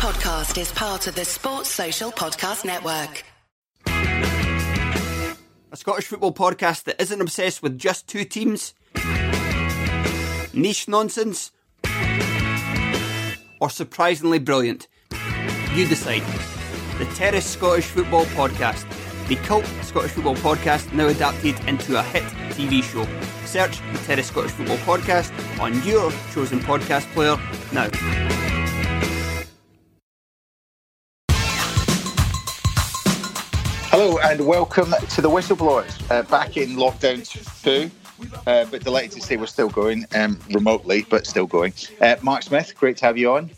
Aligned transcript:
podcast 0.00 0.58
is 0.58 0.72
part 0.72 1.06
of 1.08 1.14
the 1.14 1.26
Sports 1.26 1.68
Social 1.68 2.10
Podcast 2.10 2.64
Network. 2.64 3.22
A 3.86 5.76
Scottish 5.76 6.06
football 6.06 6.32
podcast 6.32 6.84
that 6.84 6.98
isn't 7.02 7.20
obsessed 7.20 7.62
with 7.62 7.78
just 7.78 8.08
two 8.08 8.24
teams, 8.24 8.72
niche 10.54 10.88
nonsense, 10.88 11.52
or 13.60 13.68
surprisingly 13.68 14.38
brilliant. 14.38 14.88
You 15.74 15.86
decide. 15.86 16.22
The 16.96 17.04
Terrace 17.14 17.44
Scottish 17.44 17.84
Football 17.84 18.24
Podcast, 18.24 18.86
the 19.28 19.36
cult 19.36 19.66
Scottish 19.82 20.12
football 20.12 20.36
podcast 20.36 20.90
now 20.94 21.08
adapted 21.08 21.60
into 21.68 21.98
a 21.98 22.02
hit 22.02 22.22
TV 22.54 22.82
show. 22.82 23.06
Search 23.44 23.80
the 23.92 23.98
Terrace 24.06 24.28
Scottish 24.28 24.52
Football 24.52 24.78
Podcast 24.78 25.30
on 25.60 25.74
your 25.82 26.10
chosen 26.32 26.58
podcast 26.60 27.04
player 27.12 27.36
now. 27.74 28.49
Hello 33.90 34.18
and 34.18 34.46
welcome 34.46 34.92
to 35.10 35.20
the 35.20 35.28
Whistleblowers. 35.28 36.10
Uh, 36.10 36.22
back 36.24 36.56
in 36.56 36.70
lockdown 36.76 37.24
two, 37.62 37.90
uh, 38.46 38.64
but 38.70 38.82
delighted 38.84 39.12
to 39.12 39.20
say 39.20 39.36
we're 39.36 39.46
still 39.46 39.68
going 39.68 40.06
um, 40.14 40.38
remotely, 40.52 41.04
but 41.10 41.26
still 41.26 41.46
going. 41.46 41.72
Uh, 42.00 42.16
Mark 42.22 42.42
Smith, 42.42 42.74
great 42.76 42.96
to 42.98 43.06
have 43.06 43.18
you 43.18 43.32
on. 43.32 43.50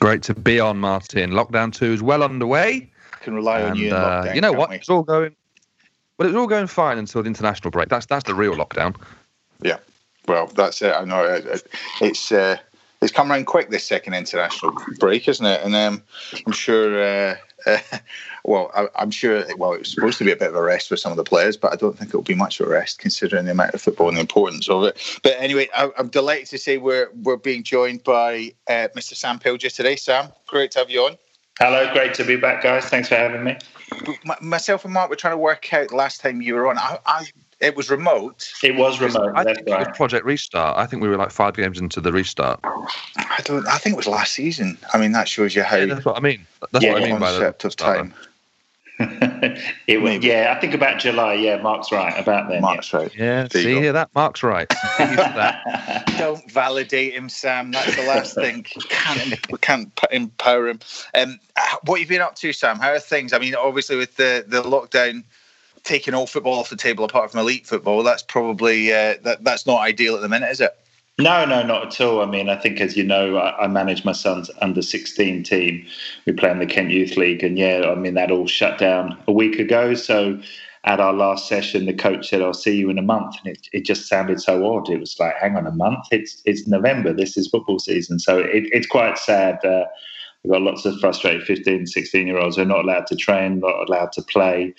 Great 0.00 0.22
to 0.24 0.34
be 0.34 0.58
on, 0.60 0.78
Martin. 0.78 1.30
Lockdown 1.30 1.72
two 1.72 1.92
is 1.92 2.02
well 2.02 2.22
underway. 2.22 2.90
Can 3.20 3.34
rely 3.34 3.62
on 3.62 3.76
you 3.76 3.88
in 3.88 3.92
uh, 3.94 4.22
lockdown. 4.24 4.34
you 4.34 4.40
know 4.40 4.52
what? 4.52 4.70
we? 4.70 4.76
It's 4.76 4.88
all 4.90 5.02
going. 5.02 5.34
Well, 6.18 6.28
it's 6.28 6.36
all 6.36 6.46
going 6.46 6.66
fine 6.66 6.98
until 6.98 7.22
the 7.22 7.28
international 7.28 7.70
break. 7.70 7.88
That's 7.88 8.06
that's 8.06 8.24
the 8.24 8.34
real 8.34 8.54
lockdown. 8.54 8.96
Yeah. 9.62 9.78
Well, 10.26 10.46
that's 10.46 10.82
it. 10.82 10.92
I 10.94 11.04
know 11.04 11.24
it, 11.24 11.44
it- 11.46 11.66
it's 12.00 12.32
uh, 12.32 12.56
it's 13.00 13.12
come 13.12 13.30
around 13.30 13.46
quick 13.46 13.70
this 13.70 13.84
second 13.84 14.14
international 14.14 14.74
break, 14.98 15.28
isn't 15.28 15.44
it? 15.46 15.60
And 15.62 15.74
um, 15.74 16.02
I'm 16.46 16.52
sure. 16.52 17.02
Uh, 17.02 17.36
uh, 17.66 17.78
well, 18.44 18.70
I, 18.74 18.88
I'm 18.96 19.10
sure. 19.10 19.44
Well, 19.56 19.72
it 19.72 19.80
was 19.80 19.90
supposed 19.90 20.18
to 20.18 20.24
be 20.24 20.32
a 20.32 20.36
bit 20.36 20.48
of 20.50 20.54
a 20.54 20.62
rest 20.62 20.88
for 20.88 20.96
some 20.96 21.10
of 21.10 21.16
the 21.16 21.24
players, 21.24 21.56
but 21.56 21.72
I 21.72 21.76
don't 21.76 21.96
think 21.96 22.10
it'll 22.10 22.22
be 22.22 22.34
much 22.34 22.60
of 22.60 22.66
a 22.66 22.70
rest 22.70 22.98
considering 22.98 23.46
the 23.46 23.52
amount 23.52 23.74
of 23.74 23.80
football 23.80 24.08
and 24.08 24.16
the 24.16 24.20
importance 24.20 24.68
of 24.68 24.84
it. 24.84 25.18
But 25.22 25.36
anyway, 25.38 25.68
I, 25.74 25.90
I'm 25.98 26.08
delighted 26.08 26.48
to 26.48 26.58
say 26.58 26.76
we're 26.76 27.08
we're 27.22 27.36
being 27.36 27.62
joined 27.62 28.04
by 28.04 28.52
uh, 28.68 28.88
Mr. 28.94 29.14
Sam 29.14 29.38
Pilger 29.38 29.74
today. 29.74 29.96
Sam, 29.96 30.28
great 30.46 30.72
to 30.72 30.80
have 30.80 30.90
you 30.90 31.00
on. 31.00 31.16
Hello, 31.58 31.90
great 31.92 32.14
to 32.14 32.24
be 32.24 32.36
back, 32.36 32.62
guys. 32.62 32.84
Thanks 32.86 33.08
for 33.08 33.14
having 33.14 33.44
me. 33.44 33.56
My, 34.24 34.36
myself 34.40 34.84
and 34.84 34.92
Mark 34.92 35.08
were 35.08 35.16
trying 35.16 35.34
to 35.34 35.38
work 35.38 35.72
out 35.72 35.92
last 35.92 36.20
time 36.20 36.42
you 36.42 36.54
were 36.54 36.68
on. 36.68 36.76
I, 36.78 36.98
I 37.06 37.26
it 37.60 37.76
was 37.76 37.90
remote. 37.90 38.52
It 38.62 38.76
was 38.76 39.00
remote. 39.00 39.32
I 39.34 39.44
That's 39.44 39.58
think 39.58 39.68
it 39.68 39.88
was. 39.88 39.96
Project 39.96 40.26
Restart. 40.26 40.76
I 40.76 40.86
think 40.86 41.02
we 41.02 41.08
were 41.08 41.16
like 41.16 41.30
five 41.30 41.54
games 41.54 41.78
into 41.78 42.00
the 42.00 42.12
restart. 42.12 42.60
I 42.64 43.40
don't. 43.44 43.66
I 43.66 43.78
think 43.78 43.94
it 43.94 43.96
was 43.96 44.06
last 44.06 44.32
season. 44.32 44.76
I 44.92 44.98
mean, 44.98 45.12
that 45.12 45.28
shows 45.28 45.54
you 45.54 45.62
how 45.62 45.76
Yeah, 45.76 45.94
that's 45.94 46.04
what 46.04 46.16
I 46.16 46.20
mean. 46.20 46.46
That's 46.72 46.84
Yeah, 46.84 46.92
what 46.92 47.02
I 47.02 47.06
mean 47.06 47.18
by 47.18 47.32
the 47.32 47.38
concept 47.38 47.64
of 47.64 47.68
restart. 47.70 47.96
time. 47.96 48.14
it 49.86 50.00
was, 50.00 50.24
yeah, 50.24 50.54
I 50.56 50.60
think 50.60 50.72
about 50.72 51.00
July. 51.00 51.34
Yeah, 51.34 51.60
Mark's 51.60 51.90
right 51.90 52.16
about 52.16 52.48
then. 52.48 52.62
Mark's 52.62 52.92
right. 52.92 53.12
Yeah, 53.16 53.48
There 53.48 53.62
you 53.62 53.68
see 53.68 53.74
go. 53.74 53.80
here 53.80 53.92
that 53.92 54.10
Mark's 54.14 54.42
right. 54.42 54.70
See 54.96 55.02
you 55.02 55.08
for 55.08 55.16
that. 55.16 56.04
Don't 56.18 56.48
validate 56.50 57.14
him, 57.14 57.28
Sam. 57.28 57.72
That's 57.72 57.96
the 57.96 58.02
last 58.02 58.34
thing. 58.36 58.64
We 58.76 58.82
can't, 58.88 59.50
we 59.52 59.58
can't 59.58 59.92
empower 60.12 60.68
him. 60.68 60.80
Um, 61.14 61.40
what 61.84 62.00
you've 62.00 62.10
you 62.10 62.16
been 62.16 62.22
up 62.22 62.36
to, 62.36 62.52
Sam? 62.52 62.78
How 62.78 62.90
are 62.90 63.00
things? 63.00 63.32
I 63.32 63.38
mean, 63.38 63.54
obviously 63.56 63.96
with 63.96 64.16
the, 64.16 64.44
the 64.46 64.62
lockdown 64.62 65.24
taking 65.82 66.14
all 66.14 66.26
football 66.26 66.54
off 66.54 66.70
the 66.70 66.76
table 66.76 67.04
apart 67.04 67.30
from 67.30 67.40
elite 67.40 67.66
football, 67.66 68.02
that's 68.02 68.22
probably 68.22 68.92
uh, 68.92 69.16
that 69.22 69.42
that's 69.42 69.66
not 69.66 69.80
ideal 69.80 70.14
at 70.14 70.22
the 70.22 70.28
minute, 70.28 70.50
is 70.50 70.60
it? 70.60 70.76
No, 71.18 71.44
no, 71.44 71.62
not 71.62 71.86
at 71.86 72.00
all. 72.00 72.22
I 72.22 72.26
mean, 72.26 72.48
I 72.48 72.56
think, 72.56 72.80
as 72.80 72.96
you 72.96 73.04
know, 73.04 73.36
I, 73.36 73.64
I 73.64 73.68
manage 73.68 74.04
my 74.04 74.12
son's 74.12 74.50
under 74.60 74.82
16 74.82 75.44
team. 75.44 75.86
We 76.26 76.32
play 76.32 76.50
in 76.50 76.58
the 76.58 76.66
Kent 76.66 76.90
Youth 76.90 77.16
League, 77.16 77.44
and 77.44 77.56
yeah, 77.56 77.82
I 77.88 77.94
mean, 77.94 78.14
that 78.14 78.32
all 78.32 78.48
shut 78.48 78.78
down 78.78 79.16
a 79.28 79.32
week 79.32 79.60
ago. 79.60 79.94
So 79.94 80.40
at 80.82 80.98
our 80.98 81.12
last 81.12 81.46
session, 81.48 81.86
the 81.86 81.94
coach 81.94 82.28
said, 82.28 82.42
I'll 82.42 82.52
see 82.52 82.76
you 82.76 82.90
in 82.90 82.98
a 82.98 83.02
month. 83.02 83.36
And 83.44 83.54
it, 83.56 83.68
it 83.72 83.84
just 83.84 84.08
sounded 84.08 84.40
so 84.40 84.66
odd. 84.74 84.90
It 84.90 84.98
was 84.98 85.16
like, 85.20 85.34
hang 85.40 85.56
on 85.56 85.68
a 85.68 85.72
month, 85.72 86.06
it's, 86.10 86.42
it's 86.44 86.66
November, 86.66 87.12
this 87.12 87.36
is 87.36 87.48
football 87.48 87.78
season. 87.78 88.18
So 88.18 88.38
it, 88.40 88.64
it's 88.72 88.86
quite 88.86 89.16
sad. 89.16 89.64
Uh, 89.64 89.84
We've 90.44 90.52
got 90.52 90.62
lots 90.62 90.84
of 90.84 91.00
frustrated 91.00 91.44
15, 91.44 91.86
16 91.86 92.26
year 92.26 92.38
olds 92.38 92.56
who 92.56 92.62
are 92.62 92.66
not 92.66 92.84
allowed 92.84 93.06
to 93.06 93.16
train, 93.16 93.60
not 93.60 93.88
allowed 93.88 94.12
to 94.12 94.22
play. 94.22 94.74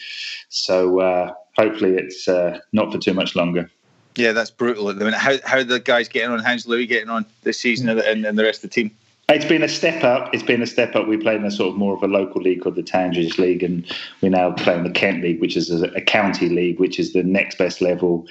So 0.49 0.99
uh, 0.99 1.33
hopefully 1.57 1.95
it's 1.95 2.27
uh, 2.27 2.59
not 2.71 2.91
for 2.91 2.99
too 2.99 3.15
much 3.15 3.35
longer. 3.35 3.69
Yeah, 4.15 4.31
that's 4.31 4.51
brutal 4.51 4.89
at 4.89 4.97
the 4.97 5.05
minute. 5.05 5.19
How 5.19 5.35
how 5.43 5.57
are 5.57 5.63
the 5.63 5.79
guys 5.79 6.07
getting 6.07 6.31
on? 6.31 6.39
How's 6.39 6.65
Louis 6.65 6.85
getting 6.85 7.09
on 7.09 7.25
this 7.43 7.59
season 7.59 7.89
and, 7.89 8.25
and, 8.25 8.37
the 8.37 8.43
rest 8.43 8.63
of 8.63 8.69
the 8.69 8.73
team? 8.73 8.91
It's 9.27 9.45
been 9.45 9.63
a 9.63 9.67
step 9.67 10.03
up. 10.03 10.33
It's 10.33 10.43
been 10.43 10.61
a 10.61 10.67
step 10.67 10.95
up. 10.95 11.07
We 11.07 11.17
played 11.17 11.39
in 11.39 11.45
a 11.45 11.51
sort 11.51 11.69
of 11.69 11.77
more 11.77 11.95
of 11.95 12.03
a 12.03 12.07
local 12.07 12.41
league 12.41 12.61
called 12.61 12.75
the 12.75 12.83
Tandridge 12.83 13.39
League, 13.39 13.63
and 13.63 13.85
we 14.21 14.29
now 14.29 14.51
play 14.51 14.75
in 14.75 14.83
the 14.83 14.91
Kent 14.91 15.23
League, 15.23 15.41
which 15.41 15.57
is 15.57 15.71
a, 15.71 15.87
a 15.95 16.01
county 16.01 16.47
league, 16.47 16.79
which 16.79 16.99
is 16.99 17.13
the 17.13 17.23
next 17.23 17.57
best 17.57 17.81
level, 17.81 18.25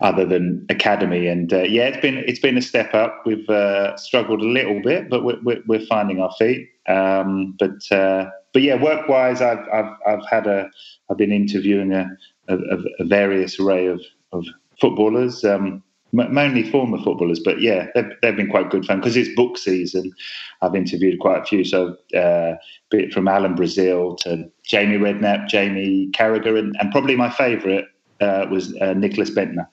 other 0.00 0.24
than 0.24 0.64
academy. 0.70 1.26
And 1.28 1.52
uh, 1.52 1.62
yeah, 1.62 1.88
it's 1.88 2.00
been 2.00 2.16
it's 2.26 2.40
been 2.40 2.56
a 2.56 2.62
step 2.62 2.94
up. 2.94 3.22
We've 3.26 3.48
uh, 3.48 3.96
struggled 3.98 4.40
a 4.40 4.46
little 4.46 4.80
bit, 4.80 5.10
but 5.10 5.22
we're, 5.22 5.40
we're, 5.42 5.62
we're 5.66 5.86
finding 5.86 6.20
our 6.20 6.32
feet. 6.38 6.70
Um, 6.88 7.54
but 7.58 7.92
uh, 7.92 8.30
but 8.52 8.62
yeah, 8.62 8.82
work 8.82 9.08
wise, 9.08 9.42
I've, 9.42 9.68
I've 9.72 9.92
I've 10.06 10.26
had 10.28 10.46
a 10.46 10.70
I've 11.10 11.18
been 11.18 11.32
interviewing 11.32 11.92
a, 11.92 12.10
a, 12.48 12.56
a 12.98 13.04
various 13.04 13.60
array 13.60 13.86
of 13.86 14.00
of 14.32 14.46
footballers. 14.82 15.44
Um, 15.44 15.82
m- 16.18 16.34
mainly 16.34 16.64
former 16.70 16.98
footballers, 16.98 17.40
but 17.40 17.60
yeah, 17.60 17.86
they've, 17.94 18.10
they've 18.20 18.36
been 18.36 18.50
quite 18.50 18.68
good 18.70 18.84
fun 18.84 18.98
because 18.98 19.16
it's 19.16 19.34
book 19.34 19.56
season. 19.56 20.12
I've 20.60 20.74
interviewed 20.74 21.18
quite 21.20 21.40
a 21.42 21.44
few, 21.44 21.64
so 21.64 21.96
uh, 22.14 22.54
be 22.90 23.04
it 23.04 23.12
from 23.14 23.26
Alan 23.28 23.54
Brazil 23.54 24.16
to 24.24 24.50
Jamie 24.64 24.98
Redknapp, 24.98 25.48
Jamie 25.48 26.10
Carragher, 26.12 26.58
and, 26.58 26.76
and 26.80 26.92
probably 26.92 27.16
my 27.16 27.30
favourite 27.30 27.86
uh, 28.20 28.46
was 28.50 28.76
uh, 28.82 28.92
Nicholas 28.92 29.30
Bendtner. 29.30 29.66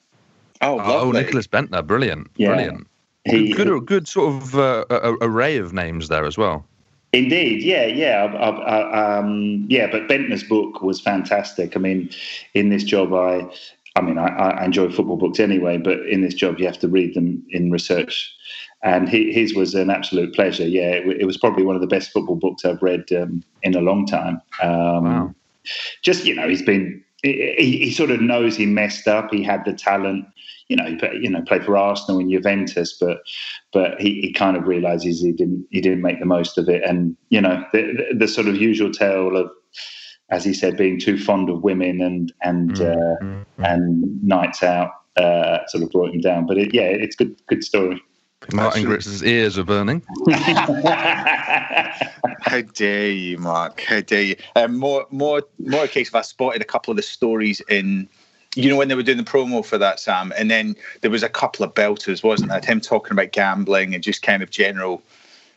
Oh, 0.62 0.80
Oh. 0.80 1.12
Nicholas 1.12 1.48
Bendtner, 1.48 1.86
brilliant, 1.86 2.28
Yeah. 2.38 2.50
brilliant. 2.50 2.88
He, 3.25 3.52
good, 3.53 3.86
good 3.86 4.08
sort 4.08 4.34
of 4.34 4.56
uh, 4.56 4.86
a- 4.90 5.12
a- 5.12 5.18
array 5.22 5.58
of 5.58 5.74
names 5.74 6.08
there 6.08 6.25
as 6.25 6.38
well. 6.38 6.66
Indeed, 7.12 7.64
yeah, 7.64 7.86
yeah, 7.86 8.24
I've, 8.24 8.36
I've, 8.36 8.59
I, 8.59 9.18
um, 9.18 9.66
yeah. 9.68 9.88
But 9.92 10.08
Bendtner's 10.08 10.44
book 10.44 10.81
was 10.81 11.00
fantastic. 11.02 11.75
I 11.75 11.80
mean, 11.80 12.09
in 12.53 12.69
this 12.69 12.84
job, 12.84 13.14
I, 13.14 13.48
I 14.00 14.02
mean, 14.02 14.18
I, 14.18 14.28
I 14.28 14.66
enjoy 14.66 14.90
football 14.92 15.18
books 15.18 15.40
anyway, 15.40 15.78
but 15.78 16.00
in 16.08 16.22
this 16.22 16.34
job, 16.34 16.58
you 16.58 16.66
have 16.66 16.80
to 16.80 16.88
read 16.88 17.16
them 17.16 17.44
in 17.50 17.70
research. 17.70 18.34
And 18.82 19.10
he, 19.10 19.34
his 19.34 19.54
was 19.54 19.76
an 19.76 19.90
absolute 19.90 20.34
pleasure. 20.34 20.66
Yeah, 20.66 20.92
it, 20.92 21.22
it 21.22 21.26
was 21.26 21.38
probably 21.38 21.64
one 21.64 21.76
of 21.76 21.82
the 21.82 21.88
best 21.88 22.12
football 22.12 22.38
books 22.38 22.64
I've 22.64 22.82
read 22.82 23.12
um, 23.12 23.44
in 23.62 23.76
a 23.76 23.82
long 23.82 24.06
time. 24.06 24.42
Um, 24.62 25.04
Wow. 25.04 25.36
Just 26.02 26.26
you 26.26 26.34
know, 26.34 26.48
he's 26.48 26.62
been. 26.62 27.04
He, 27.22 27.78
he 27.84 27.92
sort 27.92 28.12
of 28.12 28.22
knows 28.22 28.56
he 28.56 28.66
messed 28.66 29.06
up. 29.06 29.30
He 29.32 29.44
had 29.44 29.66
the 29.66 29.74
talent. 29.74 30.26
You 30.70 30.78
know, 30.78 30.86
he 30.86 30.98
you 31.20 31.30
know, 31.30 31.42
played 31.42 31.66
for 31.66 31.76
Arsenal 31.78 32.22
and 32.22 32.31
Juventus, 32.31 32.94
but 32.94 33.20
but 33.74 34.00
he, 34.00 34.22
he 34.22 34.31
kind 34.31 34.56
of 34.56 34.66
realizes 34.68 35.22
he 35.22 35.34
didn't 35.34 35.68
he 35.70 35.81
didn't 35.81 36.02
make 36.02 36.20
the 36.20 36.26
most 36.26 36.58
of 36.58 36.70
it 36.70 36.81
and 36.84 37.18
you 37.30 37.42
know 37.42 37.64
the, 37.74 37.81
the, 37.81 38.18
the 38.20 38.28
sort 38.28 38.48
of 38.48 38.56
usual 38.56 38.92
tale 38.92 39.36
of 39.36 39.52
as 40.31 40.44
he 40.44 40.53
said 40.53 40.78
being 40.78 41.00
too 41.00 41.17
fond 41.17 41.50
of 41.50 41.63
women 41.63 42.01
and 42.01 42.34
and 42.41 42.72
Mm, 42.72 42.91
uh, 42.91 43.23
mm, 43.23 43.45
mm. 43.59 43.73
and 43.73 44.23
nights 44.23 44.63
out 44.63 44.91
uh, 45.17 45.66
sort 45.67 45.84
of 45.84 45.91
brought 45.91 46.13
him 46.13 46.22
down 46.22 46.45
but 46.45 46.57
it, 46.57 46.73
yeah 46.73 46.84
it's 46.84 47.16
good 47.16 47.35
good 47.47 47.63
story 47.63 48.01
Martin 48.53 48.85
Gritz's 48.85 49.23
ears 49.23 49.57
are 49.57 49.63
burning. 49.63 50.01
How 52.41 52.62
dare 52.73 53.09
you, 53.09 53.38
Mark? 53.38 53.81
How 53.81 54.01
dare 54.01 54.22
you? 54.22 54.35
Um, 54.56 54.78
more, 54.78 55.06
more, 55.12 55.44
more 55.59 55.84
a 55.84 55.88
case 55.88 56.07
of 56.07 56.16
I 56.16 56.22
spotted 56.22 56.62
a 56.62 56.66
couple 56.66 56.91
of 56.91 56.97
the 56.97 57.03
stories 57.03 57.62
in, 57.69 58.07
you 58.56 58.69
know, 58.69 58.78
when 58.78 58.88
they 58.88 58.95
were 58.95 59.03
doing 59.03 59.18
the 59.18 59.23
promo 59.23 59.63
for 59.63 59.78
that, 59.78 60.00
Sam, 60.00 60.34
and 60.38 60.50
then 60.50 60.75
there 61.01 61.12
was 61.12 61.22
a 61.22 61.29
couple 61.29 61.66
of 61.66 61.73
belters, 61.73 62.23
wasn't 62.23 62.50
that? 62.50 62.66
Him 62.66 62.79
talking 62.79 63.12
about 63.12 63.34
gambling 63.34 63.94
and 63.94 64.03
just 64.03 64.22
kind 64.22 64.41
of 64.41 64.50
general 64.50 65.01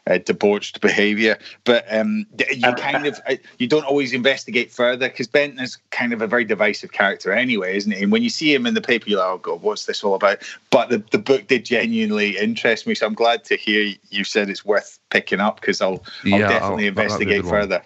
uh, 0.07 0.19
debauched 0.19 0.81
behaviour. 0.81 1.39
But 1.65 1.85
um, 1.95 2.27
you 2.55 2.73
kind 2.75 3.07
of 3.07 3.21
uh, 3.29 3.37
you 3.59 3.67
don't 3.67 3.85
always 3.85 4.13
investigate 4.13 4.73
further 4.73 5.09
because 5.09 5.29
Bendtner 5.29 5.63
is 5.63 5.77
kind 5.91 6.13
of 6.13 6.23
a 6.23 6.27
very 6.27 6.45
divisive 6.45 6.93
character 6.93 7.33
anyway, 7.33 7.77
isn't 7.77 7.93
he? 7.93 8.03
And 8.03 8.13
when 8.13 8.23
you 8.23 8.31
see 8.31 8.53
him 8.53 8.67
in 8.67 8.75
the 8.75 8.81
paper, 8.81 9.09
you're 9.09 9.19
like, 9.21 9.29
oh 9.29 9.39
god, 9.39 9.63
what's 9.63 9.87
this 9.87 10.03
all 10.03 10.15
about? 10.15 10.39
But 10.71 10.89
the, 10.89 10.99
the 11.11 11.19
book 11.19 11.47
did 11.47 11.65
genuinely 11.65 12.37
interest 12.37 12.87
me, 12.87 12.95
so 12.95 13.07
I'm 13.07 13.15
glad 13.15 13.45
to 13.45 13.57
hear 13.57 13.95
you 14.11 14.25
said 14.25 14.49
it's 14.51 14.65
worth 14.65 14.99
picking 15.11 15.41
up 15.41 15.61
because 15.61 15.81
I'll, 15.81 15.91
I'll 15.91 16.01
Yeah, 16.25 16.49
definitely 16.49 16.89
I'll- 16.89 16.95
that'll 16.95 17.19
be 17.19 17.33
a 17.35 17.39
investigate 17.39 17.45
further. 17.45 17.83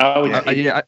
oh 0.00 0.30
Uh, 0.30 0.42
uh, 0.46 0.50
yeah, 0.50 0.76
I- 0.78 0.82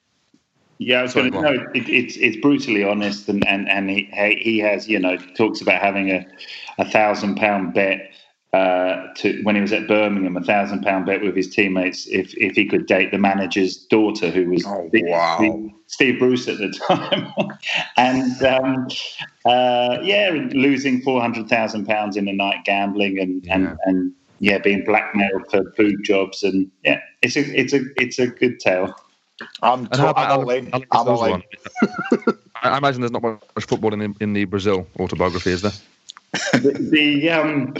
Yeah, 0.78 1.00
I 1.00 1.02
was 1.02 1.12
Sorry, 1.12 1.30
going 1.30 1.42
to 1.42 1.48
go 1.48 1.54
know 1.54 1.64
it, 1.74 1.88
it's 1.88 2.16
it's 2.16 2.36
brutally 2.36 2.84
honest, 2.84 3.28
and 3.28 3.44
and 3.48 3.68
and 3.68 3.90
he 3.90 4.08
he 4.40 4.58
has 4.58 4.88
you 4.88 4.98
know 5.00 5.16
talks 5.36 5.60
about 5.60 5.80
having 5.80 6.10
a 6.10 6.24
a 6.78 6.84
thousand 6.84 7.34
pound 7.36 7.74
bet 7.74 8.12
uh, 8.52 9.08
to 9.16 9.42
when 9.42 9.54
he 9.54 9.60
was 9.60 9.72
at 9.72 9.86
Birmingham, 9.86 10.36
a 10.36 10.42
thousand 10.42 10.82
pound 10.82 11.06
bet 11.06 11.22
with 11.22 11.36
his 11.36 11.48
teammates 11.48 12.06
if 12.06 12.34
if 12.38 12.54
he 12.56 12.64
could 12.66 12.86
date 12.86 13.10
the 13.10 13.18
manager's 13.18 13.76
daughter, 13.76 14.30
who 14.30 14.50
was 14.50 14.64
Oh, 14.66 14.88
Steve- 14.88 15.04
wow. 15.06 15.70
Steve 15.86 16.18
Bruce 16.18 16.48
at 16.48 16.58
the 16.58 16.68
time, 16.88 17.32
and 17.96 18.42
um, 18.42 18.88
uh, 19.46 19.98
yeah, 20.02 20.30
losing 20.52 21.00
four 21.02 21.20
hundred 21.20 21.48
thousand 21.48 21.86
pounds 21.86 22.16
in 22.16 22.28
a 22.28 22.32
night 22.32 22.64
gambling, 22.64 23.18
and 23.18 23.44
Yeah. 23.44 23.54
and 23.54 23.78
and 23.84 24.12
yeah, 24.40 24.58
being 24.58 24.84
blackmailed 24.84 25.50
for 25.50 25.70
food 25.76 25.96
jobs, 26.04 26.42
and 26.42 26.70
yeah, 26.84 27.00
it's 27.22 27.36
a 27.36 27.40
it's 27.58 27.72
a 27.72 27.80
it's 27.96 28.18
a 28.18 28.28
good 28.28 28.60
tale. 28.60 28.94
I'm, 29.62 29.86
to- 29.88 30.18
I'm 30.18 30.40
all 30.40 30.50
in. 30.50 30.70
I'm 30.74 30.82
all 31.08 31.24
in. 31.34 31.42
I 32.62 32.70
I 32.70 32.78
imagine 32.78 33.00
there's 33.02 33.12
not 33.12 33.22
much 33.22 33.40
football 33.66 33.92
in 33.92 33.98
the, 34.00 34.14
in 34.20 34.32
the 34.32 34.44
Brazil 34.46 34.86
autobiography, 34.98 35.50
is 35.52 35.62
there? 35.62 35.72
The, 36.32 36.88
the 36.90 37.30
um, 37.30 37.74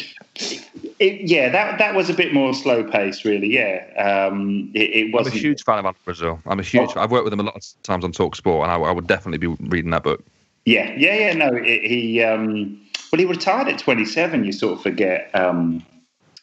it, 0.99 1.29
yeah, 1.29 1.49
that 1.49 1.79
that 1.79 1.95
was 1.95 2.09
a 2.11 2.15
bit 2.15 2.33
more 2.33 2.55
slow 2.55 2.85
pace, 2.85 3.25
really. 3.25 3.49
Yeah, 3.49 3.87
um, 3.97 4.71
it, 4.75 5.11
it 5.11 5.15
I'm 5.15 5.27
a 5.27 5.31
huge 5.31 5.63
fan 5.65 5.79
of 5.79 5.85
Alex 5.85 6.01
Brazil. 6.05 6.41
I'm 6.47 6.59
a 6.59 6.63
huge. 6.63 6.91
Oh. 6.97 7.01
I've 7.01 7.11
worked 7.11 7.25
with 7.25 7.33
him 7.33 7.41
a 7.41 7.45
lot 7.45 7.57
of 7.57 7.63
times 7.83 8.05
on 8.05 8.13
Talk 8.13 8.37
Sport, 8.37 8.69
and 8.69 8.73
I, 8.73 8.89
I 8.89 8.93
would 8.93 9.07
definitely 9.07 9.39
be 9.39 9.55
reading 9.69 9.91
that 9.91 10.03
book. 10.03 10.25
Yeah, 10.65 10.95
yeah, 10.97 11.15
yeah. 11.15 11.33
No, 11.35 11.51
it, 11.55 11.83
he 11.83 12.23
um, 12.23 12.81
well, 13.13 13.19
he 13.19 13.25
retired 13.25 13.69
at 13.69 13.79
27. 13.79 14.45
You 14.45 14.53
sort 14.53 14.75
of 14.75 14.83
forget. 14.83 15.31
Um, 15.35 15.85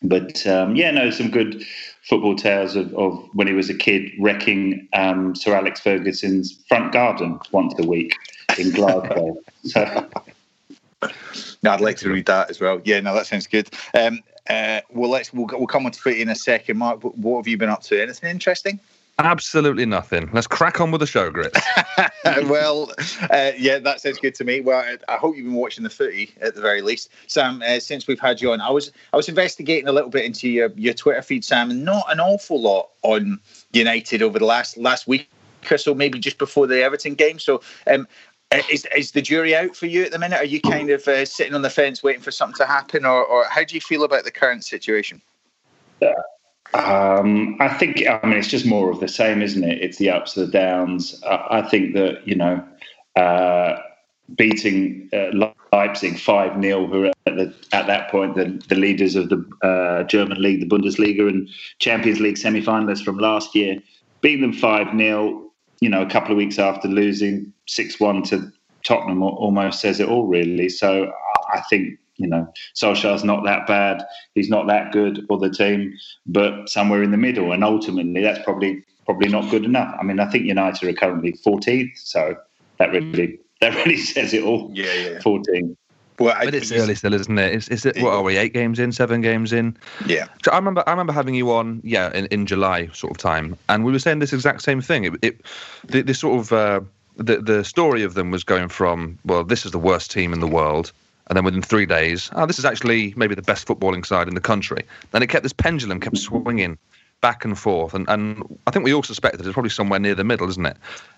but 0.01 0.45
um, 0.45 0.75
yeah, 0.75 0.91
no, 0.91 1.09
some 1.09 1.31
good 1.31 1.65
football 2.03 2.35
tales 2.35 2.75
of, 2.75 2.93
of 2.95 3.27
when 3.33 3.47
he 3.47 3.53
was 3.53 3.69
a 3.69 3.73
kid 3.73 4.11
wrecking 4.19 4.87
um, 4.93 5.35
Sir 5.35 5.55
Alex 5.55 5.79
Ferguson's 5.79 6.63
front 6.67 6.91
garden 6.91 7.39
once 7.51 7.73
a 7.79 7.85
week 7.85 8.15
in 8.57 8.71
Glasgow. 8.73 9.37
so 9.63 10.07
No, 11.65 11.71
I'd 11.71 11.81
like 11.81 11.97
to 11.97 12.11
read 12.11 12.27
that 12.27 12.51
as 12.51 12.61
well. 12.61 12.79
Yeah, 12.83 12.99
no, 12.99 13.15
that 13.15 13.25
sounds 13.25 13.47
good. 13.47 13.71
Um, 13.95 14.21
uh, 14.47 14.81
well, 14.91 15.09
let's 15.09 15.33
we'll, 15.33 15.47
we'll 15.51 15.65
come 15.65 15.87
on 15.87 15.91
to 15.91 15.99
footy 15.99 16.21
in 16.21 16.29
a 16.29 16.35
second. 16.35 16.77
Mark, 16.77 17.03
what, 17.03 17.17
what 17.17 17.37
have 17.37 17.47
you 17.47 17.57
been 17.57 17.69
up 17.69 17.81
to? 17.83 17.99
Anything 17.99 18.29
interesting? 18.29 18.79
Absolutely 19.17 19.87
nothing. 19.87 20.29
Let's 20.31 20.45
crack 20.45 20.79
on 20.79 20.91
with 20.91 21.01
the 21.01 21.07
show, 21.07 21.31
Grit. 21.31 21.57
well, 22.43 22.91
uh, 23.31 23.53
yeah, 23.57 23.79
that 23.79 23.99
sounds 23.99 24.19
good 24.19 24.35
to 24.35 24.43
me. 24.43 24.61
Well, 24.61 24.97
I, 25.07 25.15
hope 25.15 25.35
you've 25.35 25.45
been 25.45 25.55
watching 25.55 25.83
the 25.83 25.89
footy 25.89 26.35
at 26.39 26.53
the 26.53 26.61
very 26.61 26.83
least, 26.83 27.09
Sam. 27.25 27.63
Uh, 27.65 27.79
since 27.79 28.05
we've 28.05 28.19
had 28.19 28.41
you 28.41 28.51
on, 28.51 28.61
I 28.61 28.69
was 28.69 28.91
I 29.11 29.17
was 29.17 29.27
investigating 29.27 29.87
a 29.87 29.91
little 29.91 30.11
bit 30.11 30.25
into 30.25 30.47
your, 30.47 30.69
your 30.75 30.93
Twitter 30.93 31.23
feed, 31.23 31.43
Sam, 31.43 31.71
and 31.71 31.83
not 31.83 32.05
an 32.11 32.19
awful 32.19 32.61
lot 32.61 32.89
on 33.01 33.39
United 33.73 34.21
over 34.21 34.37
the 34.37 34.45
last 34.45 34.77
last 34.77 35.07
week 35.07 35.27
or 35.71 35.79
so, 35.79 35.95
maybe 35.95 36.19
just 36.19 36.37
before 36.37 36.67
the 36.67 36.83
Everton 36.83 37.15
game. 37.15 37.39
So, 37.39 37.61
um, 37.87 38.07
is 38.51 38.87
is 38.95 39.11
the 39.11 39.21
jury 39.21 39.55
out 39.55 39.75
for 39.75 39.87
you 39.87 40.03
at 40.03 40.11
the 40.11 40.19
minute? 40.19 40.37
Are 40.37 40.45
you 40.45 40.61
kind 40.61 40.89
of 40.89 41.07
uh, 41.07 41.25
sitting 41.25 41.53
on 41.53 41.61
the 41.61 41.69
fence 41.69 42.03
waiting 42.03 42.21
for 42.21 42.31
something 42.31 42.57
to 42.57 42.65
happen, 42.65 43.05
or, 43.05 43.23
or 43.23 43.45
how 43.45 43.63
do 43.63 43.75
you 43.75 43.81
feel 43.81 44.03
about 44.03 44.23
the 44.23 44.31
current 44.31 44.63
situation? 44.63 45.21
Um, 46.73 47.55
I 47.61 47.69
think, 47.69 48.03
I 48.05 48.19
mean, 48.23 48.37
it's 48.37 48.49
just 48.49 48.65
more 48.65 48.91
of 48.91 48.99
the 48.99 49.07
same, 49.07 49.41
isn't 49.41 49.63
it? 49.63 49.81
It's 49.81 49.97
the 49.97 50.09
ups 50.09 50.35
and 50.35 50.47
the 50.47 50.51
downs. 50.51 51.23
I, 51.23 51.59
I 51.59 51.61
think 51.61 51.93
that, 51.93 52.27
you 52.27 52.35
know, 52.35 52.65
uh, 53.15 53.77
beating 54.35 55.09
uh, 55.13 55.47
Leipzig 55.71 56.19
5 56.19 56.61
0, 56.61 56.87
who 56.87 57.05
at, 57.05 57.15
the, 57.25 57.53
at 57.71 57.87
that 57.87 58.09
point 58.09 58.35
the, 58.35 58.61
the 58.67 58.75
leaders 58.75 59.15
of 59.15 59.29
the 59.29 59.45
uh, 59.61 60.03
German 60.03 60.41
league, 60.41 60.59
the 60.59 60.75
Bundesliga, 60.75 61.29
and 61.29 61.47
Champions 61.79 62.19
League 62.19 62.37
semi 62.37 62.61
finalists 62.61 63.05
from 63.05 63.19
last 63.19 63.55
year, 63.55 63.81
beating 64.21 64.41
them 64.41 64.53
5 64.53 64.97
0, 64.97 65.44
you 65.79 65.89
know, 65.89 66.01
a 66.01 66.09
couple 66.09 66.31
of 66.31 66.37
weeks 66.37 66.59
after 66.59 66.87
losing 66.87 67.51
6 67.67 67.99
1 67.99 68.23
to 68.23 68.51
Tottenham 68.85 69.23
almost 69.23 69.81
says 69.81 69.99
it 69.99 70.07
all, 70.07 70.27
really. 70.27 70.69
So 70.69 71.11
I 71.51 71.61
think, 71.69 71.99
you 72.17 72.27
know, 72.27 72.51
Solskjaer's 72.75 73.23
not 73.23 73.43
that 73.45 73.67
bad. 73.67 74.03
He's 74.35 74.49
not 74.49 74.67
that 74.67 74.91
good, 74.91 75.25
or 75.29 75.37
the 75.37 75.49
team, 75.49 75.93
but 76.25 76.69
somewhere 76.69 77.03
in 77.03 77.11
the 77.11 77.17
middle. 77.17 77.51
And 77.51 77.63
ultimately, 77.63 78.21
that's 78.21 78.43
probably 78.43 78.83
probably 79.05 79.29
not 79.29 79.49
good 79.51 79.65
enough. 79.65 79.95
I 79.99 80.03
mean, 80.03 80.19
I 80.19 80.29
think 80.29 80.45
United 80.45 80.89
are 80.89 80.93
currently 80.93 81.33
14th, 81.45 81.91
so 81.95 82.35
that 82.77 82.91
really 82.91 83.09
mm. 83.09 83.39
that 83.61 83.75
really 83.75 83.97
says 84.13 84.33
it 84.33 84.43
all. 84.43 84.71
Yeah, 84.73 84.93
yeah. 84.93 85.19
14. 85.19 85.75
Well, 86.19 86.35
But 86.43 86.55
it's 86.55 86.71
early 86.71 86.95
still, 86.95 87.13
isn't 87.13 87.37
it? 87.37 87.53
Is, 87.53 87.67
is 87.69 87.85
it 87.85 87.97
what 88.01 88.13
are 88.13 88.21
we? 88.21 88.37
Eight 88.37 88.53
games 88.53 88.79
in, 88.79 88.91
seven 88.91 89.21
games 89.21 89.51
in. 89.51 89.75
Yeah. 90.05 90.27
So 90.43 90.51
I 90.51 90.55
remember, 90.55 90.83
I 90.87 90.91
remember 90.91 91.11
having 91.11 91.35
you 91.35 91.51
on, 91.51 91.81
yeah, 91.83 92.11
in, 92.13 92.25
in 92.27 92.45
July 92.45 92.87
sort 92.93 93.11
of 93.11 93.17
time, 93.17 93.57
and 93.67 93.83
we 93.83 93.91
were 93.91 93.99
saying 93.99 94.19
this 94.19 94.31
exact 94.31 94.61
same 94.61 94.81
thing. 94.81 95.05
It, 95.05 95.13
it 95.21 95.41
the, 95.85 96.01
the 96.03 96.13
sort 96.13 96.39
of 96.39 96.53
uh, 96.53 96.81
the 97.17 97.37
the 97.41 97.63
story 97.63 98.03
of 98.03 98.13
them 98.13 98.31
was 98.31 98.43
going 98.43 98.69
from, 98.69 99.19
well, 99.25 99.43
this 99.43 99.65
is 99.65 99.71
the 99.71 99.79
worst 99.79 100.09
team 100.09 100.31
in 100.31 100.39
the 100.39 100.47
world, 100.47 100.93
and 101.27 101.35
then 101.35 101.43
within 101.43 101.61
three 101.61 101.85
days, 101.85 102.29
oh, 102.35 102.45
this 102.45 102.59
is 102.59 102.65
actually 102.65 103.13
maybe 103.17 103.35
the 103.35 103.41
best 103.41 103.67
footballing 103.67 104.05
side 104.05 104.27
in 104.27 104.35
the 104.35 104.41
country. 104.41 104.83
Then 105.11 105.21
it 105.21 105.27
kept 105.27 105.43
this 105.43 105.53
pendulum 105.53 105.99
kept 105.99 106.17
swinging 106.17 106.77
back 107.21 107.43
and 107.43 107.57
forth, 107.57 107.93
and, 107.93 108.07
and 108.09 108.43
I 108.67 108.71
think 108.71 108.85
we 108.85 108.93
all 108.93 109.03
suspected 109.03 109.41
it's 109.41 109.53
probably 109.53 109.69
somewhere 109.69 109.99
near 109.99 110.15
the 110.15 110.23
middle, 110.23 110.47
isn't 110.47 110.65
it? 110.65 110.77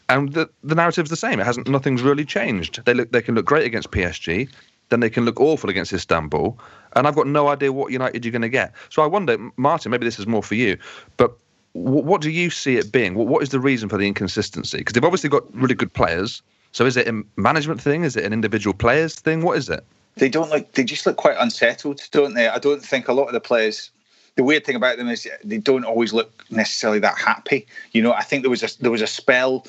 And 0.09 0.33
the 0.33 0.49
the 0.63 0.73
narrative's 0.73 1.09
the 1.09 1.15
same. 1.15 1.39
It 1.39 1.45
hasn't. 1.45 1.67
Nothing's 1.67 2.01
really 2.01 2.25
changed. 2.25 2.83
They 2.85 2.93
look. 2.93 3.11
They 3.11 3.21
can 3.21 3.35
look 3.35 3.45
great 3.45 3.67
against 3.67 3.91
PSG. 3.91 4.49
Then 4.89 4.99
they 5.01 5.09
can 5.09 5.25
look 5.25 5.39
awful 5.39 5.69
against 5.69 5.93
Istanbul. 5.93 6.57
And 6.93 7.07
I've 7.07 7.15
got 7.15 7.27
no 7.27 7.49
idea 7.49 7.73
what 7.73 7.91
United 7.91 8.23
you're 8.23 8.31
going 8.31 8.41
to 8.41 8.49
get. 8.49 8.73
So 8.89 9.01
I 9.01 9.05
wonder, 9.05 9.37
Martin, 9.57 9.91
maybe 9.91 10.05
this 10.05 10.19
is 10.19 10.27
more 10.27 10.43
for 10.43 10.55
you, 10.55 10.77
but 11.17 11.31
wh- 11.73 12.05
what 12.05 12.21
do 12.21 12.29
you 12.29 12.49
see 12.49 12.77
it 12.77 12.91
being? 12.91 13.15
What 13.15 13.27
what 13.27 13.43
is 13.43 13.49
the 13.49 13.59
reason 13.59 13.89
for 13.89 13.97
the 13.97 14.07
inconsistency? 14.07 14.77
Because 14.77 14.93
they've 14.93 15.03
obviously 15.03 15.29
got 15.29 15.43
really 15.53 15.75
good 15.75 15.93
players. 15.93 16.41
So 16.71 16.85
is 16.85 16.97
it 16.97 17.07
a 17.07 17.23
management 17.35 17.81
thing? 17.81 18.03
Is 18.03 18.15
it 18.15 18.23
an 18.23 18.33
individual 18.33 18.73
players 18.73 19.15
thing? 19.15 19.41
What 19.41 19.57
is 19.57 19.69
it? 19.69 19.83
they 20.17 20.29
don't 20.29 20.49
look 20.49 20.71
they 20.73 20.83
just 20.83 21.05
look 21.05 21.15
quite 21.15 21.37
unsettled 21.39 22.01
don't 22.11 22.33
they 22.33 22.47
i 22.47 22.59
don't 22.59 22.83
think 22.83 23.07
a 23.07 23.13
lot 23.13 23.27
of 23.27 23.33
the 23.33 23.39
players 23.39 23.91
the 24.35 24.43
weird 24.43 24.65
thing 24.65 24.75
about 24.75 24.97
them 24.97 25.09
is 25.09 25.27
they 25.43 25.57
don't 25.57 25.85
always 25.85 26.13
look 26.13 26.45
necessarily 26.49 26.99
that 26.99 27.17
happy 27.17 27.65
you 27.91 28.01
know 28.01 28.13
i 28.13 28.21
think 28.21 28.43
there 28.43 28.49
was 28.49 28.63
a 28.63 28.81
there 28.81 28.91
was 28.91 29.01
a 29.01 29.07
spell 29.07 29.65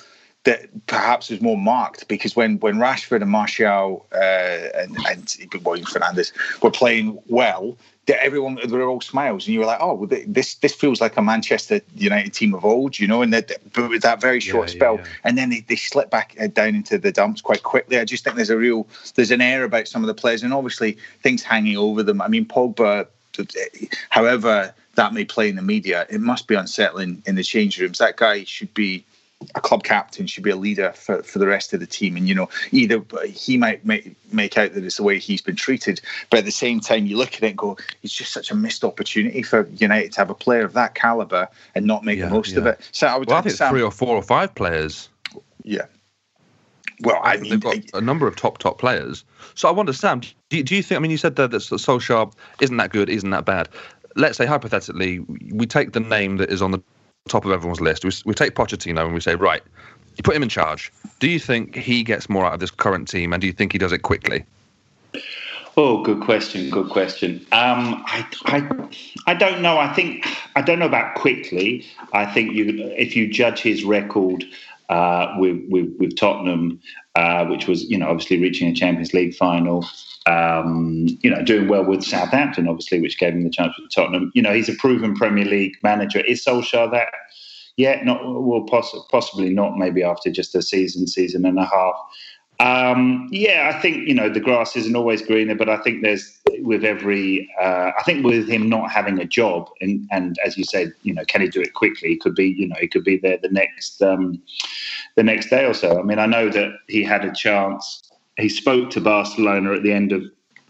that 0.48 0.86
perhaps 0.86 1.28
was 1.28 1.42
more 1.42 1.58
marked 1.58 2.08
because 2.08 2.34
when 2.34 2.58
when 2.60 2.76
Rashford 2.76 3.20
and 3.20 3.30
Martial 3.30 4.06
uh, 4.14 4.80
and 4.80 4.96
and 5.06 5.36
well, 5.62 5.76
Fernandes 5.76 6.32
were 6.62 6.70
playing 6.70 7.18
well, 7.26 7.76
that 8.06 8.22
everyone 8.24 8.54
they 8.54 8.74
were 8.74 8.88
all 8.88 9.02
smiles, 9.02 9.46
and 9.46 9.52
you 9.52 9.60
were 9.60 9.66
like, 9.66 9.80
oh, 9.82 9.92
well, 9.92 10.08
this 10.26 10.54
this 10.54 10.74
feels 10.74 11.02
like 11.02 11.18
a 11.18 11.22
Manchester 11.22 11.82
United 11.94 12.32
team 12.32 12.54
of 12.54 12.64
old, 12.64 12.98
you 12.98 13.06
know. 13.06 13.20
And 13.20 13.30
that 13.34 13.52
but 13.74 13.90
with 13.90 14.00
that 14.00 14.22
very 14.22 14.40
short 14.40 14.68
Yeah, 14.68 14.72
yeah, 14.72 14.78
spell, 14.78 14.96
yeah. 14.96 15.06
and 15.24 15.36
then 15.36 15.50
they, 15.50 15.60
they 15.60 15.76
slip 15.76 16.08
back 16.08 16.34
uh, 16.40 16.46
down 16.46 16.74
into 16.74 16.96
the 16.96 17.12
dumps 17.12 17.42
quite 17.42 17.62
quickly. 17.62 17.98
I 17.98 18.06
just 18.06 18.24
think 18.24 18.36
there's 18.36 18.48
a 18.48 18.56
real 18.56 18.86
there's 19.16 19.30
an 19.30 19.42
air 19.42 19.64
about 19.64 19.86
some 19.86 20.02
of 20.02 20.06
the 20.06 20.14
players, 20.14 20.42
and 20.42 20.54
obviously 20.54 20.96
things 21.22 21.42
hanging 21.42 21.76
over 21.76 22.02
them. 22.02 22.22
I 22.22 22.28
mean, 22.28 22.46
Pogba, 22.46 23.06
however 24.08 24.74
that 24.94 25.12
may 25.12 25.26
play 25.26 25.50
in 25.50 25.56
the 25.56 25.62
media, 25.62 26.06
it 26.08 26.22
must 26.22 26.48
be 26.48 26.54
unsettling 26.54 27.22
in 27.26 27.34
the 27.34 27.44
change 27.44 27.78
rooms. 27.78 27.98
That 27.98 28.16
guy 28.16 28.44
should 28.44 28.72
be 28.72 29.04
a 29.54 29.60
club 29.60 29.84
captain, 29.84 30.26
should 30.26 30.42
be 30.42 30.50
a 30.50 30.56
leader 30.56 30.92
for, 30.92 31.22
for 31.22 31.38
the 31.38 31.46
rest 31.46 31.72
of 31.72 31.80
the 31.80 31.86
team. 31.86 32.16
And 32.16 32.28
you 32.28 32.34
know, 32.34 32.48
either 32.72 33.02
he 33.26 33.56
might 33.56 33.84
make 33.84 34.14
make 34.32 34.58
out 34.58 34.74
that 34.74 34.84
it's 34.84 34.96
the 34.96 35.02
way 35.02 35.18
he's 35.18 35.42
been 35.42 35.56
treated, 35.56 36.00
but 36.30 36.40
at 36.40 36.44
the 36.44 36.50
same 36.50 36.80
time, 36.80 37.06
you 37.06 37.16
look 37.16 37.34
at 37.34 37.42
it 37.42 37.48
and 37.50 37.58
go, 37.58 37.76
it's 38.02 38.12
just 38.12 38.32
such 38.32 38.50
a 38.50 38.54
missed 38.54 38.84
opportunity 38.84 39.42
for 39.42 39.68
United 39.76 40.12
to 40.12 40.20
have 40.20 40.30
a 40.30 40.34
player 40.34 40.64
of 40.64 40.72
that 40.74 40.94
caliber 40.94 41.48
and 41.74 41.86
not 41.86 42.04
make 42.04 42.18
Yeah, 42.18 42.26
the 42.26 42.34
most 42.34 42.56
of 42.56 42.66
it. 42.66 42.80
So 42.92 43.06
I 43.06 43.16
would 43.16 43.28
Well, 43.28 43.38
I 43.38 43.42
think 43.42 43.54
Sam, 43.54 43.70
three 43.70 43.82
or 43.82 43.92
four 43.92 44.16
or 44.16 44.22
five 44.22 44.54
players. 44.54 45.08
yeah. 45.62 45.86
Well, 47.02 47.20
I 47.22 47.36
mean, 47.36 47.50
they've 47.50 47.60
got 47.60 47.78
a 47.94 48.00
number 48.00 48.26
of 48.26 48.34
top 48.34 48.58
top 48.58 48.78
players. 48.78 49.24
So 49.54 49.68
I 49.68 49.70
wonder, 49.70 49.92
Sam, 49.92 50.20
do 50.20 50.56
you, 50.56 50.64
do 50.64 50.74
you 50.74 50.82
think? 50.82 50.96
I 50.96 51.00
mean, 51.00 51.12
you 51.12 51.16
said 51.16 51.36
that 51.36 51.52
that 51.52 51.58
Solskjaer 51.58 52.32
isn't 52.60 52.76
that 52.76 52.90
good, 52.90 53.08
isn't 53.08 53.30
that 53.30 53.44
bad. 53.44 53.68
Let's 54.16 54.36
say 54.36 54.46
hypothetically, 54.46 55.20
we 55.52 55.64
take 55.64 55.92
the 55.92 56.00
name 56.00 56.38
that 56.38 56.50
is 56.50 56.60
on 56.60 56.72
the 56.72 56.82
top 57.28 57.44
of 57.44 57.52
everyone's 57.52 57.80
list. 57.80 58.04
We, 58.04 58.10
we 58.24 58.34
take 58.34 58.54
Pochettino 58.54 59.04
and 59.04 59.14
we 59.14 59.20
say, 59.20 59.34
right, 59.34 59.62
you 60.16 60.22
put 60.22 60.34
him 60.34 60.42
in 60.42 60.48
charge. 60.48 60.92
Do 61.20 61.28
you 61.28 61.38
think 61.38 61.76
he 61.76 62.02
gets 62.02 62.28
more 62.28 62.44
out 62.44 62.54
of 62.54 62.60
this 62.60 62.70
current 62.70 63.08
team, 63.08 63.32
and 63.32 63.40
do 63.40 63.46
you 63.46 63.52
think 63.52 63.72
he 63.72 63.78
does 63.78 63.92
it 63.92 64.02
quickly? 64.02 64.44
Oh, 65.76 66.02
good 66.02 66.20
question. 66.20 66.70
Good 66.70 66.90
question. 66.90 67.36
Um, 67.52 68.02
I, 68.06 68.26
I, 68.46 68.88
I 69.28 69.34
don't 69.34 69.62
know. 69.62 69.78
I 69.78 69.92
think 69.94 70.26
I 70.56 70.62
don't 70.62 70.80
know 70.80 70.86
about 70.86 71.14
quickly. 71.14 71.86
I 72.12 72.26
think 72.26 72.52
you, 72.52 72.64
if 72.96 73.14
you 73.14 73.28
judge 73.28 73.60
his 73.60 73.84
record 73.84 74.44
uh, 74.88 75.34
with, 75.38 75.64
with 75.68 75.94
with 75.98 76.16
Tottenham, 76.16 76.80
uh, 77.18 77.44
which 77.46 77.66
was 77.66 77.82
you 77.90 77.98
know 77.98 78.08
obviously 78.08 78.38
reaching 78.38 78.68
a 78.68 78.72
Champions 78.72 79.12
League 79.12 79.34
final, 79.34 79.84
um, 80.26 81.06
you 81.20 81.28
know 81.28 81.42
doing 81.42 81.66
well 81.66 81.84
with 81.84 82.04
Southampton, 82.04 82.68
obviously, 82.68 83.00
which 83.00 83.18
gave 83.18 83.32
him 83.32 83.42
the 83.42 83.50
chance 83.50 83.74
with 83.76 83.90
Tottenham. 83.90 84.30
You 84.36 84.42
know 84.42 84.52
he's 84.52 84.68
a 84.68 84.74
proven 84.74 85.16
Premier 85.16 85.44
League 85.44 85.76
manager. 85.82 86.20
Is 86.20 86.44
Solskjaer 86.44 86.92
that? 86.92 87.12
Yeah, 87.76 88.00
not 88.04 88.20
well, 88.24 88.62
poss- 88.62 88.94
possibly 89.10 89.50
not. 89.50 89.78
Maybe 89.78 90.04
after 90.04 90.30
just 90.30 90.54
a 90.54 90.62
season, 90.62 91.08
season 91.08 91.44
and 91.44 91.58
a 91.58 91.64
half. 91.64 91.94
Um, 92.60 93.28
yeah, 93.30 93.70
I 93.72 93.80
think 93.80 94.08
you 94.08 94.14
know 94.14 94.28
the 94.28 94.40
grass 94.40 94.74
isn't 94.74 94.96
always 94.96 95.22
greener, 95.22 95.54
but 95.54 95.68
I 95.68 95.76
think 95.78 96.02
there's 96.02 96.40
with 96.60 96.84
every. 96.84 97.48
Uh, 97.60 97.92
I 97.96 98.02
think 98.04 98.24
with 98.24 98.48
him 98.48 98.68
not 98.68 98.90
having 98.90 99.18
a 99.20 99.24
job, 99.24 99.70
and 99.80 100.08
and 100.10 100.36
as 100.44 100.58
you 100.58 100.64
said, 100.64 100.92
you 101.02 101.14
know, 101.14 101.24
can 101.24 101.40
he 101.40 101.48
do 101.48 101.60
it 101.60 101.74
quickly? 101.74 102.10
He 102.10 102.16
could 102.16 102.34
be, 102.34 102.48
you 102.48 102.66
know, 102.66 102.76
he 102.80 102.88
could 102.88 103.04
be 103.04 103.16
there 103.16 103.38
the 103.40 103.50
next 103.50 104.02
um, 104.02 104.42
the 105.14 105.22
next 105.22 105.50
day 105.50 105.66
or 105.66 105.74
so. 105.74 106.00
I 106.00 106.02
mean, 106.02 106.18
I 106.18 106.26
know 106.26 106.48
that 106.50 106.72
he 106.88 107.04
had 107.04 107.24
a 107.24 107.32
chance. 107.32 108.10
He 108.38 108.48
spoke 108.48 108.90
to 108.90 109.00
Barcelona 109.00 109.74
at 109.74 109.84
the 109.84 109.92
end 109.92 110.10
of 110.10 110.22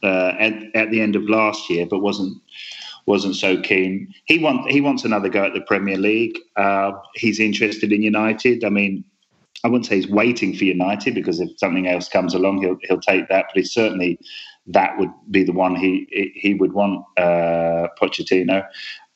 uh, 0.03 0.35
at, 0.39 0.55
at 0.75 0.91
the 0.91 1.01
end 1.01 1.17
of 1.17 1.23
last 1.23 1.71
year, 1.71 1.87
but 1.87 2.01
wasn't 2.01 2.37
wasn't 3.07 3.35
so 3.35 3.59
keen. 3.63 4.13
He 4.27 4.39
want 4.39 4.71
he 4.71 4.83
wants 4.83 5.05
another 5.05 5.31
go 5.31 5.45
at 5.45 5.55
the 5.55 5.63
Premier 5.63 5.97
League. 5.97 6.39
Uh, 6.57 6.93
he's 7.15 7.41
interested 7.41 7.93
in 7.93 8.03
United. 8.03 8.63
I 8.63 8.69
mean, 8.69 9.05
I 9.65 9.69
wouldn't 9.69 9.87
say 9.87 9.97
he's 9.97 10.09
waiting 10.09 10.55
for 10.55 10.65
United 10.65 11.15
because 11.15 11.41
if 11.41 11.51
something 11.59 11.89
else 11.89 12.09
comes 12.09 12.35
along, 12.35 12.63
he'll 12.63 12.79
he'll 12.85 13.01
take 13.01 13.29
that. 13.29 13.47
But 13.49 13.57
he's 13.61 13.73
certainly 13.73 14.19
that 14.67 14.99
would 14.99 15.11
be 15.31 15.43
the 15.45 15.53
one 15.53 15.75
he 15.75 16.07
he 16.35 16.55
would 16.55 16.73
want 16.73 17.05
uh, 17.17 17.89
Pochettino. 18.01 18.67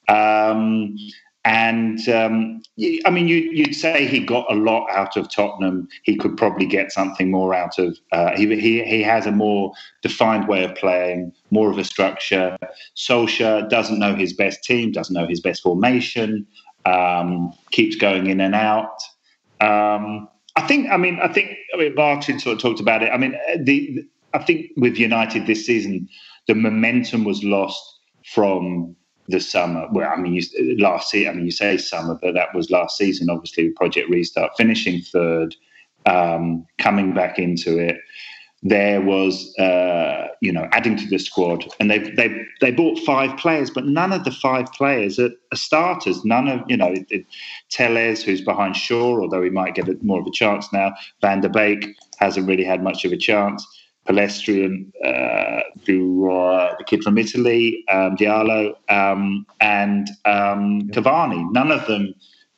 Um, 0.09 0.97
and 1.45 2.09
um, 2.09 2.63
I 3.05 3.11
mean, 3.11 3.27
you, 3.27 3.65
would 3.65 3.75
say 3.75 4.07
he 4.07 4.21
got 4.21 4.51
a 4.51 4.55
lot 4.55 4.89
out 4.91 5.17
of 5.17 5.29
Tottenham. 5.29 5.89
He 6.05 6.17
could 6.17 6.37
probably 6.37 6.67
get 6.67 6.93
something 6.93 7.33
more 7.33 7.53
out 7.53 7.79
of. 7.81 7.99
Uh, 8.13 8.37
he, 8.37 8.47
he 8.61 8.85
he 8.85 9.03
has 9.03 9.27
a 9.27 9.33
more 9.33 9.73
defined 10.03 10.47
way 10.47 10.65
of 10.65 10.75
playing, 10.77 11.33
more 11.51 11.69
of 11.71 11.79
a 11.79 11.85
structure. 11.85 12.57
Solskjaer 12.97 13.69
doesn't 13.69 13.99
know 13.99 14.15
his 14.15 14.33
best 14.33 14.63
team, 14.63 14.93
doesn't 14.93 15.15
know 15.15 15.27
his 15.27 15.41
best 15.41 15.63
formation, 15.63 16.47
um, 16.87 17.53
keeps 17.73 17.97
going 17.97 18.29
in 18.29 18.41
and 18.41 18.55
out. 18.55 19.03
Um, 19.63 20.29
I 20.57 20.67
think. 20.67 20.91
I 20.91 20.97
mean, 20.97 21.19
I 21.23 21.29
think. 21.29 21.57
I 21.75 21.79
mean, 21.79 21.95
Martin 21.95 22.39
sort 22.39 22.57
of 22.57 22.63
talked 22.63 22.81
about 22.81 23.03
it. 23.03 23.11
I 23.13 23.17
mean, 23.17 23.39
the 23.59 24.05
I 24.35 24.39
think 24.39 24.71
with 24.77 24.97
United 24.97 25.47
this 25.47 25.67
season, 25.67 26.09
the 26.49 26.55
momentum 26.55 27.25
was 27.25 27.43
lost 27.45 27.81
from 28.25 28.97
the 29.29 29.41
summer. 29.41 29.87
Well, 29.93 30.11
I 30.11 30.17
mean, 30.21 30.35
you, 30.35 30.79
last 30.79 31.11
season, 31.11 31.31
I 31.31 31.35
mean, 31.35 31.45
you 31.47 31.53
say 31.53 31.77
summer, 31.77 32.19
but 32.21 32.35
that 32.35 32.55
was 32.55 32.71
last 32.71 32.97
season, 32.97 33.31
obviously, 33.31 33.71
Project 33.71 34.11
Restart, 34.11 34.53
finishing 34.57 35.01
third, 35.01 35.55
um, 36.07 36.67
coming 36.79 37.15
back 37.15 37.39
into 37.39 37.79
it. 37.79 37.97
There 38.65 39.01
was, 39.01 39.53
uh, 39.59 40.29
you 40.41 40.53
know, 40.53 40.69
adding 40.71 40.97
to 40.97 41.07
the 41.09 41.19
squad, 41.19 41.65
and 41.81 41.91
they 41.91 41.99
they 41.99 42.29
they 42.61 42.71
bought 42.71 42.99
five 43.01 43.37
players, 43.37 43.71
but 43.71 43.87
none 43.87 44.13
of 44.13 44.25
the 44.25 44.31
five 44.31 44.67
players 44.73 45.19
are, 45.19 45.31
are 45.53 45.57
starters. 45.57 46.25
None 46.25 46.47
of 46.47 46.61
you 46.69 46.77
know, 46.77 46.95
it, 47.11 47.27
Telles, 47.71 48.23
who's 48.23 48.41
behind 48.41 48.77
Shaw, 48.77 49.21
although 49.21 49.43
he 49.43 49.51
might 49.51 49.75
get 49.75 50.03
more 50.05 50.21
of 50.21 50.27
a 50.27 50.31
chance 50.31 50.73
now. 50.73 50.95
Van 51.21 51.41
der 51.41 51.49
Beek 51.49 51.97
hasn't 52.19 52.47
really 52.47 52.65
had 52.65 52.85
much 52.85 53.05
of 53.05 53.13
a 53.13 53.17
chance. 53.17 53.67
Pellistri 54.07 54.87
uh, 55.05 55.61
to 55.85 56.31
uh, 56.31 56.75
the 56.77 56.85
kid 56.85 57.05
from 57.05 57.19
Italy, 57.19 57.85
um, 57.89 58.17
Diallo, 58.17 58.75
um, 58.89 59.47
and 59.61 60.09
um, 60.25 60.83
Cavani. 60.91 61.51
None 61.53 61.71
of 61.71 61.87
them 61.87 62.15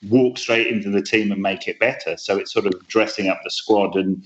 walk 0.09 0.39
straight 0.39 0.67
into 0.67 0.91
the 0.91 1.03
team 1.03 1.33
and 1.33 1.41
make 1.41 1.67
it 1.69 1.79
better. 1.79 2.17
So 2.17 2.37
it's 2.39 2.53
sort 2.53 2.67
of 2.67 2.87
dressing 2.89 3.29
up 3.29 3.41
the 3.45 3.51
squad, 3.51 3.95
and 3.95 4.25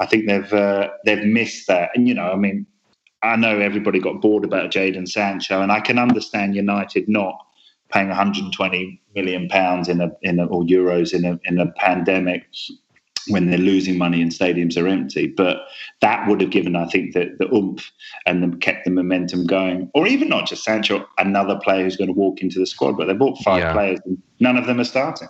I 0.00 0.06
think 0.06 0.26
they've 0.26 0.52
uh, 0.52 0.88
they've 1.04 1.24
missed 1.24 1.68
that. 1.68 1.90
And 1.94 2.08
you 2.08 2.14
know, 2.14 2.32
I 2.32 2.36
mean, 2.36 2.66
I 3.22 3.36
know 3.36 3.58
everybody 3.58 4.00
got 4.00 4.20
bored 4.20 4.44
about 4.44 4.72
Jadon 4.72 5.06
Sancho, 5.06 5.60
and 5.60 5.70
I 5.70 5.80
can 5.80 5.98
understand 5.98 6.56
United 6.56 7.08
not 7.08 7.38
paying 7.92 8.08
120 8.08 9.00
million 9.14 9.48
pounds 9.48 9.88
in 9.88 10.00
a 10.00 10.10
in 10.22 10.40
a, 10.40 10.46
or 10.46 10.62
euros 10.62 11.12
in 11.12 11.24
a 11.24 11.38
in 11.44 11.60
a 11.60 11.70
pandemic 11.72 12.46
when 13.28 13.50
they're 13.50 13.58
losing 13.58 13.98
money 13.98 14.22
and 14.22 14.30
stadiums 14.32 14.80
are 14.80 14.88
empty. 14.88 15.26
But 15.26 15.58
that 16.00 16.26
would 16.26 16.40
have 16.40 16.50
given, 16.50 16.74
I 16.74 16.86
think, 16.86 17.12
the, 17.12 17.36
the 17.38 17.54
oomph 17.54 17.90
and 18.26 18.42
the, 18.42 18.56
kept 18.56 18.84
the 18.84 18.90
momentum 18.90 19.46
going. 19.46 19.90
Or 19.94 20.06
even 20.06 20.28
not 20.28 20.46
just 20.46 20.64
Sancho, 20.64 21.06
another 21.18 21.58
player 21.62 21.84
who's 21.84 21.96
going 21.96 22.08
to 22.08 22.14
walk 22.14 22.40
into 22.40 22.58
the 22.58 22.66
squad. 22.66 22.96
But 22.96 23.06
they 23.06 23.12
bought 23.12 23.38
five 23.42 23.60
yeah. 23.60 23.72
players 23.72 24.00
and 24.06 24.20
none 24.40 24.56
of 24.56 24.66
them 24.66 24.80
are 24.80 24.84
starting. 24.84 25.28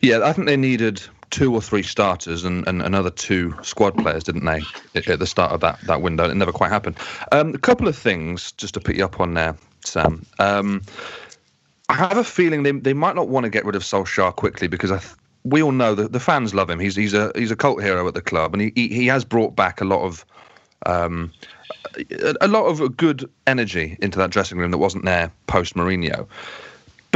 Yeah, 0.00 0.20
I 0.22 0.32
think 0.32 0.46
they 0.46 0.56
needed 0.56 1.02
two 1.30 1.54
or 1.54 1.60
three 1.60 1.82
starters 1.82 2.44
and, 2.44 2.66
and 2.68 2.82
another 2.82 3.10
two 3.10 3.54
squad 3.62 3.96
players, 3.96 4.24
didn't 4.24 4.44
they, 4.44 4.62
at 4.94 5.18
the 5.18 5.26
start 5.26 5.52
of 5.52 5.60
that, 5.60 5.80
that 5.82 6.02
window? 6.02 6.28
It 6.28 6.34
never 6.34 6.52
quite 6.52 6.70
happened. 6.70 6.96
Um, 7.32 7.54
a 7.54 7.58
couple 7.58 7.88
of 7.88 7.96
things 7.96 8.52
just 8.52 8.74
to 8.74 8.80
put 8.80 8.96
you 8.96 9.04
up 9.04 9.20
on 9.20 9.34
there, 9.34 9.56
Sam. 9.84 10.24
Um, 10.38 10.82
I 11.88 11.94
have 11.94 12.16
a 12.16 12.24
feeling 12.24 12.62
they, 12.62 12.72
they 12.72 12.94
might 12.94 13.14
not 13.14 13.28
want 13.28 13.44
to 13.44 13.50
get 13.50 13.64
rid 13.64 13.76
of 13.76 13.82
Solskjaer 13.82 14.34
quickly 14.34 14.66
because 14.66 14.90
I, 14.90 14.98
th- 14.98 15.14
we 15.44 15.62
all 15.62 15.72
know 15.72 15.94
that 15.94 16.12
the 16.12 16.20
fans 16.20 16.54
love 16.54 16.68
him. 16.68 16.80
He's 16.80 16.96
he's 16.96 17.14
a 17.14 17.30
he's 17.36 17.52
a 17.52 17.56
cult 17.56 17.80
hero 17.80 18.06
at 18.08 18.14
the 18.14 18.22
club, 18.22 18.52
and 18.52 18.60
he 18.60 18.88
he, 18.88 19.06
has 19.06 19.24
brought 19.24 19.54
back 19.54 19.80
a 19.80 19.84
lot 19.84 20.02
of 20.02 20.24
um, 20.86 21.32
a, 22.40 22.48
lot 22.48 22.64
of 22.66 22.96
good 22.96 23.30
energy 23.46 23.96
into 24.00 24.18
that 24.18 24.30
dressing 24.30 24.58
room 24.58 24.72
that 24.72 24.78
wasn't 24.78 25.04
there 25.04 25.30
post 25.46 25.74
Mourinho. 25.74 26.26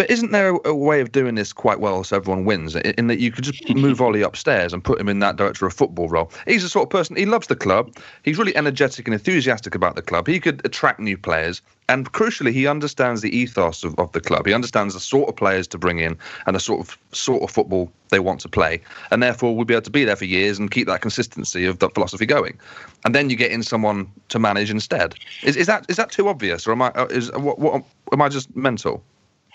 But 0.00 0.08
isn't 0.08 0.32
there 0.32 0.54
a, 0.54 0.68
a, 0.68 0.74
way 0.74 1.02
of 1.02 1.12
doing 1.12 1.34
this 1.34 1.52
quite 1.52 1.78
well 1.78 2.02
so 2.04 2.16
everyone 2.16 2.46
wins? 2.46 2.74
In, 2.74 2.94
in 2.96 3.06
that 3.08 3.20
you 3.20 3.30
could 3.30 3.44
just 3.44 3.68
move 3.76 4.00
Ollie 4.00 4.22
upstairs 4.22 4.72
and 4.72 4.82
put 4.82 4.98
him 4.98 5.10
in 5.10 5.18
that 5.18 5.36
director 5.36 5.66
of 5.66 5.74
football 5.74 6.08
role. 6.08 6.32
He's 6.46 6.62
the 6.62 6.70
sort 6.70 6.84
of 6.84 6.88
person, 6.88 7.16
he 7.16 7.26
loves 7.26 7.48
the 7.48 7.54
club. 7.54 7.94
He's 8.22 8.38
really 8.38 8.56
energetic 8.56 9.06
and 9.06 9.12
enthusiastic 9.12 9.74
about 9.74 9.96
the 9.96 10.00
club. 10.00 10.26
He 10.26 10.40
could 10.40 10.64
attract 10.64 11.00
new 11.00 11.18
players. 11.18 11.60
And 11.90 12.10
crucially, 12.12 12.50
he 12.50 12.66
understands 12.66 13.20
the 13.20 13.28
ethos 13.36 13.84
of, 13.84 13.94
of 13.98 14.10
the 14.12 14.22
club. 14.22 14.46
He 14.46 14.54
understands 14.54 14.94
the 14.94 15.00
sort 15.00 15.28
of 15.28 15.36
players 15.36 15.66
to 15.66 15.76
bring 15.76 15.98
in 15.98 16.16
and 16.46 16.56
the 16.56 16.60
sort 16.60 16.80
of 16.80 16.96
sort 17.12 17.42
of 17.42 17.50
football 17.50 17.92
they 18.08 18.20
want 18.20 18.40
to 18.40 18.48
play. 18.48 18.80
And 19.10 19.22
therefore, 19.22 19.54
we'll 19.54 19.66
be 19.66 19.74
able 19.74 19.82
to 19.82 19.90
be 19.90 20.06
there 20.06 20.16
for 20.16 20.24
years 20.24 20.58
and 20.58 20.70
keep 20.70 20.86
that 20.86 21.02
consistency 21.02 21.66
of 21.66 21.78
that 21.80 21.92
philosophy 21.92 22.24
going. 22.24 22.58
And 23.04 23.14
then 23.14 23.28
you 23.28 23.36
get 23.36 23.50
in 23.50 23.62
someone 23.62 24.10
to 24.30 24.38
manage 24.38 24.70
instead. 24.70 25.14
Is, 25.42 25.56
is 25.56 25.66
that 25.66 25.84
is 25.90 25.96
that 25.96 26.10
too 26.10 26.28
obvious, 26.28 26.66
or 26.66 26.72
am 26.72 26.80
I 26.80 26.88
uh, 26.92 27.04
is 27.10 27.30
what, 27.32 27.58
what 27.58 27.84
am 28.14 28.22
I 28.22 28.30
just 28.30 28.56
mental? 28.56 29.04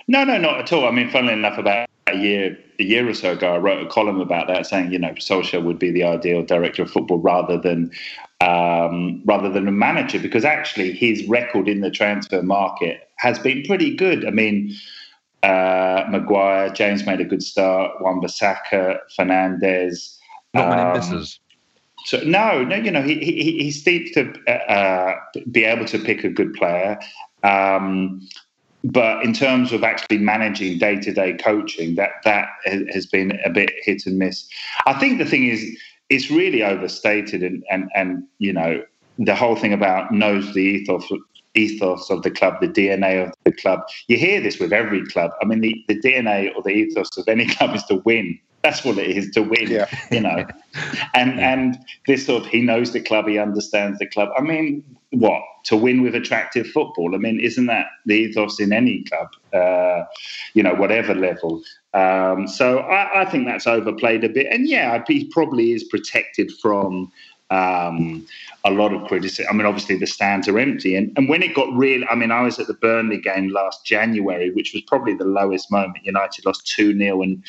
No, 0.08 0.24
no, 0.24 0.38
not 0.38 0.60
at 0.60 0.74
all. 0.74 0.88
I 0.88 0.92
mean, 0.92 1.10
funnily 1.10 1.34
enough, 1.34 1.58
about 1.58 1.90
a 2.08 2.16
year 2.16 2.58
a 2.78 2.84
year 2.84 3.08
or 3.08 3.14
so 3.14 3.32
ago, 3.32 3.56
I 3.56 3.58
wrote 3.58 3.86
a 3.86 3.90
column 3.90 4.20
about 4.20 4.48
that, 4.48 4.68
saying 4.68 4.92
you 4.92 5.00
know 5.00 5.12
Solskjaer 5.12 5.64
would 5.64 5.80
be 5.80 5.92
the 5.92 6.04
ideal 6.04 6.44
director 6.44 6.84
of 6.84 6.92
football 6.92 7.20
rather 7.20 7.58
than 7.58 7.92
um, 8.42 9.22
rather 9.26 9.50
than 9.50 9.68
a 9.68 9.72
manager, 9.72 10.20
because 10.20 10.46
actually 10.46 10.92
his 10.92 11.26
record 11.28 11.68
in 11.68 11.82
the 11.82 11.90
transfer 11.90 12.42
market 12.44 13.10
has 13.18 13.40
been 13.40 13.64
pretty 13.64 13.96
good. 13.96 14.26
I 14.26 14.32
mean. 14.32 14.76
Uh, 15.44 16.08
Maguire, 16.10 16.72
James 16.72 17.06
made 17.06 17.22
a 17.22 17.24
good 17.24 17.44
start. 17.44 18.02
Wan-Bissaka, 18.02 18.98
Fernandes. 19.16 20.18
Not 20.56 20.70
many 20.70 20.82
um, 20.82 20.98
misses. 20.98 21.40
So 22.06 22.20
no, 22.22 22.64
no, 22.64 22.76
you 22.76 22.92
know 22.92 23.02
he 23.02 23.16
he, 23.20 23.58
he 23.64 23.72
seems 23.72 24.12
to 24.12 24.32
uh, 24.48 25.16
be 25.52 25.64
able 25.64 25.86
to 25.86 26.00
pick 26.00 26.24
a 26.24 26.30
good 26.30 26.54
player. 26.54 27.00
Um, 27.44 28.28
but 28.86 29.24
in 29.24 29.34
terms 29.34 29.72
of 29.72 29.84
actually 29.84 30.20
managing 30.20 30.77
day 30.77 30.96
to 30.98 31.12
day 31.12 31.34
coaching, 31.34 31.96
that 31.96 32.12
that 32.24 32.50
has 32.94 33.06
been 33.08 33.39
a 33.44 33.50
bit 33.50 33.72
hit 33.82 34.06
and 34.06 34.20
miss. 34.20 34.48
I 34.86 34.94
think 35.00 35.18
the 35.18 35.25
thing 35.25 35.48
is, 35.48 35.65
it's 36.10 36.30
really 36.30 36.62
overstated, 36.62 37.42
and 37.42 37.63
and 37.72 37.89
and 37.96 38.24
you 38.38 38.54
know 38.54 38.84
the 39.18 39.34
whole 39.34 39.56
thing 39.56 39.74
about 39.74 40.12
knows 40.12 40.54
the 40.54 40.62
ethos 40.62 41.12
ethos 41.56 42.10
of 42.10 42.22
the 42.22 42.30
club, 42.30 42.60
the 42.62 42.68
DNA 42.68 43.25
of 43.25 43.34
the 43.44 43.51
club. 43.51 43.80
You 44.08 44.18
hear 44.18 44.39
this 44.42 44.60
with 44.60 44.74
every 44.74 45.06
club. 45.08 45.32
I 45.42 45.46
mean, 45.46 45.62
the, 45.62 45.74
the 45.88 46.00
DNA 46.00 46.54
or 46.56 46.62
the 46.62 46.70
ethos 46.70 47.18
of 47.18 47.27
any 47.27 47.46
club 47.56 47.75
is 47.75 47.84
to 47.86 47.96
win. 48.06 48.38
That's 48.66 48.84
what 48.84 48.98
it 48.98 49.16
is 49.16 49.30
to 49.32 49.44
win, 49.44 49.68
yeah. 49.70 49.88
you 50.12 50.22
know. 50.22 50.46
And 51.14 51.38
yeah. 51.38 51.54
and 51.54 51.78
this 52.06 52.26
sort 52.26 52.44
of 52.44 52.50
he 52.50 52.62
knows 52.62 52.92
the 52.92 53.00
club, 53.00 53.30
he 53.30 53.38
understands 53.38 53.98
the 54.00 54.08
club. 54.08 54.28
I 54.38 54.42
mean, 54.42 54.84
what 55.12 55.42
to 55.66 55.78
win 55.78 56.02
with 56.02 56.16
attractive 56.16 56.68
football. 56.68 57.16
I 57.16 57.18
mean, 57.18 57.40
isn't 57.40 57.68
that 57.68 57.86
the 58.06 58.16
ethos 58.16 58.60
in 58.60 58.74
any 58.74 59.04
club? 59.04 59.30
Uh, 59.54 60.04
you 60.54 60.62
know, 60.62 60.74
whatever 60.74 61.16
level. 61.16 61.64
Um, 61.94 62.48
so 62.48 62.80
I, 62.80 63.22
I, 63.22 63.26
think 63.26 63.46
that's 63.46 63.68
overplayed 63.68 64.26
a 64.26 64.30
bit. 64.30 64.48
And 64.52 64.68
yeah, 64.68 65.02
he 65.08 65.26
probably 65.32 65.72
is 65.72 65.86
protected 65.86 66.52
from 66.62 67.10
um, 67.52 68.28
a 68.66 68.72
lot 68.72 68.94
of 68.94 69.08
criticism. 69.08 69.46
I 69.50 69.54
mean, 69.54 69.66
obviously 69.66 69.96
the 69.96 70.08
stands 70.08 70.50
are 70.50 70.60
empty, 70.60 70.96
and 70.96 71.14
and 71.16 71.30
when 71.30 71.44
it 71.44 71.56
got 71.56 71.72
real, 71.74 72.04
I 72.10 72.16
mean, 72.16 72.32
I 72.32 72.42
was 72.42 72.60
at 72.60 72.68
the 72.68 72.74
Burnley 72.74 73.22
game 73.22 73.50
last 73.50 73.86
January, 73.86 74.52
which 74.52 74.74
was 74.74 74.82
probably 74.82 75.14
the 75.14 75.26
lowest 75.26 75.72
moment. 75.72 76.04
United 76.04 76.46
lost 76.46 76.68
two 76.68 76.98
0 76.98 77.22
and 77.22 77.44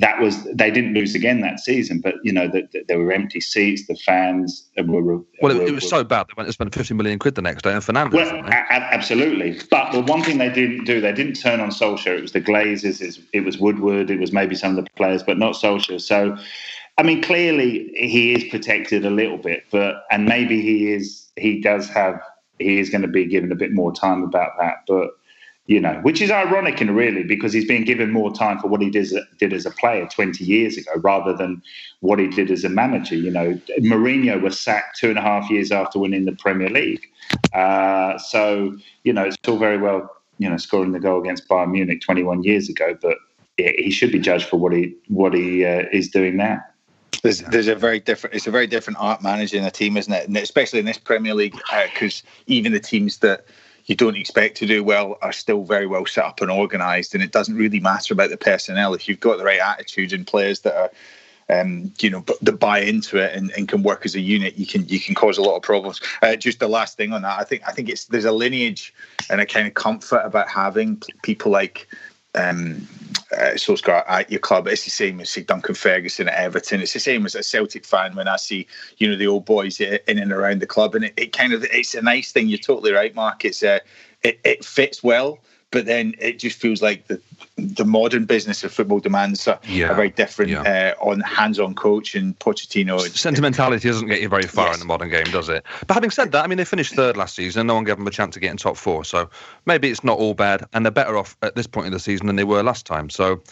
that 0.00 0.20
was 0.20 0.44
they 0.54 0.70
didn't 0.70 0.94
lose 0.94 1.14
again 1.14 1.40
that 1.40 1.58
season, 1.58 2.00
but 2.00 2.14
you 2.22 2.32
know 2.32 2.46
that 2.48 2.70
the, 2.70 2.84
there 2.86 2.98
were 2.98 3.10
empty 3.10 3.40
seats, 3.40 3.86
the 3.88 3.96
fans 3.96 4.68
uh, 4.78 4.84
were. 4.84 5.02
well, 5.02 5.56
were, 5.56 5.66
it, 5.66 5.74
was 5.74 5.88
so 5.88 6.04
bad 6.04 6.26
they 6.28 6.34
went 6.36 6.46
and 6.46 6.54
spent 6.54 6.72
fifty 6.72 6.94
million 6.94 7.18
quid 7.18 7.34
the 7.34 7.42
next 7.42 7.62
day 7.62 7.72
on 7.72 7.80
Fernandes. 7.80 8.12
Well, 8.12 8.44
a- 8.46 8.72
absolutely, 8.94 9.60
but 9.70 9.90
the 9.92 10.00
one 10.00 10.22
thing 10.22 10.38
they 10.38 10.50
didn't 10.50 10.84
do, 10.84 11.00
they 11.00 11.12
didn't 11.12 11.34
turn 11.34 11.58
on 11.58 11.70
Solskjaer. 11.70 12.18
It 12.18 12.22
was 12.22 12.32
the 12.32 12.40
Glazers, 12.40 13.20
it 13.32 13.40
was 13.40 13.58
Woodward, 13.58 14.10
it 14.10 14.20
was 14.20 14.32
maybe 14.32 14.54
some 14.54 14.78
of 14.78 14.84
the 14.84 14.90
players, 14.92 15.24
but 15.24 15.36
not 15.36 15.54
Solskjaer. 15.54 16.00
So, 16.00 16.36
I 16.96 17.02
mean, 17.02 17.20
clearly 17.20 17.90
he 17.94 18.34
is 18.34 18.44
protected 18.44 19.04
a 19.04 19.10
little 19.10 19.38
bit, 19.38 19.64
but 19.72 20.04
and 20.12 20.26
maybe 20.26 20.62
he 20.62 20.92
is 20.92 21.28
he 21.36 21.60
does 21.60 21.88
have 21.88 22.20
he 22.60 22.78
is 22.78 22.88
going 22.88 23.02
to 23.02 23.08
be 23.08 23.26
given 23.26 23.50
a 23.50 23.56
bit 23.56 23.72
more 23.72 23.92
time 23.92 24.22
about 24.22 24.52
that, 24.58 24.84
but 24.86 25.10
you 25.68 25.78
know, 25.78 26.00
which 26.00 26.22
is 26.22 26.30
ironic 26.30 26.80
and 26.80 26.96
really 26.96 27.22
because 27.22 27.52
he's 27.52 27.66
been 27.66 27.84
given 27.84 28.10
more 28.10 28.32
time 28.32 28.58
for 28.58 28.68
what 28.68 28.80
he 28.80 28.88
did, 28.88 29.12
did 29.38 29.52
as 29.52 29.66
a 29.66 29.70
player 29.70 30.08
20 30.10 30.42
years 30.42 30.78
ago 30.78 30.92
rather 30.96 31.34
than 31.34 31.62
what 32.00 32.18
he 32.18 32.26
did 32.26 32.50
as 32.50 32.64
a 32.64 32.70
manager. 32.70 33.14
You 33.14 33.30
know, 33.30 33.60
Mourinho 33.78 34.40
was 34.40 34.58
sacked 34.58 34.98
two 34.98 35.10
and 35.10 35.18
a 35.18 35.22
half 35.22 35.50
years 35.50 35.70
after 35.70 35.98
winning 35.98 36.24
the 36.24 36.32
Premier 36.32 36.70
League. 36.70 37.06
Uh, 37.52 38.16
so, 38.16 38.78
you 39.04 39.12
know, 39.12 39.24
it's 39.24 39.36
all 39.46 39.58
very 39.58 39.76
well, 39.76 40.10
you 40.38 40.48
know, 40.48 40.56
scoring 40.56 40.92
the 40.92 41.00
goal 41.00 41.20
against 41.20 41.46
Bayern 41.48 41.72
Munich 41.72 42.00
21 42.00 42.44
years 42.44 42.70
ago, 42.70 42.96
but 43.02 43.18
he 43.58 43.90
should 43.90 44.10
be 44.10 44.18
judged 44.18 44.48
for 44.48 44.56
what 44.56 44.72
he 44.72 44.96
what 45.08 45.34
he 45.34 45.66
uh, 45.66 45.84
is 45.92 46.08
doing 46.08 46.38
now. 46.38 46.62
There's, 47.22 47.40
there's 47.42 47.68
a 47.68 47.74
very 47.74 48.00
different 48.00 48.36
it's 48.36 48.46
a 48.46 48.50
very 48.50 48.68
different 48.68 48.98
art 49.00 49.22
managing 49.22 49.64
a 49.64 49.70
team, 49.70 49.98
isn't 49.98 50.12
it? 50.12 50.28
And 50.28 50.36
especially 50.38 50.78
in 50.78 50.86
this 50.86 50.96
Premier 50.96 51.34
League, 51.34 51.56
because 51.92 52.22
uh, 52.24 52.30
even 52.46 52.72
the 52.72 52.80
teams 52.80 53.18
that 53.18 53.44
you 53.88 53.96
don't 53.96 54.16
expect 54.16 54.58
to 54.58 54.66
do 54.66 54.84
well 54.84 55.18
are 55.22 55.32
still 55.32 55.64
very 55.64 55.86
well 55.86 56.06
set 56.06 56.24
up 56.24 56.40
and 56.40 56.50
organised. 56.50 57.14
And 57.14 57.24
it 57.24 57.32
doesn't 57.32 57.56
really 57.56 57.80
matter 57.80 58.14
about 58.14 58.30
the 58.30 58.36
personnel 58.36 58.94
if 58.94 59.08
you've 59.08 59.18
got 59.18 59.38
the 59.38 59.44
right 59.44 59.58
attitude 59.58 60.12
and 60.12 60.26
players 60.26 60.60
that 60.60 60.76
are 60.76 60.90
um, 61.50 61.92
you 61.98 62.10
know, 62.10 62.22
that 62.42 62.60
buy 62.60 62.80
into 62.80 63.16
it 63.16 63.34
and, 63.34 63.50
and, 63.52 63.68
can 63.68 63.82
work 63.82 64.04
as 64.04 64.14
a 64.14 64.20
unit, 64.20 64.58
you 64.58 64.66
can 64.66 64.86
you 64.86 65.00
can 65.00 65.14
cause 65.14 65.38
a 65.38 65.42
lot 65.42 65.56
of 65.56 65.62
problems. 65.62 65.98
Uh, 66.20 66.36
just 66.36 66.60
the 66.60 66.68
last 66.68 66.98
thing 66.98 67.10
on 67.14 67.22
that, 67.22 67.40
I 67.40 67.44
think 67.44 67.62
I 67.66 67.72
think 67.72 67.88
it's 67.88 68.04
there's 68.04 68.26
a 68.26 68.32
lineage 68.32 68.92
and 69.30 69.40
a 69.40 69.46
kind 69.46 69.66
of 69.66 69.72
comfort 69.72 70.20
about 70.24 70.50
having 70.50 71.02
people 71.22 71.50
like 71.50 71.88
um, 72.38 72.86
uh, 73.32 73.54
Solskjaer 73.54 74.04
at 74.08 74.30
your 74.30 74.40
club. 74.40 74.66
It's 74.66 74.84
the 74.84 74.90
same 74.90 75.20
as 75.20 75.30
see 75.30 75.42
Duncan 75.42 75.74
Ferguson 75.74 76.28
at 76.28 76.34
Everton. 76.34 76.80
It's 76.80 76.94
the 76.94 77.00
same 77.00 77.26
as 77.26 77.34
a 77.34 77.42
Celtic 77.42 77.84
fan 77.84 78.14
when 78.14 78.28
I 78.28 78.36
see 78.36 78.66
you 78.98 79.08
know 79.08 79.16
the 79.16 79.26
old 79.26 79.44
boys 79.44 79.80
in 79.80 80.00
and 80.06 80.32
around 80.32 80.60
the 80.60 80.66
club, 80.66 80.94
and 80.94 81.04
it, 81.04 81.14
it 81.16 81.32
kind 81.32 81.52
of 81.52 81.64
it's 81.64 81.94
a 81.94 82.02
nice 82.02 82.32
thing. 82.32 82.48
You're 82.48 82.58
totally 82.58 82.92
right, 82.92 83.14
Mark. 83.14 83.44
It's 83.44 83.62
uh, 83.62 83.80
it, 84.22 84.40
it 84.44 84.64
fits 84.64 85.02
well 85.02 85.38
but 85.70 85.86
then 85.86 86.14
it 86.18 86.38
just 86.38 86.58
feels 86.58 86.80
like 86.82 87.06
the 87.06 87.20
the 87.56 87.84
modern 87.84 88.24
business 88.24 88.62
of 88.62 88.72
football 88.72 89.00
demands 89.00 89.46
a, 89.48 89.58
yeah. 89.64 89.90
a 89.90 89.94
very 89.94 90.10
different 90.10 90.50
yeah. 90.50 90.94
uh, 91.00 91.04
on 91.04 91.20
hands-on 91.20 91.74
coach 91.74 92.14
and 92.14 92.38
Pochettino. 92.38 93.00
Sentimentality 93.16 93.88
doesn't 93.88 94.06
get 94.06 94.22
you 94.22 94.28
very 94.28 94.44
far 94.44 94.68
yes. 94.68 94.76
in 94.76 94.80
the 94.80 94.86
modern 94.86 95.08
game, 95.08 95.24
does 95.24 95.48
it? 95.48 95.64
But 95.88 95.94
having 95.94 96.10
said 96.10 96.30
that, 96.32 96.44
I 96.44 96.46
mean 96.46 96.58
they 96.58 96.64
finished 96.64 96.94
third 96.94 97.16
last 97.16 97.34
season. 97.34 97.60
And 97.60 97.66
no 97.66 97.74
one 97.74 97.84
gave 97.84 97.96
them 97.96 98.06
a 98.06 98.10
chance 98.10 98.34
to 98.34 98.40
get 98.40 98.50
in 98.52 98.56
top 98.56 98.76
four, 98.76 99.04
so 99.04 99.28
maybe 99.66 99.90
it's 99.90 100.04
not 100.04 100.18
all 100.18 100.34
bad, 100.34 100.64
and 100.72 100.84
they're 100.84 100.92
better 100.92 101.16
off 101.16 101.36
at 101.42 101.56
this 101.56 101.66
point 101.66 101.86
in 101.86 101.92
the 101.92 101.98
season 101.98 102.28
than 102.28 102.36
they 102.36 102.44
were 102.44 102.62
last 102.62 102.86
time. 102.86 103.10
So, 103.10 103.42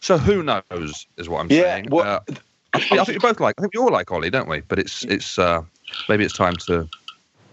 so 0.00 0.18
who 0.18 0.42
knows 0.42 1.06
is 1.16 1.28
what 1.28 1.40
I'm 1.40 1.50
yeah, 1.50 1.62
saying. 1.62 1.88
Well, 1.90 2.04
uh, 2.04 2.20
I, 2.74 2.80
think, 2.80 3.00
I 3.00 3.04
think 3.04 3.22
we 3.22 3.28
both 3.28 3.40
like. 3.40 3.54
I 3.58 3.62
think 3.62 3.74
we 3.74 3.80
all 3.80 3.90
like 3.90 4.12
Ollie, 4.12 4.30
don't 4.30 4.48
we? 4.48 4.60
But 4.60 4.78
it's 4.78 5.04
it's 5.04 5.38
uh, 5.38 5.62
maybe 6.08 6.24
it's 6.24 6.36
time 6.36 6.56
to 6.66 6.88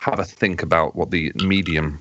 have 0.02 0.20
a 0.20 0.26
think 0.26 0.64
about 0.64 0.96
what 0.96 1.12
the 1.12 1.32
medium 1.36 2.00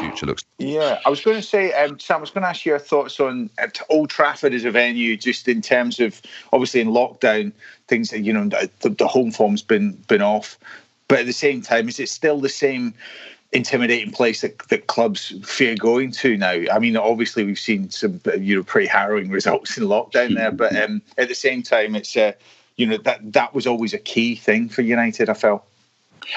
future 0.00 0.24
looks. 0.24 0.42
like. 0.58 0.68
Yeah, 0.68 1.00
I 1.04 1.10
was 1.10 1.20
going 1.20 1.36
to 1.36 1.42
say, 1.42 1.70
um, 1.74 1.98
Sam, 2.00 2.16
I 2.16 2.20
was 2.20 2.30
going 2.30 2.42
to 2.42 2.48
ask 2.48 2.64
you 2.64 2.72
your 2.72 2.78
thoughts 2.78 3.20
on 3.20 3.50
uh, 3.60 3.68
Old 3.90 4.08
Trafford 4.08 4.54
as 4.54 4.64
a 4.64 4.70
venue, 4.70 5.18
just 5.18 5.46
in 5.48 5.60
terms 5.60 6.00
of 6.00 6.20
obviously 6.52 6.80
in 6.80 6.88
lockdown, 6.88 7.52
things 7.88 8.08
that 8.08 8.20
you 8.20 8.32
know 8.32 8.48
the, 8.80 8.88
the 8.88 9.06
home 9.06 9.30
form's 9.30 9.60
been 9.60 9.92
been 10.08 10.22
off, 10.22 10.58
but 11.08 11.20
at 11.20 11.26
the 11.26 11.32
same 11.32 11.60
time, 11.60 11.88
is 11.88 12.00
it 12.00 12.08
still 12.08 12.40
the 12.40 12.48
same? 12.48 12.94
intimidating 13.54 14.10
place 14.10 14.40
that, 14.40 14.58
that 14.70 14.86
clubs 14.86 15.34
fear 15.46 15.76
going 15.76 16.10
to 16.10 16.38
now. 16.38 16.58
I 16.72 16.78
mean, 16.78 16.96
obviously 16.96 17.44
we've 17.44 17.58
seen 17.58 17.90
some 17.90 18.18
you 18.38 18.56
know 18.56 18.62
pretty 18.62 18.86
harrowing 18.86 19.28
results 19.28 19.76
in 19.76 19.84
lockdown 19.84 20.36
there, 20.36 20.50
but 20.50 20.74
um, 20.74 21.02
at 21.18 21.28
the 21.28 21.34
same 21.34 21.62
time, 21.62 21.94
it's 21.94 22.16
uh, 22.16 22.32
you 22.76 22.86
know 22.86 22.96
that 22.96 23.34
that 23.34 23.54
was 23.54 23.66
always 23.66 23.92
a 23.92 23.98
key 23.98 24.36
thing 24.36 24.70
for 24.70 24.80
United. 24.80 25.28
I 25.28 25.34
felt. 25.34 25.66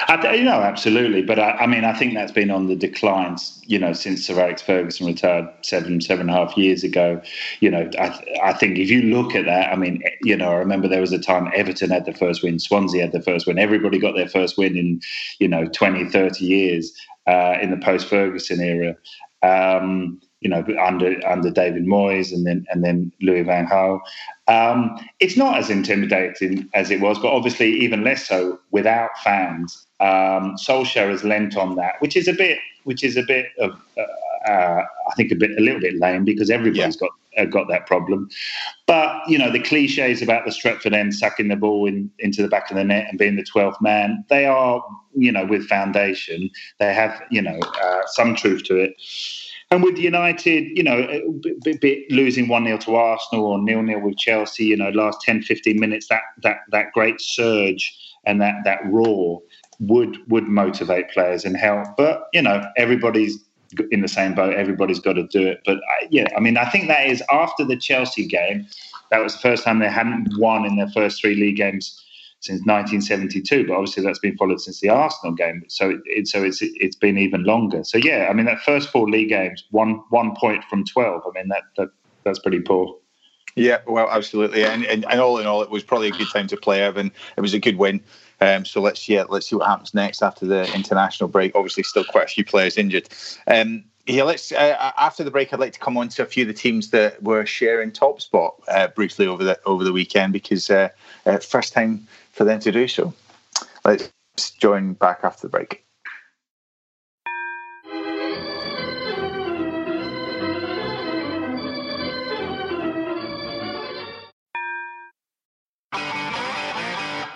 I, 0.08 0.34
you 0.34 0.44
know, 0.44 0.60
absolutely. 0.62 1.22
But 1.22 1.38
I, 1.38 1.52
I, 1.52 1.66
mean, 1.66 1.84
I 1.84 1.92
think 1.92 2.14
that's 2.14 2.32
been 2.32 2.50
on 2.50 2.66
the 2.66 2.76
declines, 2.76 3.60
you 3.66 3.78
know, 3.78 3.92
since 3.92 4.26
Sir 4.26 4.40
Alex 4.40 4.62
Ferguson 4.62 5.06
retired 5.06 5.48
seven, 5.62 6.00
seven 6.00 6.28
and 6.28 6.30
a 6.30 6.32
half 6.32 6.56
years 6.56 6.84
ago. 6.84 7.20
You 7.60 7.70
know, 7.70 7.90
I, 7.98 8.20
I 8.42 8.52
think 8.52 8.78
if 8.78 8.90
you 8.90 9.02
look 9.02 9.34
at 9.34 9.44
that, 9.46 9.72
I 9.72 9.76
mean, 9.76 10.02
you 10.22 10.36
know, 10.36 10.50
I 10.50 10.56
remember 10.56 10.88
there 10.88 11.00
was 11.00 11.12
a 11.12 11.18
time 11.18 11.50
Everton 11.54 11.90
had 11.90 12.04
the 12.04 12.12
first 12.12 12.42
win, 12.42 12.58
Swansea 12.58 13.02
had 13.02 13.12
the 13.12 13.22
first 13.22 13.46
win. 13.46 13.58
Everybody 13.58 13.98
got 13.98 14.14
their 14.16 14.28
first 14.28 14.58
win 14.58 14.76
in, 14.76 15.00
you 15.38 15.48
know, 15.48 15.66
20, 15.66 16.10
30 16.10 16.44
years 16.44 16.92
uh, 17.26 17.56
in 17.60 17.70
the 17.70 17.78
post 17.78 18.08
Ferguson 18.08 18.60
era. 18.60 18.96
Um, 19.42 20.20
you 20.40 20.50
know, 20.50 20.64
under 20.80 21.18
under 21.26 21.50
David 21.50 21.86
Moyes 21.86 22.32
and 22.32 22.46
then 22.46 22.66
and 22.70 22.84
then 22.84 23.12
Louis 23.22 23.42
Van 23.42 23.66
Gaal. 23.66 24.00
Um, 24.48 24.96
it's 25.18 25.36
not 25.36 25.58
as 25.58 25.70
intimidating 25.70 26.68
as 26.74 26.90
it 26.90 27.00
was, 27.00 27.18
but 27.18 27.32
obviously 27.32 27.70
even 27.70 28.04
less 28.04 28.28
so 28.28 28.58
without 28.70 29.10
fans. 29.24 29.86
Um, 29.98 30.56
Solskjaer 30.56 31.10
has 31.10 31.24
lent 31.24 31.56
on 31.56 31.74
that, 31.76 31.94
which 32.00 32.16
is 32.16 32.28
a 32.28 32.34
bit, 32.34 32.58
which 32.84 33.02
is 33.02 33.16
a 33.16 33.22
bit 33.22 33.46
of, 33.58 33.72
uh, 33.96 34.50
uh, 34.50 34.84
I 35.10 35.14
think, 35.16 35.32
a 35.32 35.34
bit, 35.34 35.52
a 35.58 35.60
little 35.60 35.80
bit 35.80 35.98
lame 35.98 36.24
because 36.24 36.50
everybody's 36.50 36.96
yeah. 37.00 37.08
got 37.08 37.10
uh, 37.38 37.44
got 37.46 37.68
that 37.68 37.86
problem. 37.86 38.28
But 38.86 39.28
you 39.28 39.38
know, 39.38 39.50
the 39.50 39.62
cliches 39.62 40.22
about 40.22 40.44
the 40.44 40.50
Stretford 40.50 40.92
end 40.92 41.14
sucking 41.14 41.48
the 41.48 41.56
ball 41.56 41.86
in, 41.86 42.10
into 42.18 42.42
the 42.42 42.48
back 42.48 42.70
of 42.70 42.76
the 42.76 42.84
net 42.84 43.06
and 43.08 43.18
being 43.18 43.36
the 43.36 43.42
twelfth 43.42 43.80
man, 43.80 44.24
they 44.28 44.44
are, 44.44 44.84
you 45.14 45.32
know, 45.32 45.46
with 45.46 45.66
foundation. 45.66 46.50
They 46.78 46.92
have, 46.92 47.22
you 47.30 47.40
know, 47.40 47.58
uh, 47.82 48.02
some 48.06 48.34
truth 48.36 48.64
to 48.64 48.76
it. 48.76 48.94
And 49.70 49.82
with 49.82 49.98
United, 49.98 50.76
you 50.76 50.82
know, 50.82 51.22
losing 52.10 52.48
1 52.48 52.64
0 52.64 52.78
to 52.78 52.94
Arsenal 52.94 53.46
or 53.46 53.58
nil 53.60 53.82
nil 53.82 54.00
with 54.00 54.16
Chelsea, 54.16 54.66
you 54.66 54.76
know, 54.76 54.90
last 54.90 55.20
10, 55.22 55.42
15 55.42 55.80
minutes, 55.80 56.06
that, 56.08 56.22
that, 56.42 56.58
that 56.70 56.92
great 56.92 57.20
surge 57.20 57.96
and 58.24 58.40
that, 58.40 58.54
that 58.64 58.78
roar 58.86 59.42
would 59.80 60.16
would 60.30 60.44
motivate 60.44 61.10
players 61.10 61.44
and 61.44 61.56
help. 61.56 61.88
But, 61.96 62.28
you 62.32 62.42
know, 62.42 62.64
everybody's 62.76 63.44
in 63.90 64.00
the 64.00 64.08
same 64.08 64.34
boat. 64.34 64.54
Everybody's 64.54 65.00
got 65.00 65.14
to 65.14 65.26
do 65.26 65.46
it. 65.48 65.60
But 65.64 65.78
I, 65.78 66.06
yeah, 66.10 66.26
I 66.36 66.40
mean, 66.40 66.56
I 66.56 66.68
think 66.70 66.88
that 66.88 67.06
is 67.06 67.22
after 67.30 67.64
the 67.64 67.76
Chelsea 67.76 68.26
game. 68.26 68.66
That 69.10 69.18
was 69.18 69.34
the 69.34 69.40
first 69.40 69.64
time 69.64 69.78
they 69.78 69.88
hadn't 69.88 70.28
won 70.38 70.64
in 70.64 70.76
their 70.76 70.88
first 70.88 71.20
three 71.20 71.34
league 71.34 71.56
games 71.56 72.02
since 72.40 72.60
1972. 72.60 73.66
But 73.66 73.74
obviously, 73.74 74.02
that's 74.02 74.18
been 74.18 74.36
followed 74.36 74.60
since 74.60 74.80
the 74.80 74.88
Arsenal 74.88 75.34
game. 75.34 75.64
So 75.68 75.90
it, 75.90 76.00
it, 76.04 76.28
so 76.28 76.42
it's 76.42 76.58
it's 76.60 76.96
been 76.96 77.18
even 77.18 77.44
longer. 77.44 77.84
So 77.84 77.98
yeah, 77.98 78.28
I 78.30 78.32
mean 78.32 78.46
that 78.46 78.60
first 78.60 78.90
four 78.90 79.08
league 79.08 79.28
games, 79.28 79.64
one 79.70 80.02
one 80.10 80.34
point 80.36 80.64
from 80.64 80.84
12. 80.84 81.22
I 81.26 81.38
mean 81.38 81.48
that 81.48 81.64
that 81.76 81.88
that's 82.24 82.38
pretty 82.38 82.60
poor. 82.60 82.96
Yeah, 83.58 83.78
well, 83.86 84.10
absolutely, 84.10 84.64
and, 84.64 84.84
and, 84.84 85.06
and 85.06 85.18
all 85.18 85.38
in 85.38 85.46
all, 85.46 85.62
it 85.62 85.70
was 85.70 85.82
probably 85.82 86.08
a 86.08 86.10
good 86.10 86.28
time 86.30 86.46
to 86.48 86.58
play, 86.58 86.82
Everton. 86.82 87.10
It 87.38 87.40
was 87.40 87.54
a 87.54 87.58
good 87.58 87.78
win. 87.78 88.02
Um, 88.42 88.66
so 88.66 88.82
let's 88.82 89.08
yeah, 89.08 89.24
let's 89.30 89.48
see 89.48 89.56
what 89.56 89.66
happens 89.66 89.94
next 89.94 90.22
after 90.22 90.44
the 90.44 90.70
international 90.74 91.28
break. 91.28 91.54
Obviously, 91.54 91.82
still 91.82 92.04
quite 92.04 92.24
a 92.24 92.28
few 92.28 92.44
players 92.44 92.76
injured. 92.76 93.08
Um, 93.46 93.84
yeah, 94.06 94.22
let's. 94.22 94.52
Uh, 94.52 94.92
after 94.96 95.24
the 95.24 95.30
break, 95.30 95.52
I'd 95.52 95.60
like 95.60 95.72
to 95.72 95.80
come 95.80 95.96
on 95.96 96.08
to 96.10 96.22
a 96.22 96.26
few 96.26 96.44
of 96.44 96.48
the 96.48 96.54
teams 96.54 96.90
that 96.90 97.22
were 97.22 97.44
sharing 97.44 97.90
top 97.90 98.20
spot 98.20 98.60
uh, 98.68 98.88
briefly 98.88 99.26
over 99.26 99.42
the 99.42 99.58
over 99.66 99.82
the 99.82 99.92
weekend 99.92 100.32
because 100.32 100.70
uh, 100.70 100.88
uh 101.26 101.38
first 101.38 101.72
time 101.72 102.06
for 102.32 102.44
them 102.44 102.60
to 102.60 102.70
do 102.70 102.86
so. 102.86 103.12
Let's 103.84 104.10
join 104.60 104.92
back 104.92 105.20
after 105.22 105.46
the 105.46 105.50
break. 105.50 105.82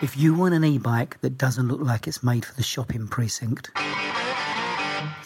If 0.02 0.16
you 0.16 0.34
want 0.34 0.54
an 0.54 0.64
e-bike 0.64 1.20
that 1.20 1.36
doesn't 1.36 1.68
look 1.68 1.82
like 1.82 2.06
it's 2.06 2.22
made 2.22 2.46
for 2.46 2.54
the 2.54 2.62
shopping 2.62 3.06
precinct, 3.06 3.70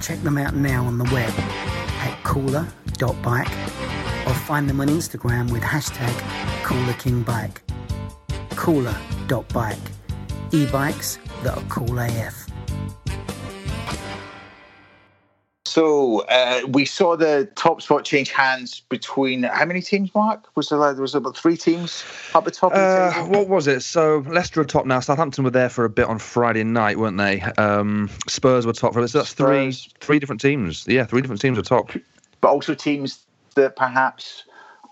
Check 0.00 0.22
them 0.22 0.38
out 0.38 0.54
now 0.54 0.84
on 0.84 0.98
the 0.98 1.04
web 1.04 1.32
at 1.38 2.18
cooler.bike 2.24 3.50
or 4.26 4.34
find 4.34 4.68
them 4.68 4.80
on 4.80 4.88
Instagram 4.88 5.50
with 5.52 5.62
hashtag 5.62 6.12
CoolerKingBike 6.62 7.58
cooler.bike. 8.60 9.78
E-bikes 10.52 11.18
that 11.42 11.56
are 11.56 11.64
cool 11.70 11.98
AF. 11.98 12.49
So 15.80 16.26
uh, 16.26 16.60
we 16.68 16.84
saw 16.84 17.16
the 17.16 17.48
top 17.54 17.80
spot 17.80 18.04
change 18.04 18.30
hands 18.30 18.80
between 18.90 19.44
how 19.44 19.64
many 19.64 19.80
teams? 19.80 20.14
Mark 20.14 20.54
was 20.54 20.68
there? 20.68 20.78
There 20.78 21.00
was 21.00 21.14
about 21.14 21.38
three 21.38 21.56
teams 21.56 22.04
up 22.34 22.42
at 22.42 22.44
the 22.44 22.50
top. 22.50 22.72
Uh, 22.74 23.22
the 23.22 23.30
what 23.30 23.48
was 23.48 23.66
it? 23.66 23.80
So 23.80 24.18
Leicester 24.28 24.60
are 24.60 24.66
top 24.66 24.84
now. 24.84 25.00
Southampton 25.00 25.42
were 25.42 25.50
there 25.50 25.70
for 25.70 25.86
a 25.86 25.88
bit 25.88 26.04
on 26.04 26.18
Friday 26.18 26.64
night, 26.64 26.98
weren't 26.98 27.16
they? 27.16 27.40
Um, 27.56 28.10
Spurs 28.28 28.66
were 28.66 28.74
top 28.74 28.92
for 28.92 29.00
it. 29.02 29.08
So 29.08 29.20
that's 29.20 29.32
three 29.32 29.72
three 30.00 30.18
different 30.18 30.42
teams. 30.42 30.84
Yeah, 30.86 31.06
three 31.06 31.22
different 31.22 31.40
teams 31.40 31.58
are 31.58 31.62
top. 31.62 31.92
But 32.42 32.48
also 32.48 32.74
teams 32.74 33.24
that 33.54 33.74
perhaps 33.74 34.44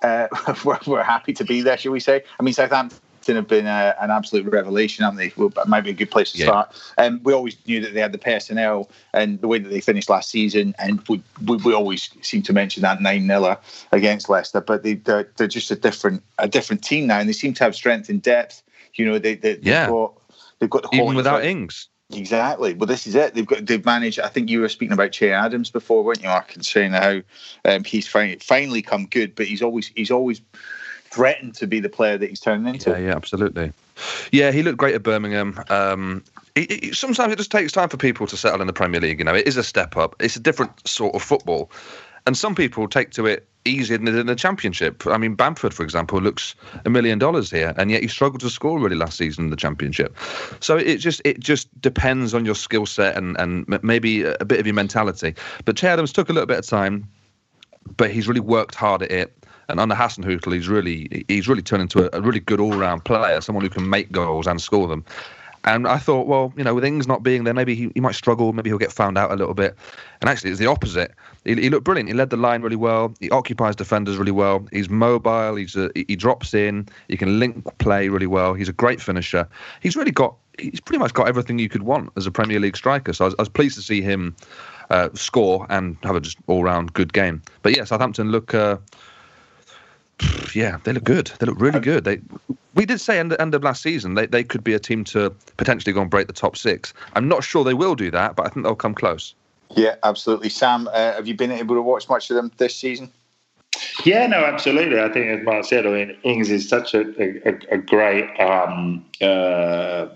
uh, 0.03 0.29
were, 0.65 0.79
were 0.87 1.03
happy 1.03 1.35
to 1.35 1.45
be 1.45 1.61
there. 1.61 1.77
Shall 1.77 1.93
we 1.93 2.01
say? 2.01 2.23
I 2.41 2.43
mean, 2.43 2.55
Southampton 2.55 2.99
have 3.27 3.49
been 3.49 3.67
a, 3.67 3.95
an 4.01 4.11
absolute 4.11 4.47
revelation, 4.47 5.05
haven't 5.05 5.19
they? 5.19 5.33
Well, 5.37 5.53
might 5.67 5.83
be 5.83 5.91
a 5.91 5.95
good 5.95 6.11
place 6.11 6.33
to 6.33 6.39
yeah. 6.39 6.47
start. 6.47 6.93
Um, 6.99 7.21
we 7.23 7.33
always 7.33 7.57
knew 7.67 7.81
that 7.81 7.95
they 7.95 8.01
had 8.01 8.13
the 8.13 8.19
personnel 8.19 8.91
and 9.13 9.41
the 9.41 9.49
way 9.49 9.59
that 9.59 9.69
they 9.69 9.81
finished 9.81 10.09
last 10.09 10.31
season, 10.31 10.75
and 10.79 11.07
we, 11.09 11.23
we, 11.47 11.57
we 11.59 11.75
always 11.75 12.11
seem 12.23 12.43
to 12.43 12.53
mention 12.53 12.83
that 12.83 13.01
nine 13.01 13.27
0 13.27 13.59
against 13.93 14.29
Leicester. 14.29 14.61
But 14.61 14.83
they, 14.83 14.95
they're, 14.95 15.31
they're 15.37 15.47
just 15.47 15.71
a 15.71 15.77
different 15.77 16.23
a 16.39 16.49
different 16.49 16.83
team 16.83 17.07
now, 17.07 17.19
and 17.19 17.29
they 17.29 17.33
seem 17.33 17.55
to 17.55 17.65
have 17.65 17.75
strength 17.75 18.09
and 18.09 18.23
depth. 18.23 18.63
You 18.95 19.07
know, 19.07 19.19
they, 19.19 19.35
they 19.35 19.59
yeah. 19.63 19.87
they've 19.87 19.93
got 19.93 20.15
they've 20.59 20.71
got 20.71 20.83
the 20.83 20.97
even 20.97 21.15
without 21.15 21.45
Ings. 21.45 21.89
Exactly. 22.11 22.73
Well, 22.73 22.87
this 22.87 23.07
is 23.07 23.15
it. 23.15 23.35
They've 23.35 23.47
got 23.47 23.67
they've 23.67 23.85
managed. 23.85 24.19
I 24.21 24.29
think 24.29 24.49
you 24.49 24.61
were 24.61 24.69
speaking 24.71 24.95
about 24.95 25.13
Che 25.13 25.31
Adams 25.31 25.71
before, 25.71 26.03
weren't 26.03 26.23
you, 26.23 26.29
Mark? 26.29 26.55
And 26.55 26.65
saying 26.65 26.93
how 26.93 27.21
um, 27.67 27.85
he's 27.85 28.09
finally 28.09 28.39
finally 28.39 28.81
come 28.81 29.07
good, 29.07 29.35
but 29.35 29.47
he's 29.47 29.61
always 29.61 29.89
he's 29.89 30.11
always 30.11 30.41
threaten 31.11 31.53
to 31.53 31.67
be 31.67 31.81
the 31.81 31.89
player 31.89 32.19
that 32.19 32.29
he's 32.29 32.41
turning 32.41 32.75
into. 32.75 32.91
Yeah, 32.91 32.99
yeah, 32.99 33.17
absolutely. 33.17 33.73
Yeah, 34.33 34.53
he 34.53 34.63
looked 34.63 34.79
great 34.79 34.95
at 34.95 35.03
Birmingham. 35.03 35.63
Um, 35.71 36.25
sometimes 36.93 37.33
it 37.33 37.37
just 37.37 37.51
takes 37.51 37.73
time 37.73 37.89
for 37.89 37.97
people 37.97 38.27
to 38.27 38.37
settle 38.37 38.61
in 38.61 38.67
the 38.67 38.73
Premier 38.73 39.01
League. 39.01 39.19
You 39.19 39.25
know, 39.25 39.35
it 39.35 39.47
is 39.47 39.57
a 39.57 39.65
step 39.65 39.97
up. 39.97 40.15
It's 40.21 40.37
a 40.37 40.41
different 40.41 40.87
sort 40.87 41.15
of 41.15 41.23
football, 41.23 41.71
and 42.27 42.37
some 42.37 42.55
people 42.55 42.89
take 42.89 43.11
to 43.13 43.27
it 43.27 43.49
easier 43.65 43.99
than 43.99 44.09
in 44.09 44.27
the 44.27 44.35
Championship. 44.35 45.07
I 45.07 45.19
mean, 45.19 45.35
Bamford, 45.35 45.75
for 45.75 45.83
example, 45.83 46.21
looks 46.21 46.55
a 46.85 46.91
million 46.91 47.19
dollars 47.19 47.51
here, 47.51 47.75
and 47.77 47.91
yet 47.91 48.03
he 48.03 48.09
struggled 48.09 48.41
to 48.41 48.51
score 48.51 48.79
really 48.79 48.97
last 48.97 49.19
season 49.19 49.45
in 49.45 49.51
the 49.51 49.57
Championship. 49.57 50.17
So 50.61 50.77
it 50.77 50.99
just 50.99 51.21
it 51.25 51.41
just 51.41 51.69
depends 51.81 52.35
on 52.35 52.45
your 52.45 52.55
skill 52.55 52.87
set 52.87 53.17
and 53.17 53.39
and 53.39 53.67
maybe 53.83 54.25
a 54.25 54.45
bit 54.45 54.61
of 54.61 54.67
your 54.67 54.75
mentality. 54.75 55.35
But 55.65 55.77
Che 55.77 55.89
Adams 55.89 56.13
took 56.13 56.29
a 56.29 56.33
little 56.33 56.47
bit 56.47 56.59
of 56.59 56.67
time, 56.67 57.09
but 57.97 58.11
he's 58.11 58.29
really 58.29 58.41
worked 58.41 58.75
hard 58.75 59.03
at 59.03 59.11
it. 59.11 59.35
And 59.69 59.81
under 59.81 59.95
Hasenhüttl, 59.95 60.53
he's 60.55 60.69
really 60.69 61.25
he's 61.29 61.49
really 61.49 61.63
turned 61.63 61.83
into 61.83 62.05
a, 62.05 62.19
a 62.19 62.23
really 62.23 62.41
good 62.41 62.61
all 62.61 62.73
round 62.73 63.05
player, 63.05 63.41
someone 63.41 63.65
who 63.65 63.71
can 63.71 63.89
make 63.89 64.11
goals 64.11 64.47
and 64.47 64.61
score 64.61 64.89
them. 64.89 65.05
And 65.65 65.87
I 65.87 65.99
thought, 65.99 66.27
well, 66.27 66.53
you 66.57 66.65
know, 66.65 66.75
with 66.75 66.85
Ings 66.85 67.07
not 67.07 67.23
being 67.23 67.45
there, 67.45 67.53
maybe 67.53 67.75
he, 67.75 67.91
he 67.93 68.01
might 68.01 68.15
struggle. 68.15 68.53
Maybe 68.53 68.71
he'll 68.71 68.79
get 68.79 68.93
found 68.93 69.19
out 69.19 69.33
a 69.33 69.37
little 69.37 69.55
bit. 69.55 69.77
And 70.21 70.31
actually, 70.31 70.51
it's 70.51 70.61
the 70.61 70.67
opposite. 70.67 71.13
He, 71.45 71.57
he 71.57 71.69
looked 71.69 71.85
brilliant. 71.85 72.09
He 72.09 72.15
led 72.15 72.31
the 72.31 72.37
line 72.37 72.63
really 72.63 72.77
well. 72.77 73.13
He 73.21 73.29
occupies 73.31 73.77
defenders 73.77 74.17
really 74.17 74.33
well. 74.33 74.67
He's 74.73 74.89
mobile. 74.89 75.57
He's 75.57 75.77
a, 75.77 75.91
he 75.95 76.17
drops 76.17 76.55
in. 76.55 76.89
He 77.09 77.17
can 77.17 77.39
link 77.39 77.67
play 77.79 78.09
really 78.09 78.27
well. 78.27 78.55
He's 78.55 78.69
a 78.69 78.73
great 78.73 79.01
finisher. 79.01 79.47
He's 79.81 79.97
really 79.97 80.13
got. 80.13 80.37
He's 80.59 80.81
pretty 80.81 80.99
much 80.99 81.13
got 81.13 81.29
everything 81.29 81.59
you 81.59 81.69
could 81.69 81.83
want 81.83 82.11
as 82.17 82.27
a 82.27 82.31
Premier 82.31 82.61
League 82.61 82.77
striker. 82.77 83.13
So 83.13 83.25
I 83.25 83.27
was, 83.27 83.35
I 83.39 83.43
was 83.43 83.49
pleased 83.49 83.75
to 83.77 83.83
see 83.83 84.01
him 84.01 84.35
uh, 84.91 85.11
score 85.15 85.67
and 85.69 85.97
have 86.03 86.17
a 86.17 86.21
just 86.21 86.39
all-round 86.47 86.95
good 86.95 87.13
game. 87.13 87.43
But 87.63 87.77
yeah, 87.77 87.85
Southampton 87.85 88.31
look. 88.31 88.55
Uh, 88.55 88.79
yeah, 90.55 90.79
they 90.85 90.93
look 90.93 91.05
good. 91.05 91.33
They 91.39 91.47
look 91.47 91.61
really 91.61 91.81
good. 91.81 92.05
They 92.05 92.21
we 92.75 92.87
did 92.87 93.01
say 93.01 93.19
end, 93.19 93.35
end 93.41 93.55
of 93.55 93.65
last 93.65 93.83
season 93.83 94.15
they, 94.15 94.27
they 94.27 94.45
could 94.45 94.63
be 94.63 94.75
a 94.75 94.79
team 94.79 95.03
to 95.05 95.31
potentially 95.57 95.93
go 95.93 96.01
and 96.01 96.11
break 96.11 96.27
the 96.27 96.33
top 96.33 96.57
six. 96.57 96.95
I'm 97.15 97.29
not 97.29 97.43
sure 97.43 97.65
they 97.65 97.75
will 97.75 97.95
do 97.95 98.11
that, 98.11 98.37
but 98.37 98.47
I 98.47 98.51
think 98.51 98.65
they'll 98.65 98.77
come 98.77 98.95
close. 98.95 99.35
Yeah, 99.75 99.97
absolutely. 100.03 100.49
Sam, 100.49 100.89
uh, 100.89 101.13
have 101.13 101.27
you 101.27 101.35
been 101.35 101.51
able 101.51 101.75
to 101.75 101.83
watch 101.83 102.09
much 102.09 102.31
of 102.31 102.37
them 102.37 102.51
this 102.57 102.75
season? 102.75 103.13
Yeah, 104.05 104.27
no, 104.27 104.45
absolutely. 104.45 105.01
I 105.01 105.09
think, 105.13 105.27
as 105.27 105.45
Mark 105.45 105.65
said, 105.65 105.87
I 105.87 105.91
mean, 105.91 106.17
Ings 106.23 106.51
is 106.51 106.69
such 106.69 106.95
a, 106.95 107.01
a, 107.21 107.75
a 107.75 107.79
great 107.79 108.29
um, 108.41 109.05
uh, 109.21 110.07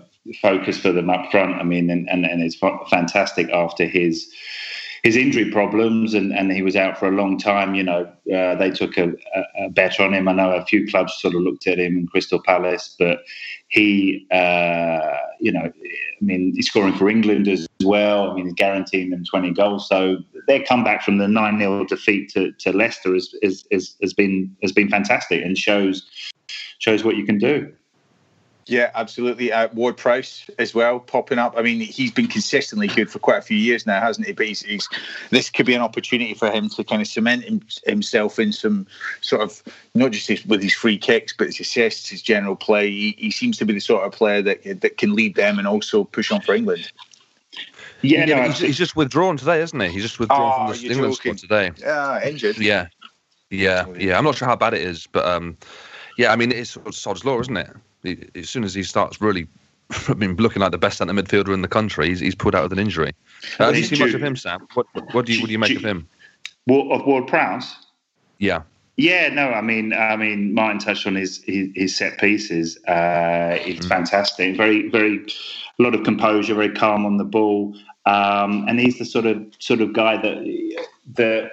focus 0.41 0.79
for 0.79 0.91
them 0.91 1.09
up 1.09 1.29
front. 1.31 1.55
I 1.55 1.63
mean, 1.63 1.89
and, 1.89 2.09
and, 2.09 2.25
and 2.25 2.41
it's 2.41 2.55
fantastic 2.55 3.49
after 3.51 3.85
his 3.85 4.33
his 5.03 5.17
injury 5.17 5.51
problems, 5.51 6.13
and, 6.13 6.31
and 6.31 6.49
he 6.51 6.61
was 6.61 6.77
out 6.77 6.97
for 6.97 7.09
a 7.09 7.11
long 7.11 7.37
time. 7.37 7.75
You 7.75 7.83
know, 7.83 8.11
uh, 8.33 8.55
they 8.55 8.71
took 8.71 8.97
a, 8.97 9.09
a, 9.09 9.65
a, 9.65 9.69
bet 9.69 9.99
on 9.99 10.13
him. 10.13 10.29
I 10.29 10.33
know 10.33 10.51
a 10.51 10.65
few 10.65 10.87
clubs 10.87 11.13
sort 11.19 11.35
of 11.35 11.41
looked 11.41 11.67
at 11.67 11.77
him 11.77 11.97
in 11.97 12.07
Crystal 12.07 12.41
Palace, 12.41 12.95
but 12.97 13.19
he, 13.67 14.25
uh, 14.31 15.17
you 15.41 15.51
know, 15.51 15.65
I 15.65 16.25
mean, 16.25 16.53
he's 16.55 16.67
scoring 16.67 16.93
for 16.93 17.09
England 17.09 17.49
as 17.49 17.67
well. 17.83 18.31
I 18.31 18.33
mean, 18.33 18.45
he's 18.45 18.53
guaranteeing 18.53 19.09
them 19.09 19.25
20 19.25 19.51
goals. 19.51 19.89
So 19.89 20.19
their 20.47 20.63
comeback 20.63 21.03
from 21.03 21.17
the 21.17 21.27
9 21.27 21.59
0 21.59 21.85
defeat 21.85 22.31
to, 22.33 22.53
to 22.59 22.71
Leicester 22.71 23.13
is, 23.13 23.35
is, 23.41 23.65
has 24.01 24.13
been 24.13 24.55
has 24.61 24.71
been 24.71 24.87
fantastic 24.87 25.43
and 25.43 25.57
shows 25.57 26.09
shows 26.79 27.03
what 27.03 27.17
you 27.17 27.25
can 27.25 27.37
do. 27.37 27.73
Yeah, 28.65 28.91
absolutely. 28.95 29.51
Uh, 29.51 29.67
Ward 29.73 29.97
Prowse 29.97 30.49
as 30.57 30.73
well 30.73 30.99
popping 30.99 31.37
up. 31.37 31.55
I 31.57 31.61
mean, 31.61 31.81
he's 31.81 32.11
been 32.11 32.27
consistently 32.27 32.87
good 32.87 33.09
for 33.09 33.19
quite 33.19 33.37
a 33.37 33.41
few 33.41 33.57
years 33.57 33.85
now, 33.85 33.99
hasn't 33.99 34.25
he? 34.25 34.33
But 34.33 34.47
he's, 34.47 34.61
he's, 34.61 34.87
this 35.31 35.49
could 35.49 35.65
be 35.65 35.73
an 35.73 35.81
opportunity 35.81 36.33
for 36.33 36.49
him 36.49 36.69
to 36.69 36.83
kind 36.83 37.01
of 37.01 37.07
cement 37.07 37.43
him, 37.43 37.61
himself 37.85 38.39
in 38.39 38.53
some 38.53 38.87
sort 39.21 39.41
of 39.41 39.61
not 39.95 40.11
just 40.11 40.27
his, 40.27 40.45
with 40.45 40.63
his 40.63 40.73
free 40.73 40.97
kicks, 40.97 41.33
but 41.37 41.47
his 41.47 41.59
assists, 41.59 42.09
his 42.09 42.21
general 42.21 42.55
play. 42.55 42.89
He, 42.89 43.15
he, 43.17 43.31
seems 43.31 43.57
to 43.57 43.65
be 43.65 43.73
the 43.73 43.81
sort 43.81 44.05
of 44.05 44.11
player 44.13 44.41
that 44.41 44.81
that 44.81 44.97
can 44.97 45.13
lead 45.13 45.35
them 45.35 45.59
and 45.59 45.67
also 45.67 46.05
push 46.05 46.31
on 46.31 46.41
for 46.41 46.55
England. 46.55 46.91
Yeah, 48.01 48.25
yeah 48.25 48.35
no, 48.35 48.43
he's, 48.43 48.59
he's, 48.59 48.77
just 48.77 48.95
withdrawn 48.95 49.37
today, 49.37 49.61
isn't 49.61 49.79
he? 49.79 49.89
He's 49.89 50.03
just 50.03 50.19
withdrawn 50.19 50.69
oh, 50.69 50.73
from 50.73 50.81
the 50.81 50.89
England 50.89 51.15
joking. 51.15 51.37
squad 51.37 51.49
today. 51.49 51.71
Yeah, 51.79 52.23
injured. 52.27 52.57
Yeah, 52.57 52.87
yeah, 53.49 53.85
yeah. 53.97 54.17
I'm 54.17 54.23
not 54.23 54.35
sure 54.35 54.47
how 54.47 54.55
bad 54.55 54.73
it 54.73 54.81
is, 54.81 55.07
but 55.07 55.25
um, 55.25 55.57
yeah, 56.17 56.31
I 56.31 56.35
mean, 56.35 56.51
it's 56.51 56.77
sod's 56.91 57.25
law, 57.25 57.39
isn't 57.39 57.57
it? 57.57 57.69
As 58.35 58.49
soon 58.49 58.63
as 58.63 58.73
he 58.73 58.83
starts 58.83 59.21
really, 59.21 59.47
I 60.07 60.13
mean, 60.13 60.35
looking 60.35 60.61
like 60.61 60.71
the 60.71 60.77
best 60.77 60.97
centre 60.97 61.13
midfielder 61.13 61.53
in 61.53 61.61
the 61.61 61.67
country, 61.67 62.09
he's, 62.09 62.19
he's 62.19 62.35
pulled 62.35 62.55
out 62.55 62.63
with 62.63 62.73
an 62.73 62.79
injury. 62.79 63.13
Uh, 63.59 63.65
have 63.65 63.77
you 63.77 63.83
seen 63.83 63.99
much 63.99 64.13
of 64.13 64.23
him, 64.23 64.35
Sam? 64.35 64.67
What, 64.73 64.87
what 65.13 65.25
do 65.25 65.33
you 65.33 65.41
what 65.41 65.47
do 65.47 65.51
you 65.51 65.59
make 65.59 65.75
of 65.75 65.85
him? 65.85 66.07
of 66.69 67.05
Ward 67.05 67.27
Prowse? 67.27 67.75
Yeah. 68.39 68.63
Yeah, 68.95 69.29
no, 69.29 69.49
I 69.49 69.61
mean, 69.61 69.91
I 69.91 70.15
mean, 70.15 70.53
Martin 70.53 70.77
touched 70.77 71.07
on 71.07 71.15
his 71.15 71.43
his, 71.45 71.69
his 71.73 71.95
set 71.95 72.19
pieces. 72.19 72.77
Uh, 72.85 73.57
it's 73.61 73.85
mm. 73.85 73.89
fantastic. 73.89 74.55
Very, 74.55 74.89
very, 74.89 75.25
a 75.79 75.81
lot 75.81 75.95
of 75.95 76.03
composure, 76.03 76.53
very 76.53 76.71
calm 76.71 77.03
on 77.03 77.17
the 77.17 77.23
ball, 77.23 77.75
um, 78.05 78.67
and 78.67 78.79
he's 78.79 78.99
the 78.99 79.05
sort 79.05 79.25
of 79.25 79.43
sort 79.57 79.81
of 79.81 79.93
guy 79.93 80.17
that 80.21 80.77
that 81.15 81.51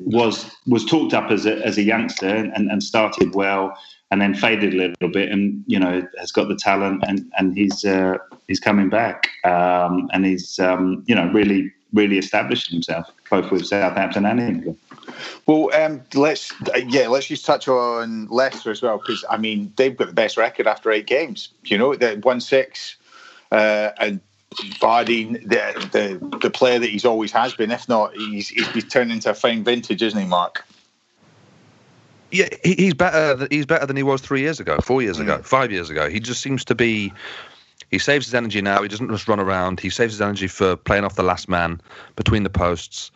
was 0.00 0.50
was 0.66 0.84
talked 0.84 1.14
up 1.14 1.30
as 1.30 1.46
a 1.46 1.64
as 1.64 1.78
a 1.78 1.82
youngster 1.82 2.26
and, 2.26 2.70
and 2.70 2.82
started 2.82 3.34
well 3.36 3.76
and 4.10 4.20
then 4.20 4.34
faded 4.34 4.74
a 4.74 4.76
little 4.76 5.08
bit, 5.08 5.30
and 5.30 5.62
you 5.66 5.78
know 5.78 6.06
has 6.18 6.32
got 6.32 6.48
the 6.48 6.56
talent, 6.56 7.04
and 7.06 7.30
and 7.38 7.56
he's 7.56 7.84
uh, 7.84 8.18
he's 8.48 8.60
coming 8.60 8.88
back, 8.88 9.28
um, 9.44 10.08
and 10.12 10.24
he's 10.24 10.58
um, 10.58 11.02
you 11.06 11.14
know 11.14 11.30
really 11.32 11.72
really 11.92 12.18
established 12.18 12.70
himself 12.70 13.10
both 13.30 13.50
with 13.50 13.66
Southampton 13.66 14.26
and 14.26 14.40
England. 14.40 14.78
Well, 15.46 15.70
um, 15.74 16.02
let's 16.14 16.52
yeah, 16.88 17.08
let's 17.08 17.26
just 17.26 17.46
touch 17.46 17.68
on 17.68 18.26
Leicester 18.26 18.70
as 18.70 18.82
well 18.82 18.98
because 18.98 19.24
I 19.30 19.36
mean 19.36 19.72
they've 19.76 19.96
got 19.96 20.08
the 20.08 20.12
best 20.12 20.36
record 20.36 20.66
after 20.66 20.90
eight 20.90 21.06
games. 21.06 21.48
You 21.64 21.78
know, 21.78 21.94
they 21.94 22.16
won 22.16 22.40
six, 22.40 22.96
uh, 23.52 23.90
and 23.98 24.20
Vardy, 24.80 25.32
the, 25.42 25.88
the 25.92 26.38
the 26.38 26.50
player 26.50 26.78
that 26.78 26.90
he's 26.90 27.04
always 27.04 27.32
has 27.32 27.54
been. 27.54 27.70
If 27.70 27.88
not, 27.88 28.14
he's 28.14 28.48
he's 28.48 28.84
turned 28.84 29.12
into 29.12 29.30
a 29.30 29.34
fine 29.34 29.64
vintage, 29.64 30.02
isn't 30.02 30.20
he, 30.20 30.26
Mark? 30.26 30.64
Yeah, 32.30 32.48
he's 32.62 32.94
better. 32.94 33.46
He's 33.50 33.66
better 33.66 33.86
than 33.86 33.96
he 33.96 34.02
was 34.02 34.20
three 34.20 34.40
years 34.40 34.60
ago, 34.60 34.78
four 34.78 35.02
years 35.02 35.18
ago, 35.18 35.38
mm. 35.38 35.44
five 35.44 35.72
years 35.72 35.90
ago. 35.90 36.08
He 36.08 36.20
just 36.20 36.40
seems 36.40 36.64
to 36.66 36.74
be. 36.74 37.12
He 37.90 37.98
saves 37.98 38.26
his 38.26 38.34
energy 38.34 38.62
now. 38.62 38.82
He 38.82 38.88
doesn't 38.88 39.08
just 39.08 39.26
run 39.26 39.40
around. 39.40 39.80
He 39.80 39.90
saves 39.90 40.14
his 40.14 40.20
energy 40.20 40.46
for 40.46 40.76
playing 40.76 41.04
off 41.04 41.16
the 41.16 41.24
last 41.24 41.48
man 41.48 41.80
between 42.14 42.44
the 42.44 42.50
posts. 42.50 43.10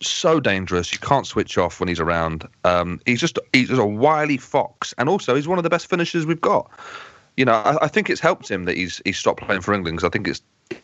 So 0.00 0.40
dangerous. 0.40 0.92
You 0.92 0.98
can't 0.98 1.26
switch 1.26 1.58
off 1.58 1.80
when 1.80 1.88
he's 1.88 2.00
around. 2.00 2.48
Um, 2.64 3.00
he's 3.04 3.20
just 3.20 3.38
he's 3.52 3.68
just 3.68 3.80
a 3.80 3.86
wily 3.86 4.38
fox, 4.38 4.94
and 4.96 5.08
also 5.08 5.34
he's 5.34 5.48
one 5.48 5.58
of 5.58 5.64
the 5.64 5.70
best 5.70 5.86
finishers 5.86 6.24
we've 6.24 6.40
got. 6.40 6.70
You 7.36 7.44
know, 7.44 7.52
I, 7.52 7.84
I 7.84 7.88
think 7.88 8.08
it's 8.08 8.20
helped 8.20 8.50
him 8.50 8.64
that 8.64 8.76
he's 8.76 9.02
he's 9.04 9.18
stopped 9.18 9.42
playing 9.42 9.60
for 9.60 9.74
England 9.74 9.98
because 9.98 10.08
I 10.08 10.10
think 10.10 10.28
it's 10.28 10.42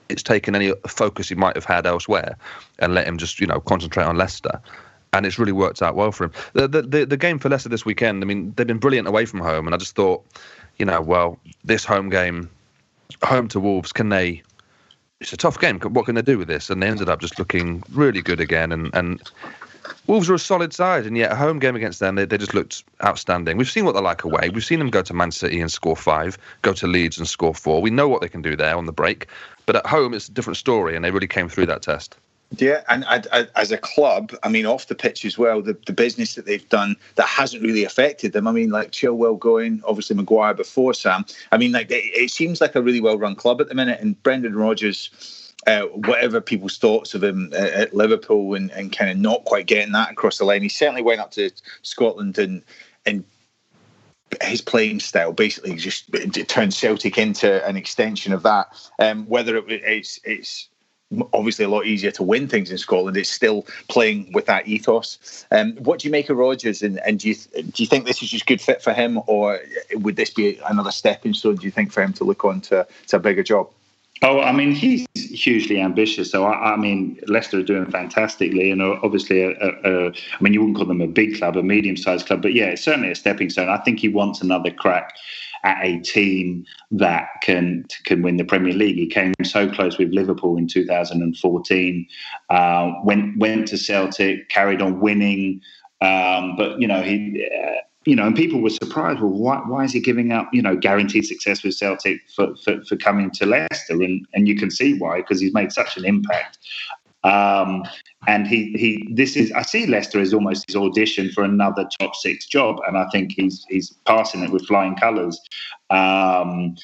it's 0.08 0.22
taken 0.22 0.54
any 0.54 0.72
focus 0.86 1.28
he 1.28 1.34
might 1.34 1.56
have 1.56 1.64
had 1.64 1.86
elsewhere 1.86 2.36
and 2.78 2.94
let 2.94 3.06
him 3.06 3.18
just 3.18 3.40
you 3.40 3.46
know 3.46 3.60
concentrate 3.60 4.04
on 4.04 4.16
Leicester 4.16 4.60
and 5.12 5.26
it's 5.26 5.38
really 5.38 5.52
worked 5.52 5.82
out 5.82 5.94
well 5.94 6.12
for 6.12 6.24
him. 6.24 6.32
The, 6.54 6.68
the, 6.68 6.82
the 6.82 7.04
the 7.04 7.16
game 7.16 7.38
for 7.38 7.48
Leicester 7.48 7.68
this 7.68 7.84
weekend. 7.84 8.22
I 8.22 8.26
mean, 8.26 8.52
they've 8.56 8.66
been 8.66 8.78
brilliant 8.78 9.08
away 9.08 9.26
from 9.26 9.40
home, 9.40 9.66
and 9.66 9.74
I 9.74 9.78
just 9.78 9.94
thought, 9.94 10.24
you 10.78 10.86
know, 10.86 11.00
well, 11.00 11.38
this 11.64 11.84
home 11.84 12.08
game, 12.08 12.50
home 13.22 13.48
to 13.48 13.60
Wolves, 13.60 13.92
can 13.92 14.08
they? 14.08 14.42
It's 15.20 15.32
a 15.32 15.36
tough 15.36 15.60
game. 15.60 15.78
What 15.80 16.06
can 16.06 16.16
they 16.16 16.22
do 16.22 16.38
with 16.38 16.48
this? 16.48 16.68
And 16.68 16.82
they 16.82 16.88
ended 16.88 17.08
up 17.08 17.20
just 17.20 17.38
looking 17.38 17.82
really 17.92 18.22
good 18.22 18.40
again, 18.40 18.72
and 18.72 18.90
and. 18.94 19.22
Wolves 20.06 20.28
are 20.30 20.34
a 20.34 20.38
solid 20.38 20.72
side, 20.72 21.06
and 21.06 21.16
yet 21.16 21.32
a 21.32 21.36
home 21.36 21.58
game 21.58 21.76
against 21.76 22.00
them, 22.00 22.14
they, 22.14 22.24
they 22.24 22.38
just 22.38 22.54
looked 22.54 22.82
outstanding. 23.04 23.56
We've 23.56 23.70
seen 23.70 23.84
what 23.84 23.92
they're 23.92 24.02
like 24.02 24.24
away. 24.24 24.48
We've 24.48 24.64
seen 24.64 24.78
them 24.78 24.90
go 24.90 25.02
to 25.02 25.14
Man 25.14 25.30
City 25.30 25.60
and 25.60 25.70
score 25.70 25.96
five, 25.96 26.38
go 26.62 26.72
to 26.72 26.86
Leeds 26.86 27.18
and 27.18 27.28
score 27.28 27.54
four. 27.54 27.82
We 27.82 27.90
know 27.90 28.08
what 28.08 28.20
they 28.20 28.28
can 28.28 28.42
do 28.42 28.56
there 28.56 28.76
on 28.76 28.86
the 28.86 28.92
break. 28.92 29.28
But 29.66 29.76
at 29.76 29.86
home, 29.86 30.14
it's 30.14 30.28
a 30.28 30.32
different 30.32 30.56
story, 30.56 30.96
and 30.96 31.04
they 31.04 31.10
really 31.10 31.28
came 31.28 31.48
through 31.48 31.66
that 31.66 31.82
test. 31.82 32.16
Yeah, 32.58 32.82
and 32.88 33.04
I, 33.06 33.22
I, 33.32 33.46
as 33.56 33.72
a 33.72 33.78
club, 33.78 34.32
I 34.42 34.48
mean, 34.48 34.66
off 34.66 34.86
the 34.86 34.94
pitch 34.94 35.24
as 35.24 35.38
well, 35.38 35.62
the, 35.62 35.76
the 35.86 35.92
business 35.92 36.34
that 36.34 36.44
they've 36.44 36.68
done 36.68 36.96
that 37.14 37.26
hasn't 37.26 37.62
really 37.62 37.84
affected 37.84 38.32
them. 38.32 38.46
I 38.46 38.52
mean, 38.52 38.70
like 38.70 38.90
Chilwell 38.90 39.38
going, 39.38 39.82
obviously 39.86 40.16
Maguire 40.16 40.52
before 40.52 40.92
Sam. 40.92 41.24
I 41.50 41.56
mean, 41.56 41.72
like 41.72 41.90
it, 41.90 42.04
it 42.04 42.30
seems 42.30 42.60
like 42.60 42.74
a 42.74 42.82
really 42.82 43.00
well 43.00 43.18
run 43.18 43.36
club 43.36 43.60
at 43.60 43.68
the 43.68 43.74
minute. 43.74 44.00
And 44.00 44.22
Brendan 44.22 44.54
Rodgers, 44.54 45.54
uh, 45.66 45.82
whatever 45.82 46.40
people's 46.42 46.76
thoughts 46.76 47.14
of 47.14 47.24
him 47.24 47.52
at, 47.54 47.72
at 47.72 47.94
Liverpool 47.94 48.54
and, 48.54 48.70
and 48.72 48.94
kind 48.96 49.10
of 49.10 49.16
not 49.16 49.44
quite 49.44 49.66
getting 49.66 49.92
that 49.92 50.10
across 50.10 50.36
the 50.38 50.44
line, 50.44 50.62
he 50.62 50.68
certainly 50.68 51.02
went 51.02 51.20
up 51.20 51.30
to 51.32 51.50
Scotland 51.82 52.38
and 52.38 52.62
and 53.06 53.24
his 54.42 54.60
playing 54.60 55.00
style 55.00 55.32
basically 55.32 55.76
just 55.76 56.10
turned 56.48 56.72
Celtic 56.72 57.18
into 57.18 57.66
an 57.66 57.76
extension 57.76 58.32
of 58.32 58.42
that. 58.42 58.68
Um, 58.98 59.26
whether 59.26 59.56
it, 59.56 59.64
it's 59.68 60.20
it's 60.24 60.68
obviously 61.32 61.64
a 61.64 61.68
lot 61.68 61.86
easier 61.86 62.10
to 62.12 62.22
win 62.22 62.48
things 62.48 62.70
in 62.70 62.78
Scotland. 62.78 63.16
It's 63.16 63.30
still 63.30 63.66
playing 63.88 64.32
with 64.32 64.46
that 64.46 64.66
ethos. 64.66 65.46
Um, 65.50 65.76
what 65.76 66.00
do 66.00 66.08
you 66.08 66.12
make 66.12 66.30
of 66.30 66.36
Rodgers, 66.36 66.82
and, 66.82 66.98
and 67.00 67.18
do 67.18 67.28
you 67.28 67.34
do 67.34 67.82
you 67.82 67.86
think 67.86 68.06
this 68.06 68.22
is 68.22 68.30
just 68.30 68.46
good 68.46 68.60
fit 68.60 68.82
for 68.82 68.92
him, 68.92 69.20
or 69.26 69.60
would 69.94 70.16
this 70.16 70.30
be 70.30 70.58
another 70.68 70.90
stepping 70.90 71.34
stone? 71.34 71.56
Do 71.56 71.64
you 71.64 71.70
think 71.70 71.92
for 71.92 72.02
him 72.02 72.12
to 72.14 72.24
look 72.24 72.44
on 72.44 72.60
to, 72.62 72.86
to 73.08 73.16
a 73.16 73.20
bigger 73.20 73.42
job? 73.42 73.68
Oh, 74.24 74.40
I 74.40 74.52
mean, 74.52 74.72
he's 74.72 75.04
hugely 75.16 75.80
ambitious. 75.80 76.30
So, 76.30 76.44
I, 76.44 76.74
I 76.74 76.76
mean, 76.76 77.18
Leicester 77.26 77.58
are 77.58 77.64
doing 77.64 77.90
fantastically, 77.90 78.70
and 78.70 78.80
obviously, 78.80 79.42
a, 79.42 79.50
a, 79.50 79.70
a, 79.84 80.08
I 80.10 80.42
mean, 80.42 80.52
you 80.52 80.60
wouldn't 80.60 80.76
call 80.76 80.86
them 80.86 81.00
a 81.00 81.08
big 81.08 81.38
club, 81.38 81.56
a 81.56 81.62
medium-sized 81.62 82.26
club, 82.26 82.40
but 82.40 82.54
yeah, 82.54 82.66
it's 82.66 82.82
certainly 82.82 83.10
a 83.10 83.16
stepping 83.16 83.50
stone. 83.50 83.68
I 83.68 83.78
think 83.78 83.98
he 83.98 84.08
wants 84.08 84.40
another 84.40 84.70
crack 84.70 85.12
at 85.64 85.78
a 85.84 85.98
team 86.00 86.64
that 86.90 87.28
can 87.42 87.84
can 88.04 88.22
win 88.22 88.36
the 88.36 88.44
Premier 88.44 88.72
League. 88.72 88.96
He 88.96 89.06
came 89.06 89.32
so 89.44 89.68
close 89.68 89.98
with 89.98 90.12
Liverpool 90.12 90.56
in 90.56 90.66
2014. 90.66 92.06
Uh, 92.50 92.92
went 93.04 93.38
went 93.38 93.68
to 93.68 93.78
Celtic, 93.78 94.48
carried 94.48 94.82
on 94.82 95.00
winning, 95.00 95.60
um, 96.00 96.56
but 96.56 96.80
you 96.80 96.86
know 96.86 97.02
he. 97.02 97.48
Uh, 97.52 97.80
you 98.04 98.16
know, 98.16 98.26
and 98.26 98.34
people 98.34 98.60
were 98.60 98.70
surprised. 98.70 99.20
Well, 99.20 99.30
why, 99.30 99.58
why 99.66 99.84
is 99.84 99.92
he 99.92 100.00
giving 100.00 100.32
up, 100.32 100.48
you 100.52 100.62
know, 100.62 100.76
guaranteed 100.76 101.24
success 101.24 101.62
with 101.62 101.74
Celtic 101.74 102.20
for, 102.34 102.54
for, 102.56 102.82
for 102.84 102.96
coming 102.96 103.30
to 103.32 103.46
Leicester? 103.46 104.02
And, 104.02 104.26
and 104.34 104.48
you 104.48 104.56
can 104.56 104.70
see 104.70 104.98
why, 104.98 105.18
because 105.18 105.40
he's 105.40 105.54
made 105.54 105.72
such 105.72 105.96
an 105.96 106.04
impact. 106.04 106.58
Um, 107.24 107.84
and 108.26 108.48
he, 108.48 108.72
he, 108.72 109.08
this 109.14 109.36
is, 109.36 109.52
I 109.52 109.62
see 109.62 109.86
Leicester 109.86 110.20
as 110.20 110.34
almost 110.34 110.64
his 110.66 110.74
audition 110.74 111.30
for 111.30 111.44
another 111.44 111.88
top 112.00 112.16
six 112.16 112.46
job. 112.46 112.80
And 112.86 112.98
I 112.98 113.06
think 113.12 113.32
he's, 113.32 113.64
he's 113.68 113.92
passing 114.06 114.42
it 114.42 114.50
with 114.50 114.66
flying 114.66 114.96
colours. 114.96 115.40
Um, 115.90 116.74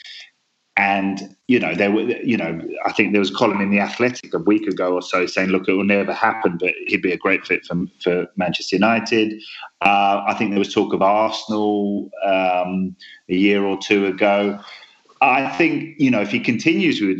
and 0.78 1.34
you 1.48 1.58
know, 1.58 1.74
there 1.74 1.90
were, 1.90 2.02
you 2.02 2.36
know, 2.36 2.60
I 2.86 2.92
think 2.92 3.10
there 3.10 3.18
was 3.20 3.32
a 3.32 3.34
column 3.34 3.60
in 3.60 3.70
the 3.70 3.80
Athletic 3.80 4.32
a 4.32 4.38
week 4.38 4.68
ago 4.68 4.94
or 4.94 5.02
so 5.02 5.26
saying, 5.26 5.48
"Look, 5.48 5.68
it 5.68 5.72
will 5.72 5.82
never 5.82 6.12
happen, 6.12 6.56
but 6.56 6.72
he'd 6.86 7.02
be 7.02 7.10
a 7.10 7.16
great 7.16 7.44
fit 7.44 7.66
for, 7.66 7.84
for 8.00 8.28
Manchester 8.36 8.76
United." 8.76 9.42
Uh, 9.80 10.22
I 10.26 10.34
think 10.34 10.50
there 10.50 10.58
was 10.60 10.72
talk 10.72 10.94
of 10.94 11.02
Arsenal 11.02 12.08
um, 12.24 12.94
a 13.28 13.34
year 13.34 13.64
or 13.64 13.76
two 13.76 14.06
ago. 14.06 14.60
I 15.20 15.48
think 15.56 15.96
you 15.98 16.12
know 16.12 16.20
if 16.20 16.30
he 16.30 16.38
continues 16.38 17.00
with 17.00 17.18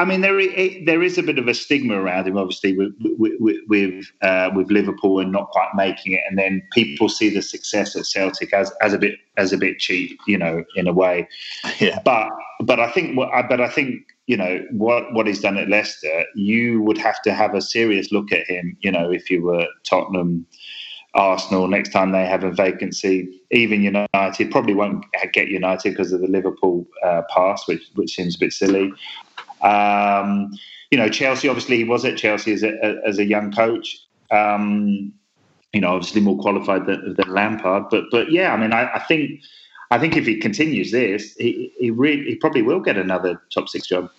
I 0.00 0.06
mean, 0.06 0.22
there 0.22 0.40
is, 0.40 0.86
there 0.86 1.02
is 1.02 1.18
a 1.18 1.22
bit 1.22 1.38
of 1.38 1.46
a 1.46 1.52
stigma 1.52 2.00
around 2.00 2.26
him, 2.26 2.38
obviously, 2.38 2.74
with 2.74 2.94
with 3.18 3.58
with, 3.68 4.06
uh, 4.22 4.48
with, 4.54 4.70
Liverpool 4.70 5.20
and 5.20 5.30
not 5.30 5.50
quite 5.50 5.68
making 5.74 6.14
it, 6.14 6.22
and 6.26 6.38
then 6.38 6.62
people 6.72 7.10
see 7.10 7.28
the 7.28 7.42
success 7.42 7.94
at 7.94 8.06
Celtic 8.06 8.54
as, 8.54 8.72
as 8.80 8.94
a 8.94 8.98
bit 8.98 9.16
as 9.36 9.52
a 9.52 9.58
bit 9.58 9.78
cheap, 9.78 10.18
you 10.26 10.38
know, 10.38 10.64
in 10.74 10.88
a 10.88 10.92
way. 10.92 11.28
Yeah. 11.80 12.00
But 12.02 12.30
but 12.60 12.80
I 12.80 12.90
think 12.90 13.14
but 13.16 13.60
I 13.60 13.68
think 13.68 14.00
you 14.26 14.38
know 14.38 14.64
what 14.70 15.12
what 15.12 15.26
he's 15.26 15.40
done 15.40 15.58
at 15.58 15.68
Leicester, 15.68 16.24
you 16.34 16.80
would 16.80 16.98
have 16.98 17.20
to 17.22 17.34
have 17.34 17.54
a 17.54 17.60
serious 17.60 18.10
look 18.10 18.32
at 18.32 18.46
him, 18.46 18.78
you 18.80 18.90
know, 18.90 19.10
if 19.10 19.30
you 19.30 19.42
were 19.42 19.66
Tottenham. 19.84 20.46
Arsenal 21.14 21.66
next 21.66 21.90
time 21.90 22.12
they 22.12 22.24
have 22.24 22.44
a 22.44 22.52
vacancy. 22.52 23.28
Even 23.50 23.82
United 23.82 24.50
probably 24.52 24.74
won't 24.74 25.04
get 25.32 25.48
United 25.48 25.90
because 25.90 26.12
of 26.12 26.20
the 26.20 26.28
Liverpool 26.28 26.86
uh, 27.04 27.22
pass, 27.34 27.66
which 27.66 27.82
which 27.96 28.14
seems 28.14 28.36
a 28.36 28.38
bit 28.38 28.52
silly. 28.52 28.92
Um, 29.62 30.52
you 30.90 30.98
know, 30.98 31.08
Chelsea, 31.08 31.48
obviously, 31.48 31.76
he 31.76 31.84
was 31.84 32.04
at 32.04 32.16
Chelsea 32.16 32.52
as 32.52 32.62
a, 32.62 33.00
as 33.06 33.18
a 33.18 33.24
young 33.24 33.52
coach. 33.52 33.98
Um, 34.30 35.12
you 35.72 35.80
know, 35.80 35.94
obviously 35.94 36.20
more 36.20 36.38
qualified 36.38 36.86
than, 36.86 37.14
than 37.14 37.28
Lampard. 37.28 37.84
But 37.90 38.04
but 38.10 38.30
yeah, 38.32 38.52
I 38.52 38.56
mean, 38.56 38.72
I, 38.72 38.92
I, 38.94 38.98
think 39.00 39.40
I 39.90 39.98
think 39.98 40.16
if 40.16 40.26
he 40.26 40.36
continues 40.36 40.90
this, 40.90 41.34
he 41.36 41.72
he, 41.78 41.90
really, 41.90 42.24
he 42.24 42.34
probably 42.34 42.62
will 42.62 42.80
get 42.80 42.96
another 42.96 43.40
top 43.54 43.68
six 43.68 43.86
job. 43.86 44.10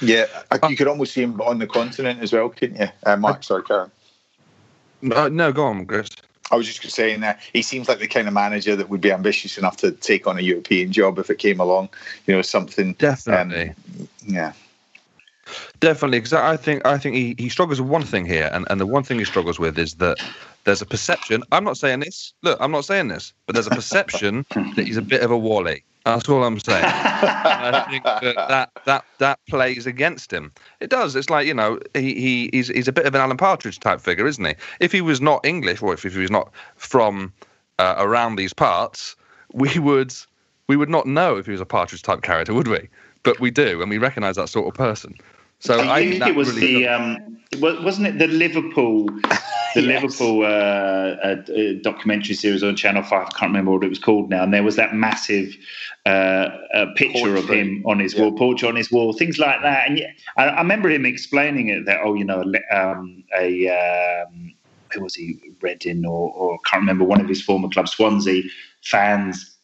Yeah, 0.00 0.26
you 0.68 0.76
could 0.76 0.86
almost 0.86 1.12
see 1.12 1.22
him 1.22 1.40
on 1.40 1.58
the 1.58 1.66
continent 1.66 2.22
as 2.22 2.32
well, 2.32 2.48
couldn't 2.48 2.78
you? 2.80 2.88
Uh, 3.04 3.16
Mark, 3.16 3.42
sorry, 3.42 3.64
Karen. 3.64 3.90
Uh, 5.12 5.28
no, 5.28 5.52
go 5.52 5.64
on, 5.64 5.84
Chris. 5.84 6.10
I 6.52 6.56
was 6.56 6.66
just 6.66 6.94
saying 6.94 7.20
that 7.20 7.40
he 7.52 7.62
seems 7.62 7.88
like 7.88 7.98
the 7.98 8.08
kind 8.08 8.28
of 8.28 8.34
manager 8.34 8.76
that 8.76 8.88
would 8.88 9.00
be 9.00 9.12
ambitious 9.12 9.56
enough 9.56 9.76
to 9.78 9.92
take 9.92 10.26
on 10.26 10.38
a 10.38 10.42
European 10.42 10.92
job 10.92 11.18
if 11.18 11.30
it 11.30 11.38
came 11.38 11.60
along. 11.60 11.88
You 12.26 12.36
know, 12.36 12.42
something. 12.42 12.92
Definitely. 12.94 13.70
Um, 13.70 14.08
yeah. 14.26 14.52
Definitely, 15.80 16.18
because 16.18 16.32
I 16.32 16.56
think 16.56 16.84
I 16.86 16.98
think 16.98 17.16
he, 17.16 17.34
he 17.38 17.48
struggles 17.48 17.80
with 17.80 17.90
one 17.90 18.02
thing 18.02 18.26
here, 18.26 18.50
and, 18.52 18.66
and 18.70 18.80
the 18.80 18.86
one 18.86 19.02
thing 19.02 19.18
he 19.18 19.24
struggles 19.24 19.58
with 19.58 19.78
is 19.78 19.94
that 19.94 20.18
there's 20.64 20.82
a 20.82 20.86
perception. 20.86 21.42
I'm 21.52 21.64
not 21.64 21.78
saying 21.78 22.00
this. 22.00 22.32
Look, 22.42 22.58
I'm 22.60 22.70
not 22.70 22.84
saying 22.84 23.08
this, 23.08 23.32
but 23.46 23.54
there's 23.54 23.66
a 23.66 23.70
perception 23.70 24.44
that 24.76 24.86
he's 24.86 24.96
a 24.96 25.02
bit 25.02 25.22
of 25.22 25.30
a 25.30 25.38
wally. 25.38 25.84
That's 26.04 26.28
all 26.28 26.44
I'm 26.44 26.58
saying. 26.58 26.84
I 26.84 27.86
think 27.90 28.04
that, 28.04 28.22
that 28.22 28.70
that 28.86 29.04
that 29.18 29.38
plays 29.48 29.86
against 29.86 30.32
him. 30.32 30.52
It 30.80 30.88
does. 30.88 31.14
It's 31.14 31.28
like 31.28 31.46
you 31.46 31.54
know 31.54 31.78
he, 31.94 32.14
he 32.14 32.50
he's 32.52 32.68
he's 32.68 32.88
a 32.88 32.92
bit 32.92 33.06
of 33.06 33.14
an 33.14 33.20
Alan 33.20 33.36
Partridge 33.36 33.78
type 33.80 34.00
figure, 34.00 34.26
isn't 34.26 34.44
he? 34.44 34.54
If 34.80 34.92
he 34.92 35.02
was 35.02 35.20
not 35.20 35.44
English, 35.44 35.82
or 35.82 35.92
if, 35.92 36.04
if 36.04 36.14
he 36.14 36.20
was 36.20 36.30
not 36.30 36.50
from 36.76 37.32
uh, 37.78 37.96
around 37.98 38.36
these 38.36 38.54
parts, 38.54 39.14
we 39.52 39.78
would 39.78 40.14
we 40.68 40.76
would 40.76 40.88
not 40.88 41.06
know 41.06 41.36
if 41.36 41.46
he 41.46 41.52
was 41.52 41.60
a 41.60 41.66
Partridge 41.66 42.02
type 42.02 42.22
character, 42.22 42.54
would 42.54 42.68
we? 42.68 42.88
But 43.22 43.38
we 43.38 43.50
do, 43.50 43.82
and 43.82 43.90
we 43.90 43.98
recognise 43.98 44.36
that 44.36 44.48
sort 44.48 44.68
of 44.68 44.74
person. 44.74 45.16
So 45.60 45.78
I, 45.78 45.98
I 45.98 46.10
think 46.10 46.26
it 46.26 46.34
was 46.34 46.54
really 46.54 46.84
the 46.84 46.88
um, 46.88 47.38
wasn't 47.58 48.06
it 48.06 48.18
the 48.18 48.26
Liverpool 48.26 49.06
the 49.74 49.82
yes. 49.82 50.02
Liverpool 50.02 50.42
uh, 50.42 50.46
uh, 50.46 51.36
uh, 51.52 51.72
documentary 51.82 52.34
series 52.34 52.62
on 52.62 52.76
Channel 52.76 53.02
Five. 53.02 53.28
I 53.28 53.38
can't 53.38 53.50
remember 53.50 53.72
what 53.72 53.84
it 53.84 53.88
was 53.88 53.98
called 53.98 54.30
now. 54.30 54.42
And 54.42 54.52
there 54.52 54.62
was 54.62 54.76
that 54.76 54.94
massive 54.94 55.56
uh, 56.06 56.48
picture 56.96 57.34
portrait. 57.34 57.38
of 57.38 57.50
him 57.50 57.82
on 57.86 57.98
his 57.98 58.14
yeah. 58.14 58.22
wall, 58.22 58.32
portrait 58.32 58.68
on 58.68 58.76
his 58.76 58.90
wall, 58.90 59.12
things 59.12 59.38
like 59.38 59.60
that. 59.62 59.88
And 59.88 59.98
yeah, 59.98 60.10
I, 60.36 60.46
I 60.46 60.60
remember 60.60 60.88
him 60.88 61.04
explaining 61.04 61.68
it 61.68 61.86
that 61.86 62.00
oh, 62.02 62.14
you 62.14 62.24
know, 62.24 62.42
um, 62.72 63.22
a 63.38 63.68
um, 64.26 64.54
who 64.92 65.02
was 65.02 65.14
he, 65.14 65.38
Reading 65.60 66.06
or, 66.06 66.32
or 66.32 66.54
I 66.54 66.68
can't 66.68 66.80
remember 66.80 67.04
one 67.04 67.20
of 67.20 67.28
his 67.28 67.42
former 67.42 67.68
clubs, 67.68 67.92
Swansea 67.92 68.44
fans 68.82 69.58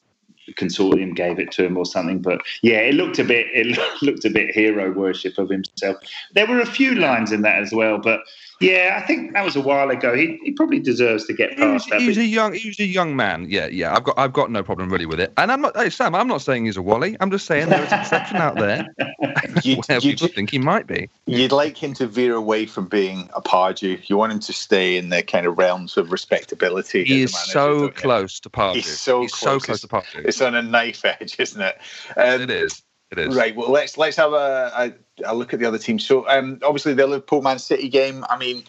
consortium 0.52 1.14
gave 1.14 1.38
it 1.38 1.50
to 1.52 1.64
him 1.64 1.76
or 1.76 1.86
something. 1.86 2.20
But 2.20 2.40
yeah, 2.62 2.78
it 2.78 2.94
looked 2.94 3.18
a 3.18 3.24
bit 3.24 3.46
it 3.52 3.78
looked 4.02 4.24
a 4.24 4.30
bit 4.30 4.54
hero 4.54 4.92
worship 4.92 5.38
of 5.38 5.48
himself. 5.48 5.96
There 6.32 6.46
were 6.46 6.60
a 6.60 6.66
few 6.66 6.94
lines 6.94 7.32
in 7.32 7.42
that 7.42 7.58
as 7.58 7.72
well, 7.72 7.98
but 7.98 8.20
yeah, 8.60 8.98
I 9.02 9.06
think 9.06 9.34
that 9.34 9.44
was 9.44 9.54
a 9.54 9.60
while 9.60 9.90
ago. 9.90 10.14
He, 10.14 10.38
he 10.42 10.52
probably 10.52 10.78
deserves 10.78 11.26
to 11.26 11.34
get 11.34 11.56
past 11.56 11.84
he's, 11.84 11.90
that. 11.90 12.00
He's 12.00 12.18
a 12.18 12.24
young 12.24 12.54
he's 12.54 12.80
a 12.80 12.86
young 12.86 13.14
man. 13.14 13.46
Yeah, 13.48 13.66
yeah. 13.66 13.94
I've 13.94 14.04
got 14.04 14.18
I've 14.18 14.32
got 14.32 14.50
no 14.50 14.62
problem 14.62 14.90
really 14.90 15.04
with 15.04 15.20
it. 15.20 15.32
And 15.36 15.52
I'm 15.52 15.60
not 15.60 15.76
hey 15.76 15.90
Sam, 15.90 16.14
I'm 16.14 16.28
not 16.28 16.40
saying 16.40 16.64
he's 16.64 16.76
a 16.76 16.82
wally. 16.82 17.16
I'm 17.20 17.30
just 17.30 17.46
saying 17.46 17.68
there 17.68 17.82
is 17.82 17.92
a 17.92 17.98
perception 17.98 18.38
out 18.38 18.56
there 18.56 18.86
you'd, 19.62 19.86
where 19.86 19.98
you'd, 19.98 20.18
people 20.18 20.28
think 20.28 20.50
he 20.50 20.58
might 20.58 20.86
be. 20.86 21.10
You'd 21.26 21.52
like 21.52 21.76
him 21.76 21.92
to 21.94 22.06
veer 22.06 22.34
away 22.34 22.66
from 22.66 22.86
being 22.86 23.28
a 23.34 23.42
Pardew. 23.42 24.00
You 24.08 24.16
want 24.16 24.32
him 24.32 24.40
to 24.40 24.52
stay 24.52 24.96
in 24.96 25.10
the 25.10 25.22
kind 25.22 25.46
of 25.46 25.58
realms 25.58 25.96
of 25.96 26.10
respectability. 26.10 27.04
He 27.04 27.22
is 27.22 27.34
manager, 27.34 27.50
so 27.52 27.88
close 27.90 28.40
to 28.40 28.50
Pardew. 28.50 28.76
He's 28.76 29.00
so 29.00 29.22
he's 29.22 29.32
close. 29.32 29.62
so 29.62 29.66
close 29.66 29.80
to 29.82 29.88
Pardew. 29.88 30.24
It's 30.24 30.40
on 30.40 30.54
a 30.54 30.62
knife 30.62 31.04
edge, 31.04 31.36
isn't 31.38 31.60
it? 31.60 31.78
Um, 32.16 32.40
it 32.40 32.50
is. 32.50 32.82
It 33.16 33.28
is. 33.28 33.36
Right. 33.36 33.54
Well, 33.54 33.70
let's 33.70 33.96
let's 33.96 34.16
have 34.16 34.32
a, 34.32 34.94
a, 35.24 35.32
a 35.32 35.34
look 35.34 35.52
at 35.52 35.60
the 35.60 35.66
other 35.66 35.78
teams. 35.78 36.06
So, 36.06 36.28
um, 36.28 36.58
obviously, 36.62 36.94
the 36.94 37.06
Liverpool 37.06 37.42
Man 37.42 37.58
City 37.58 37.88
game. 37.88 38.24
I 38.28 38.36
mean, 38.36 38.64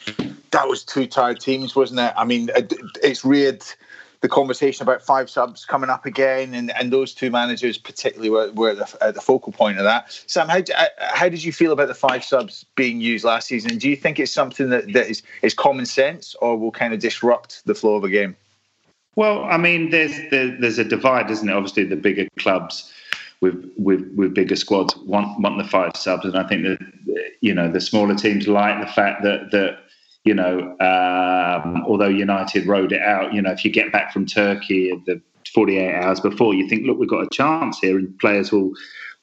that 0.52 0.68
was 0.68 0.84
two 0.84 1.08
tired 1.08 1.40
teams, 1.40 1.76
wasn't 1.76 2.00
it? 2.00 2.14
I 2.16 2.26
mean, 2.26 2.50
it's 3.04 3.26
reared 3.26 3.64
the 4.22 4.28
conversation 4.28 4.84
about 4.84 5.02
five 5.02 5.30
subs 5.30 5.66
coming 5.66 5.90
up 5.90 6.06
again, 6.06 6.54
and, 6.54 6.76
and 6.76 6.92
those 6.92 7.14
two 7.14 7.30
managers 7.30 7.78
particularly 7.78 8.30
were, 8.30 8.52
were 8.54 8.72
at, 8.72 8.78
the, 8.78 9.04
at 9.04 9.16
the 9.16 9.22
focal 9.22 9.52
point 9.52 9.78
of 9.78 9.84
that. 9.84 10.12
Sam, 10.26 10.50
how, 10.50 10.60
uh, 10.76 10.86
how 11.00 11.30
did 11.30 11.44
you 11.44 11.54
feel 11.54 11.72
about 11.72 11.88
the 11.88 11.94
five 11.94 12.24
subs 12.24 12.66
being 12.76 13.00
used 13.00 13.24
last 13.24 13.48
season? 13.48 13.78
Do 13.78 13.90
you 13.90 13.96
think 13.96 14.20
it's 14.20 14.32
something 14.32 14.70
that, 14.70 14.92
that 14.94 15.08
is, 15.08 15.22
is 15.44 15.54
common 15.54 15.86
sense 15.86 16.36
or 16.42 16.58
will 16.58 16.72
kind 16.72 16.94
of 16.94 17.00
disrupt 17.00 17.64
the 17.66 17.76
flow 17.76 17.96
of 17.96 18.04
a 18.04 18.10
game? 18.10 18.36
Well, 19.16 19.44
I 19.44 19.58
mean, 19.58 19.90
there's 19.90 20.14
there, 20.30 20.56
there's 20.60 20.78
a 20.78 20.84
divide, 20.84 21.30
isn't 21.32 21.48
it? 21.48 21.54
Obviously, 21.54 21.86
the 21.86 21.96
bigger 21.96 22.28
clubs 22.38 22.92
with 23.42 23.72
with 23.78 24.10
with 24.16 24.34
bigger 24.34 24.56
squads 24.56 24.96
want 24.98 25.40
want 25.40 25.58
the 25.58 25.68
five 25.68 25.92
subs, 25.96 26.26
and 26.26 26.38
I 26.38 26.48
think 26.48 26.64
that 26.64 26.80
you 27.42 27.54
know 27.54 27.72
the 27.72 27.82
smaller 27.82 28.16
teams 28.16 28.48
like 28.48 28.80
the 28.86 28.92
fact 28.92 29.24
that 29.24 29.52
that 29.52 29.78
you 30.24 30.34
know 30.34 30.60
um, 30.80 31.84
although 31.86 32.08
United 32.08 32.66
rode 32.66 32.92
it 32.92 33.02
out, 33.02 33.34
you 33.34 33.42
know 33.42 33.52
if 33.52 33.64
you 33.64 33.72
get 33.72 33.92
back 33.92 34.12
from 34.12 34.26
Turkey 34.26 34.92
the 35.06 35.22
48 35.54 35.96
hours 35.96 36.20
before, 36.20 36.54
you 36.54 36.68
think 36.68 36.86
look 36.86 36.98
we've 36.98 37.10
got 37.10 37.26
a 37.26 37.30
chance 37.32 37.80
here, 37.80 37.98
and 37.98 38.18
players 38.20 38.52
will 38.52 38.72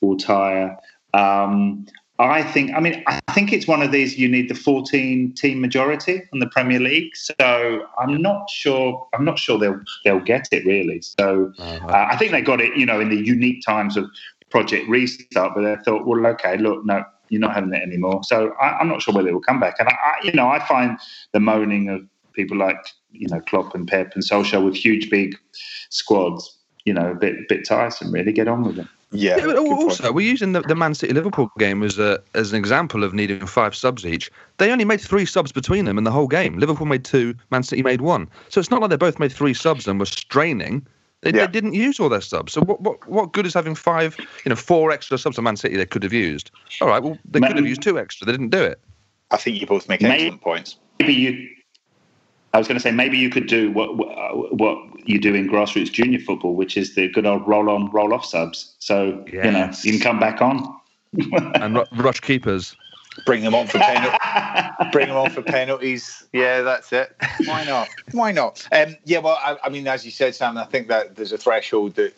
will 0.00 0.16
tire. 0.16 0.76
Um, 1.12 1.86
I 2.18 2.44
think, 2.44 2.72
I 2.74 2.80
mean, 2.80 3.02
I 3.08 3.18
think 3.32 3.52
it's 3.52 3.66
one 3.66 3.82
of 3.82 3.90
these. 3.90 4.16
You 4.16 4.28
need 4.28 4.48
the 4.48 4.54
14 4.54 5.32
team 5.34 5.60
majority 5.60 6.22
in 6.32 6.38
the 6.38 6.46
Premier 6.46 6.78
League, 6.78 7.16
so 7.16 7.86
I'm 7.98 8.22
not 8.22 8.48
sure. 8.48 9.08
I'm 9.12 9.24
not 9.24 9.36
sure 9.36 9.58
they'll 9.58 9.80
they'll 10.04 10.20
get 10.20 10.46
it 10.52 10.64
really. 10.64 11.00
So 11.02 11.52
uh-huh. 11.58 11.86
uh, 11.88 12.08
I 12.10 12.16
think 12.16 12.30
they 12.30 12.40
got 12.40 12.60
it, 12.60 12.76
you 12.76 12.86
know, 12.86 13.00
in 13.00 13.08
the 13.08 13.16
unique 13.16 13.64
times 13.66 13.96
of 13.96 14.08
Project 14.50 14.88
Restart. 14.88 15.54
But 15.56 15.62
they 15.62 15.82
thought, 15.82 16.06
well, 16.06 16.24
okay, 16.26 16.56
look, 16.56 16.84
no, 16.84 17.04
you're 17.30 17.40
not 17.40 17.54
having 17.54 17.74
it 17.74 17.82
anymore. 17.82 18.22
So 18.22 18.52
I, 18.60 18.80
am 18.80 18.88
not 18.88 19.02
sure 19.02 19.12
whether 19.12 19.28
it 19.28 19.32
will 19.32 19.40
come 19.40 19.58
back. 19.58 19.74
And 19.80 19.88
I, 19.88 19.92
I, 19.92 20.14
you 20.22 20.32
know, 20.32 20.48
I 20.48 20.64
find 20.66 20.96
the 21.32 21.40
moaning 21.40 21.88
of 21.88 22.02
people 22.32 22.56
like 22.56 22.78
you 23.10 23.26
know 23.28 23.40
Klopp 23.40 23.74
and 23.74 23.88
Pep 23.88 24.12
and 24.14 24.22
Solskjaer 24.22 24.64
with 24.64 24.76
huge 24.76 25.10
big 25.10 25.36
squads, 25.90 26.58
you 26.84 26.94
know, 26.94 27.10
a 27.10 27.14
bit 27.14 27.48
bit 27.48 27.66
tiresome. 27.66 28.12
Really, 28.12 28.32
get 28.32 28.46
on 28.46 28.62
with 28.62 28.78
it. 28.78 28.86
Yeah. 29.14 29.36
yeah 29.38 29.54
also, 29.56 30.12
we're 30.12 30.28
using 30.28 30.52
the, 30.52 30.60
the 30.62 30.74
Man 30.74 30.94
City 30.94 31.12
Liverpool 31.14 31.50
game 31.58 31.82
as 31.82 31.98
a 31.98 32.20
as 32.34 32.52
an 32.52 32.58
example 32.58 33.04
of 33.04 33.14
needing 33.14 33.46
five 33.46 33.74
subs 33.74 34.04
each. 34.04 34.30
They 34.58 34.70
only 34.72 34.84
made 34.84 35.00
three 35.00 35.24
subs 35.24 35.52
between 35.52 35.84
them 35.84 35.98
in 35.98 36.04
the 36.04 36.10
whole 36.10 36.26
game. 36.28 36.58
Liverpool 36.58 36.86
made 36.86 37.04
two, 37.04 37.34
Man 37.50 37.62
City 37.62 37.82
made 37.82 38.00
one. 38.00 38.28
So 38.48 38.60
it's 38.60 38.70
not 38.70 38.80
like 38.80 38.90
they 38.90 38.96
both 38.96 39.18
made 39.18 39.32
three 39.32 39.54
subs 39.54 39.86
and 39.86 39.98
were 40.00 40.06
straining. 40.06 40.86
They, 41.22 41.30
Yeah. 41.30 41.46
they 41.46 41.52
didn't 41.52 41.74
use 41.74 41.98
all 42.00 42.08
their 42.10 42.20
subs. 42.20 42.52
So 42.52 42.60
what, 42.62 42.80
what 42.82 43.06
what 43.08 43.32
good 43.32 43.46
is 43.46 43.54
having 43.54 43.74
five, 43.74 44.16
you 44.44 44.50
know, 44.50 44.56
four 44.56 44.90
extra 44.90 45.16
subs 45.16 45.36
to 45.36 45.42
Man 45.42 45.56
City 45.56 45.76
they 45.76 45.86
could 45.86 46.02
have 46.02 46.12
used? 46.12 46.50
All 46.80 46.88
right, 46.88 47.02
well 47.02 47.16
they 47.24 47.40
Ma- 47.40 47.46
could 47.48 47.56
have 47.56 47.66
used 47.66 47.82
two 47.82 47.98
extra. 47.98 48.26
They 48.26 48.32
didn't 48.32 48.50
do 48.50 48.62
it. 48.62 48.80
I 49.30 49.36
think 49.38 49.60
you 49.60 49.66
both 49.66 49.88
make 49.88 50.02
Maybe- 50.02 50.14
excellent 50.24 50.42
points. 50.42 50.76
maybe 51.00 51.14
you. 51.14 51.48
I 52.54 52.58
was 52.58 52.68
going 52.68 52.76
to 52.76 52.82
say 52.82 52.92
maybe 52.92 53.18
you 53.18 53.30
could 53.30 53.48
do 53.48 53.72
what 53.72 53.96
what 53.96 54.56
what 54.56 54.78
you 55.08 55.18
do 55.18 55.34
in 55.34 55.48
grassroots 55.48 55.90
junior 55.90 56.20
football, 56.20 56.54
which 56.54 56.76
is 56.76 56.94
the 56.94 57.08
good 57.08 57.26
old 57.26 57.46
roll 57.46 57.68
on, 57.68 57.90
roll 57.90 58.14
off 58.14 58.24
subs. 58.24 58.76
So 58.78 59.24
you 59.26 59.50
know 59.50 59.70
you 59.82 59.92
can 59.92 60.00
come 60.00 60.20
back 60.20 60.40
on. 60.40 60.80
And 61.54 61.76
ru- 61.76 61.86
rush 61.92 62.20
keepers. 62.20 62.76
Bring 63.24 63.42
them 63.42 63.54
on 63.54 63.66
for 63.66 63.78
penalties. 63.78 64.18
Bring 64.92 65.08
them 65.08 65.16
on 65.16 65.30
for 65.30 65.42
penalties. 65.42 66.26
Yeah, 66.32 66.62
that's 66.62 66.92
it. 66.92 67.16
Why 67.46 67.64
not? 67.64 67.88
Why 68.12 68.32
not? 68.32 68.66
Um, 68.72 68.96
yeah, 69.04 69.18
well, 69.18 69.38
I, 69.40 69.56
I 69.62 69.68
mean, 69.68 69.86
as 69.86 70.04
you 70.04 70.10
said, 70.10 70.34
Sam, 70.34 70.58
I 70.58 70.64
think 70.64 70.88
that 70.88 71.14
there's 71.14 71.32
a 71.32 71.38
threshold 71.38 71.94
that 71.94 72.14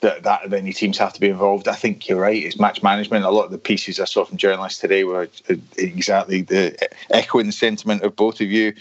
that 0.00 0.22
that 0.22 0.50
many 0.50 0.72
teams 0.72 0.98
have 0.98 1.12
to 1.14 1.20
be 1.20 1.28
involved. 1.28 1.68
I 1.68 1.74
think 1.74 2.08
you're 2.08 2.20
right. 2.20 2.42
It's 2.42 2.58
match 2.58 2.82
management. 2.82 3.24
A 3.24 3.30
lot 3.30 3.46
of 3.46 3.50
the 3.50 3.58
pieces 3.58 4.00
I 4.00 4.04
saw 4.04 4.24
from 4.24 4.36
journalists 4.36 4.80
today 4.80 5.04
were 5.04 5.28
exactly 5.76 6.42
the 6.42 6.76
echoing 7.10 7.46
the 7.46 7.52
sentiment 7.52 8.02
of 8.02 8.16
both 8.16 8.40
of 8.40 8.48
you 8.48 8.74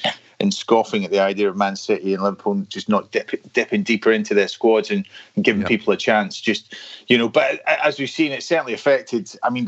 and 0.44 0.54
scoffing 0.54 1.06
at 1.06 1.10
the 1.10 1.20
idea 1.20 1.48
of 1.48 1.56
Man 1.56 1.78
City 1.78 2.14
and 2.14 2.22
Liverpool 2.22 2.56
just 2.68 2.90
not 2.90 3.10
dip, 3.12 3.32
dipping 3.54 3.82
deeper 3.82 4.12
into 4.12 4.34
their 4.34 4.50
squads 4.50 4.92
and, 4.92 5.08
and 5.36 5.46
giving 5.46 5.62
Yeah. 5.62 5.70
people 5.70 5.94
a 5.94 5.98
chance. 5.98 6.40
Just 6.40 6.76
you 7.08 7.18
know, 7.18 7.30
but 7.30 7.62
as 7.66 7.98
we've 7.98 8.10
seen, 8.10 8.34
it 8.34 8.44
certainly 8.44 8.74
affected. 8.74 9.32
I 9.42 9.50
mean, 9.50 9.66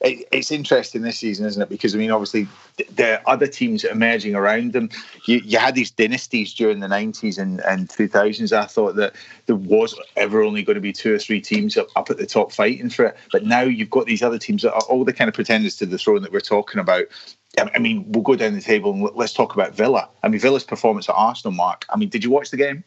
it, 0.00 0.28
it's 0.32 0.50
interesting 0.50 1.02
this 1.02 1.18
season, 1.18 1.46
isn't 1.46 1.62
it? 1.62 1.68
Because 1.68 1.94
I 1.94 1.98
mean, 1.98 2.10
obviously, 2.10 2.48
th- 2.76 2.90
there 2.90 3.18
are 3.20 3.34
other 3.34 3.46
teams 3.46 3.84
emerging 3.84 4.34
around 4.34 4.72
them. 4.72 4.90
You, 5.26 5.38
you 5.44 5.58
had 5.58 5.76
these 5.76 5.92
dynasties 5.92 6.52
during 6.52 6.80
the 6.80 6.88
nineties 6.88 7.38
and 7.38 7.60
and 7.60 7.88
two 7.88 8.08
thousands. 8.08 8.52
I 8.52 8.66
thought 8.66 8.96
that 8.96 9.14
there 9.46 9.54
was 9.56 9.98
ever 10.16 10.42
only 10.42 10.64
going 10.64 10.74
to 10.74 10.80
be 10.80 10.92
two 10.92 11.14
or 11.14 11.18
three 11.20 11.40
teams 11.40 11.76
up, 11.76 11.86
up 11.94 12.10
at 12.10 12.18
the 12.18 12.26
top 12.26 12.50
fighting 12.50 12.90
for 12.90 13.04
it, 13.06 13.16
but 13.30 13.44
now 13.44 13.60
you've 13.60 13.90
got 13.90 14.06
these 14.06 14.24
other 14.24 14.38
teams 14.38 14.62
that 14.62 14.74
are 14.74 14.82
all 14.88 15.04
the 15.04 15.12
kind 15.12 15.28
of 15.28 15.34
pretenders 15.34 15.76
to 15.76 15.86
the 15.86 15.98
throne 15.98 16.22
that 16.22 16.32
we're 16.32 16.40
talking 16.40 16.80
about. 16.80 17.04
I 17.58 17.78
mean, 17.78 18.04
we'll 18.12 18.22
go 18.22 18.36
down 18.36 18.54
the 18.54 18.60
table 18.60 18.92
and 18.92 19.08
let's 19.14 19.32
talk 19.32 19.54
about 19.54 19.74
Villa. 19.74 20.08
I 20.22 20.28
mean, 20.28 20.40
Villa's 20.40 20.64
performance 20.64 21.08
at 21.08 21.14
Arsenal, 21.14 21.52
Mark. 21.52 21.86
I 21.88 21.96
mean, 21.96 22.08
did 22.08 22.22
you 22.22 22.30
watch 22.30 22.50
the 22.50 22.56
game? 22.56 22.84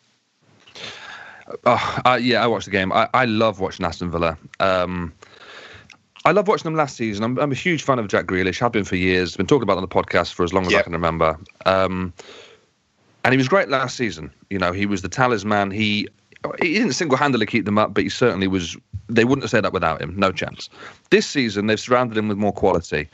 Oh, 1.65 1.99
uh, 2.05 2.19
yeah, 2.21 2.43
I 2.43 2.47
watched 2.47 2.65
the 2.65 2.71
game. 2.71 2.91
I, 2.93 3.09
I 3.13 3.25
love 3.25 3.59
watching 3.59 3.85
Aston 3.85 4.11
Villa. 4.11 4.37
Um, 4.59 5.13
I 6.25 6.31
love 6.31 6.47
watching 6.47 6.65
them 6.65 6.75
last 6.75 6.95
season. 6.95 7.23
I'm, 7.23 7.39
I'm 7.39 7.51
a 7.51 7.55
huge 7.55 7.81
fan 7.81 7.97
of 7.97 8.07
Jack 8.07 8.25
Grealish. 8.25 8.59
Have 8.59 8.71
been 8.71 8.83
for 8.83 8.95
years. 8.95 9.35
Been 9.35 9.47
talking 9.47 9.63
about 9.63 9.77
on 9.77 9.81
the 9.81 9.87
podcast 9.87 10.33
for 10.33 10.43
as 10.43 10.53
long 10.53 10.67
as 10.67 10.73
I 10.75 10.83
can 10.83 10.93
remember. 10.93 11.39
Um, 11.65 12.13
and 13.23 13.33
he 13.33 13.37
was 13.37 13.47
great 13.47 13.69
last 13.69 13.95
season. 13.95 14.31
You 14.49 14.59
know, 14.59 14.71
he 14.71 14.85
was 14.85 15.01
the 15.01 15.09
talisman. 15.09 15.71
He 15.71 16.07
he 16.61 16.73
didn't 16.75 16.93
single-handedly 16.93 17.45
keep 17.45 17.65
them 17.65 17.77
up, 17.77 17.93
but 17.93 18.03
he 18.03 18.09
certainly 18.09 18.47
was. 18.47 18.77
They 19.07 19.25
wouldn't 19.25 19.43
have 19.43 19.49
said 19.49 19.63
that 19.63 19.73
without 19.73 20.01
him. 20.01 20.13
No 20.17 20.31
chance. 20.31 20.69
This 21.09 21.25
season, 21.25 21.65
they've 21.67 21.79
surrounded 21.79 22.17
him 22.17 22.27
with 22.27 22.37
more 22.37 22.53
quality. 22.53 23.09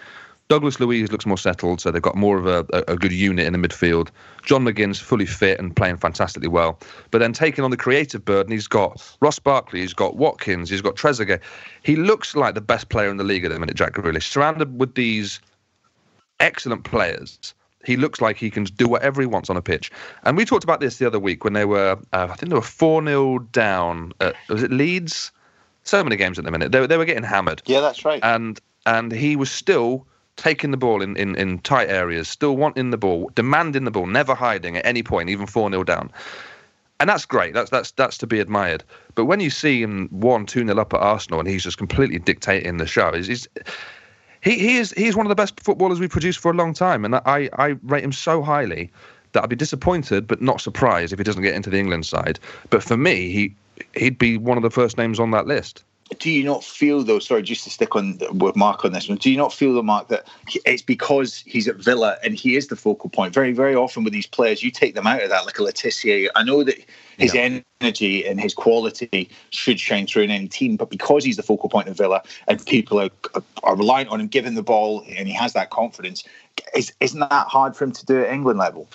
Douglas 0.47 0.79
Luiz 0.79 1.12
looks 1.12 1.25
more 1.25 1.38
settled, 1.39 1.81
so 1.81 1.89
they've 1.89 2.01
got 2.01 2.15
more 2.15 2.38
of 2.38 2.45
a, 2.45 2.65
a, 2.88 2.95
good 2.95 3.12
unit 3.12 3.47
in 3.47 3.53
the 3.60 3.67
midfield. 3.67 4.10
John 4.45 4.63
McGinn's 4.63 4.99
fully 4.99 5.25
fit 5.25 5.60
and 5.60 5.75
playing 5.75 5.97
fantastically 5.97 6.47
well. 6.47 6.79
But 7.10 7.17
then 7.19 7.34
taking 7.34 7.63
on 7.63 7.71
the 7.71 7.77
creative 7.77 8.23
burden, 8.23 8.51
he's 8.51 8.67
got 8.67 9.01
Ross 9.21 9.39
Barkley, 9.39 9.81
he's 9.81 9.93
got 9.95 10.17
Watkins, 10.17 10.69
he's 10.69 10.81
got 10.81 10.95
Trezeguet. 10.95 11.39
He 11.81 11.95
looks 11.95 12.36
like 12.36 12.53
the 12.53 12.62
best 12.62 12.89
player 12.89 13.10
in 13.10 13.17
the 13.17 13.23
league 13.23 13.43
at 13.43 13.51
the 13.51 13.60
minute, 13.60 13.75
Jack 13.75 13.93
Grealish. 13.93 14.29
Surrounded 14.29 14.79
with 14.79 14.93
these 14.93 15.39
excellent 16.39 16.84
players, 16.84 17.55
he 17.84 17.97
looks 17.97 18.21
like 18.21 18.38
he 18.38 18.51
can 18.51 18.65
do 18.65 18.88
whatever 18.88 19.21
he 19.21 19.27
wants 19.27 19.49
on 19.49 19.58
a 19.58 19.62
pitch. 19.63 19.91
And 20.25 20.38
we 20.38 20.45
talked 20.45 20.63
about 20.63 20.79
this 20.79 20.97
the 20.97 21.08
other 21.08 21.19
week 21.19 21.43
when 21.43 21.53
they 21.53 21.65
were, 21.65 21.97
uh, 22.13 22.27
I 22.29 22.36
think 22.36 22.49
they 22.49 22.55
were 22.55 22.62
4 22.62 23.03
0 23.03 23.39
down. 23.51 24.13
At, 24.21 24.36
was 24.47 24.62
it 24.62 24.71
Leeds? 24.71 25.31
So 25.81 26.03
many 26.03 26.15
games 26.17 26.38
at 26.38 26.45
the 26.45 26.51
minute. 26.51 26.71
They, 26.71 26.79
were- 26.79 26.88
they 26.88 26.97
were 26.97 27.05
getting 27.05 27.23
hammered 27.23 27.62
Yeah, 27.65 27.81
that's 27.81 28.05
right. 28.05 28.19
and 28.23 28.60
and 28.88 29.12
he 29.12 29.36
was 29.36 29.51
still 29.51 30.05
taking 30.38 30.71
the 30.71 30.78
ball 30.78 31.02
in, 31.02 31.15
in, 31.17 31.36
in 31.36 31.60
tight 31.60 31.89
areas, 31.89 32.28
still 32.28 32.58
wanting 32.58 32.91
the 32.91 32.98
ball, 32.98 33.32
demanding 33.36 33.86
the 33.86 33.91
ball, 33.91 34.06
never 34.06 34.36
hiding 34.36 34.78
at 34.78 34.86
any 34.86 35.04
point, 35.04 35.30
even 35.30 35.45
4 35.45 35.69
0 35.69 35.84
down. 35.84 36.12
And 37.00 37.10
that's 37.10 37.26
great. 37.26 37.54
That's 37.54 37.69
that's 37.69 37.91
that's 37.91 38.17
to 38.19 38.28
be 38.28 38.39
admired. 38.39 38.84
But 39.15 39.26
when 39.26 39.41
you 39.41 39.50
see 39.50 39.82
him 39.82 40.08
one, 40.12 40.45
two 40.45 40.63
nil 40.63 40.80
up 40.80 40.93
at 40.93 41.02
Arsenal 41.02 41.39
and 41.39 41.48
he's 41.48 41.63
just 41.63 41.78
completely 41.78 42.19
dictating 42.19 42.78
the 42.78 42.88
show, 42.88 43.12
he's, 43.12 43.28
he's 43.28 43.48
he, 44.41 44.58
he 44.58 44.78
is 44.78 44.91
he's 44.91 45.15
one 45.15 45.26
of 45.26 45.30
the 45.30 45.36
best 45.36 45.60
footballers 45.60 46.00
we've 46.00 46.10
produced 46.10 46.39
for 46.39 46.52
a 46.52 46.56
long 46.56 46.74
time. 46.74 47.04
And 47.04 47.15
I, 47.15 47.50
I 47.58 47.76
rate 47.84 48.04
him 48.04 48.13
so 48.13 48.41
highly 48.41 48.91
that 49.34 49.43
I'd 49.43 49.50
be 49.50 49.58
disappointed 49.58 50.26
but 50.26 50.41
not 50.41 50.62
surprised 50.62 51.12
if 51.12 51.19
he 51.19 51.24
doesn't 51.24 51.43
get 51.43 51.54
into 51.54 51.69
the 51.69 51.80
England 51.80 52.06
side. 52.06 52.39
But 52.69 52.82
for 52.82 52.95
me, 52.95 53.30
he 53.30 53.54
he'd 53.95 54.17
be 54.17 54.38
one 54.38 54.56
of 54.56 54.63
the 54.63 54.71
first 54.71 54.98
names 54.98 55.19
on 55.19 55.32
that 55.32 55.48
list. 55.48 55.84
Do 56.20 56.30
you 56.30 56.44
not 56.44 56.63
feel 56.63 57.04
though 57.04 57.18
sorry 57.18 57.41
just 57.41 57.63
to 57.63 57.70
stick 57.70 57.96
on 57.96 58.20
with 58.34 58.56
mark 58.56 58.86
on 58.86 58.91
this 58.91 59.10
one 59.10 59.18
do 59.18 59.32
you 59.32 59.38
not 59.38 59.52
feel 59.52 59.74
the 59.74 59.82
mark 59.82 60.08
that 60.08 60.28
he- 60.48 60.62
it's 60.65 60.84
because 60.84 61.44
he's 61.48 61.68
at 61.68 61.78
villa 61.78 62.18
and 62.24 62.36
he 62.36 62.56
is 62.56 62.68
the 62.68 62.76
focal 62.76 63.10
point 63.10 63.34
very 63.34 63.52
very 63.52 63.76
often 63.76 64.04
with 64.04 64.13
these 64.13 64.28
players 64.28 64.62
you 64.62 64.70
take 64.70 64.94
them 64.94 65.08
out 65.08 65.24
of 65.24 65.30
that 65.30 65.46
like 65.46 65.58
a 65.58 65.63
Letitia 65.63 66.30
i 66.36 66.44
know 66.44 66.63
that 66.63 66.78
his 67.18 67.34
energy 67.82 68.26
and 68.28 68.39
his 68.39 68.54
quality 68.54 69.30
should 69.50 69.80
shine 69.80 70.06
through 70.06 70.24
in 70.24 70.32
any 70.32 70.48
team 70.48 70.76
but 70.76 70.91
because 70.91 71.24
he's 71.24 71.38
the 71.38 71.44
focal 71.44 71.70
point 71.70 71.88
of 71.88 71.98
villa 71.98 72.22
and 72.48 72.63
people 72.68 73.00
are, 73.00 73.10
are 73.63 73.76
reliant 73.76 74.10
on 74.10 74.22
him 74.22 74.28
giving 74.28 74.54
the 74.54 74.63
ball 74.63 75.04
and 75.18 75.28
he 75.28 75.34
has 75.34 75.54
that 75.54 75.72
confidence 75.72 76.24
is, 76.76 76.94
isn't 77.00 77.20
that 77.20 77.48
hard 77.48 77.76
for 77.76 77.84
him 77.84 77.91
to 77.91 78.06
do 78.06 78.24
at 78.24 78.32
england 78.32 78.60
level 78.60 78.88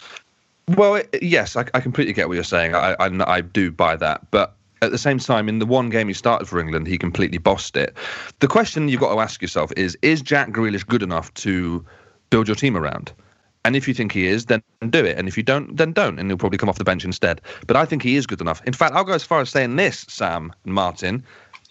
Well, 0.77 1.03
yes, 1.21 1.57
I, 1.57 1.65
I 1.75 1.81
completely 1.81 2.13
get 2.13 2.29
what 2.29 2.35
you're 2.35 2.45
saying. 2.45 2.77
I, 2.77 2.95
I, 3.01 3.11
I 3.27 3.41
do 3.41 3.73
buy 3.73 3.97
that. 3.97 4.31
But 4.31 4.55
at 4.83 4.91
the 4.91 4.99
same 4.99 5.19
time, 5.19 5.49
in 5.49 5.59
the 5.59 5.67
one 5.67 5.91
game 5.91 6.09
he 6.09 6.15
started 6.15 6.47
for 6.47 6.59
England, 6.59 6.87
he 6.87 6.99
completely 6.99 7.39
bossed 7.39 7.77
it. 7.77 7.95
The 8.41 8.49
question 8.49 8.89
you've 8.89 9.01
got 9.01 9.15
to 9.15 9.21
ask 9.21 9.43
yourself 9.43 9.73
is 9.77 9.97
Is 10.03 10.23
Jack 10.23 10.51
Grealish 10.51 10.87
good 10.87 11.03
enough 11.03 11.33
to 11.35 11.85
build 12.31 12.49
your 12.49 12.55
team 12.55 12.77
around? 12.77 13.13
And 13.65 13.77
if 13.77 13.87
you 13.87 13.93
think 13.93 14.13
he 14.13 14.27
is, 14.27 14.47
then 14.47 14.63
do 14.89 15.05
it. 15.05 15.19
And 15.19 15.29
if 15.29 15.37
you 15.37 15.43
don't, 15.43 15.77
then 15.77 15.93
don't. 15.93 16.19
And 16.19 16.31
he'll 16.31 16.39
probably 16.39 16.57
come 16.57 16.71
off 16.71 16.79
the 16.79 16.85
bench 16.85 17.05
instead. 17.05 17.43
But 17.67 17.77
I 17.77 17.85
think 17.85 18.03
he 18.03 18.17
is 18.17 18.27
good 18.27 18.41
enough. 18.41 18.63
In 18.65 18.73
fact, 18.73 18.95
I'll 18.95 19.05
go 19.05 19.13
as 19.13 19.23
far 19.23 19.43
as 19.43 19.51
saying 19.51 19.77
this, 19.77 20.07
Sam 20.09 20.53
and 20.65 20.73
Martin. 20.73 21.23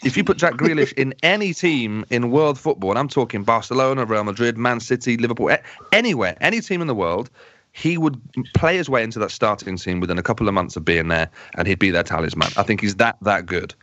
If 0.04 0.16
you 0.16 0.24
put 0.24 0.38
Jack 0.38 0.54
Grealish 0.54 0.94
in 0.94 1.14
any 1.24 1.54
team 1.54 2.06
in 2.10 2.32
world 2.32 2.60
football, 2.60 2.92
and 2.92 3.00
I'm 3.00 3.10
talking 3.10 3.44
Barcelona, 3.44 4.06
Real 4.06 4.24
Madrid, 4.24 4.58
Man 4.58 4.80
City, 4.80 5.18
Liverpool, 5.18 5.50
anywhere, 5.92 6.38
any 6.40 6.62
team 6.62 6.80
in 6.80 6.88
the 6.88 6.96
world, 6.96 7.30
he 7.74 7.98
would 7.98 8.20
play 8.54 8.78
his 8.78 8.90
way 8.90 9.04
into 9.04 9.20
that 9.20 9.32
starting 9.32 9.78
team 9.78 10.00
within 10.00 10.18
a 10.18 10.24
couple 10.24 10.48
of 10.48 10.54
months 10.54 10.76
of 10.76 10.84
being 10.86 11.08
there, 11.08 11.30
and 11.56 11.68
he'd 11.68 11.80
be 11.80 11.92
their 11.92 12.04
talisman. 12.04 12.50
I 12.58 12.64
think 12.64 12.82
he's 12.82 12.96
that 12.96 13.18
that 13.22 13.46
good. 13.46 13.74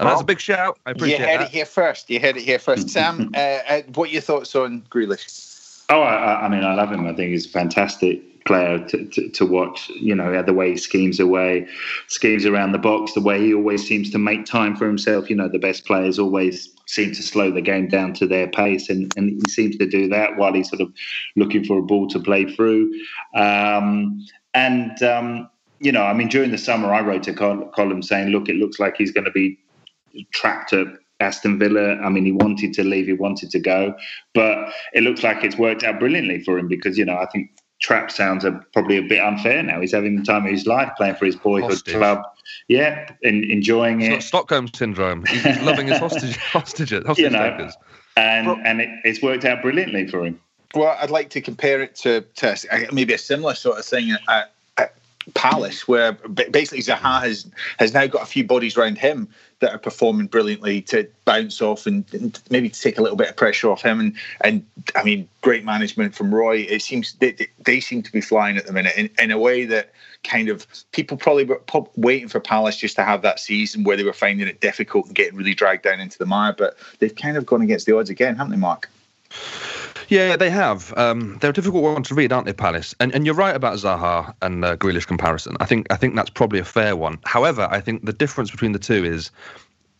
And 0.00 0.08
that's 0.08 0.22
a 0.22 0.24
big 0.24 0.40
shout. 0.40 0.78
I 0.86 0.90
appreciate 0.90 1.18
you 1.18 1.24
appreciate 1.24 1.30
heard 1.30 1.40
that. 1.40 1.48
it 1.48 1.52
here 1.52 1.64
first 1.66 2.10
you 2.10 2.18
heard 2.20 2.36
it 2.36 2.42
here 2.42 2.58
first 2.58 2.88
sam 2.96 3.30
uh, 3.34 3.38
uh, 3.38 3.82
what 3.94 4.08
are 4.08 4.12
your 4.12 4.22
thoughts 4.22 4.54
on 4.56 4.82
grealish 4.90 5.44
Oh, 5.90 6.00
I, 6.00 6.14
I- 6.14 6.46
I 6.46 6.48
mean, 6.48 6.64
I 6.64 6.74
love 6.74 6.90
him. 6.90 7.06
I 7.06 7.14
think 7.14 7.30
he's 7.32 7.46
a 7.46 7.50
fantastic 7.50 8.44
player 8.46 8.78
to, 8.88 9.04
to, 9.06 9.28
to 9.28 9.46
watch. 9.46 9.88
You 9.90 10.14
know, 10.14 10.42
the 10.42 10.52
way 10.52 10.70
he 10.70 10.76
schemes 10.76 11.20
away, 11.20 11.66
schemes 12.08 12.46
around 12.46 12.72
the 12.72 12.78
box, 12.78 13.12
the 13.12 13.20
way 13.20 13.40
he 13.40 13.54
always 13.54 13.86
seems 13.86 14.10
to 14.10 14.18
make 14.18 14.46
time 14.46 14.76
for 14.76 14.86
himself. 14.86 15.28
You 15.28 15.36
know, 15.36 15.48
the 15.48 15.58
best 15.58 15.84
players 15.84 16.18
always 16.18 16.73
seem 16.86 17.12
to 17.12 17.22
slow 17.22 17.50
the 17.50 17.60
game 17.60 17.88
down 17.88 18.12
to 18.14 18.26
their 18.26 18.48
pace, 18.48 18.88
and, 18.90 19.12
and 19.16 19.40
he 19.40 19.48
seems 19.48 19.76
to 19.76 19.86
do 19.86 20.08
that 20.08 20.36
while 20.36 20.52
he's 20.52 20.68
sort 20.68 20.82
of 20.82 20.92
looking 21.36 21.64
for 21.64 21.78
a 21.78 21.82
ball 21.82 22.06
to 22.08 22.20
play 22.20 22.44
through. 22.54 22.92
Um, 23.34 24.24
and 24.54 25.02
um, 25.02 25.48
you 25.80 25.92
know, 25.92 26.04
I 26.04 26.14
mean, 26.14 26.28
during 26.28 26.50
the 26.50 26.58
summer, 26.58 26.92
I 26.92 27.00
wrote 27.00 27.26
a 27.28 27.34
col- 27.34 27.68
column 27.74 28.02
saying, 28.02 28.28
"Look, 28.28 28.48
it 28.48 28.56
looks 28.56 28.78
like 28.78 28.96
he's 28.96 29.12
going 29.12 29.24
to 29.24 29.30
be 29.30 29.58
trapped 30.32 30.72
at 30.72 30.86
Aston 31.20 31.58
Villa. 31.58 31.96
I 31.96 32.08
mean, 32.08 32.24
he 32.24 32.32
wanted 32.32 32.72
to 32.74 32.84
leave, 32.84 33.06
he 33.06 33.12
wanted 33.12 33.50
to 33.50 33.60
go, 33.60 33.94
but 34.34 34.72
it 34.92 35.02
looks 35.02 35.22
like 35.22 35.44
it's 35.44 35.56
worked 35.56 35.82
out 35.82 35.98
brilliantly 35.98 36.42
for 36.44 36.58
him 36.58 36.68
because, 36.68 36.98
you 36.98 37.04
know, 37.04 37.16
I 37.16 37.26
think 37.26 37.50
trap 37.84 38.10
sounds 38.10 38.44
are 38.46 38.64
probably 38.72 38.96
a 38.96 39.02
bit 39.02 39.20
unfair 39.20 39.62
now. 39.62 39.78
He's 39.78 39.92
having 39.92 40.16
the 40.16 40.22
time 40.24 40.46
of 40.46 40.50
his 40.50 40.66
life 40.66 40.90
playing 40.96 41.16
for 41.16 41.26
his 41.26 41.36
boyhood 41.36 41.70
Hostage. 41.70 41.94
club. 41.94 42.22
Yeah, 42.68 43.10
and 43.22 43.44
enjoying 43.44 44.00
It's 44.00 44.08
it. 44.08 44.12
not 44.12 44.22
Stockholm 44.22 44.68
syndrome. 44.74 45.26
He's 45.26 45.42
he's 45.42 45.60
loving 45.70 45.88
his 45.88 45.98
hostage, 45.98 46.36
hostages, 46.38 47.04
hostage 47.06 47.24
You 47.24 47.30
know. 47.30 47.50
takers. 47.50 47.76
And, 48.16 48.48
and 48.64 48.80
it, 48.80 48.88
it's 49.04 49.20
worked 49.20 49.44
out 49.44 49.60
brilliantly 49.60 50.08
for 50.08 50.24
him. 50.24 50.40
Well, 50.74 50.96
I'd 50.98 51.10
like 51.10 51.28
to 51.30 51.40
compare 51.42 51.82
it 51.82 51.94
to, 51.96 52.22
to 52.36 52.56
maybe 52.90 53.12
a 53.12 53.18
similar 53.18 53.54
sort 53.54 53.78
of 53.78 53.84
thing 53.84 54.16
at, 54.28 54.52
at 54.78 54.94
Palace, 55.34 55.86
where 55.86 56.12
basically 56.12 56.80
Zaha 56.82 57.20
has 57.22 57.46
has 57.78 57.92
now 57.92 58.06
got 58.06 58.22
a 58.22 58.26
few 58.26 58.44
bodies 58.44 58.76
around 58.78 58.96
him 58.98 59.28
that 59.64 59.72
are 59.72 59.78
performing 59.78 60.26
brilliantly 60.26 60.82
to 60.82 61.08
bounce 61.24 61.62
off 61.62 61.86
and, 61.86 62.04
and 62.12 62.38
maybe 62.50 62.68
to 62.68 62.78
take 62.80 62.98
a 62.98 63.02
little 63.02 63.16
bit 63.16 63.30
of 63.30 63.36
pressure 63.36 63.70
off 63.70 63.82
him. 63.82 63.98
And 63.98 64.14
and 64.42 64.66
I 64.94 65.02
mean, 65.02 65.26
great 65.40 65.64
management 65.64 66.14
from 66.14 66.34
Roy. 66.34 66.58
It 66.58 66.82
seems 66.82 67.14
they, 67.14 67.32
they- 67.64 67.80
seem 67.80 68.02
to 68.02 68.12
be 68.12 68.20
flying 68.20 68.56
at 68.56 68.66
the 68.66 68.72
minute 68.72 68.94
in, 68.96 69.10
in 69.18 69.30
a 69.30 69.38
way 69.38 69.64
that 69.64 69.92
kind 70.22 70.48
of 70.48 70.66
people 70.92 71.16
probably 71.16 71.44
were 71.44 71.60
waiting 71.96 72.28
for 72.28 72.40
Palace 72.40 72.76
just 72.76 72.96
to 72.96 73.04
have 73.04 73.22
that 73.22 73.40
season 73.40 73.84
where 73.84 73.96
they 73.96 74.04
were 74.04 74.12
finding 74.12 74.46
it 74.46 74.60
difficult 74.60 75.06
and 75.06 75.14
getting 75.14 75.36
really 75.36 75.54
dragged 75.54 75.82
down 75.82 76.00
into 76.00 76.16
the 76.18 76.26
mire. 76.26 76.54
But 76.56 76.76
they've 76.98 77.14
kind 77.14 77.36
of 77.36 77.46
gone 77.46 77.62
against 77.62 77.86
the 77.86 77.96
odds 77.96 78.10
again, 78.10 78.36
haven't 78.36 78.52
they, 78.52 78.58
Mark? 78.58 78.88
Yeah, 80.08 80.36
they 80.36 80.50
have. 80.50 80.92
Um, 80.96 81.38
they're 81.40 81.50
a 81.50 81.54
difficult 81.54 81.82
one 81.82 82.02
to 82.04 82.14
read, 82.14 82.32
aren't 82.32 82.46
they, 82.46 82.52
Palace? 82.52 82.94
And 83.00 83.14
and 83.14 83.26
you're 83.26 83.34
right 83.34 83.54
about 83.54 83.76
Zaha 83.76 84.34
and 84.42 84.64
uh, 84.64 84.76
Grealish 84.76 85.06
comparison. 85.06 85.56
I 85.60 85.66
think 85.66 85.86
I 85.92 85.96
think 85.96 86.14
that's 86.14 86.30
probably 86.30 86.58
a 86.58 86.64
fair 86.64 86.96
one. 86.96 87.18
However, 87.24 87.68
I 87.70 87.80
think 87.80 88.04
the 88.04 88.12
difference 88.12 88.50
between 88.50 88.72
the 88.72 88.78
two 88.78 89.04
is 89.04 89.30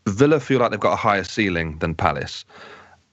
Villa 0.06 0.40
feel 0.40 0.60
like 0.60 0.70
they've 0.70 0.80
got 0.80 0.92
a 0.92 0.96
higher 0.96 1.24
ceiling 1.24 1.78
than 1.78 1.94
Palace. 1.94 2.44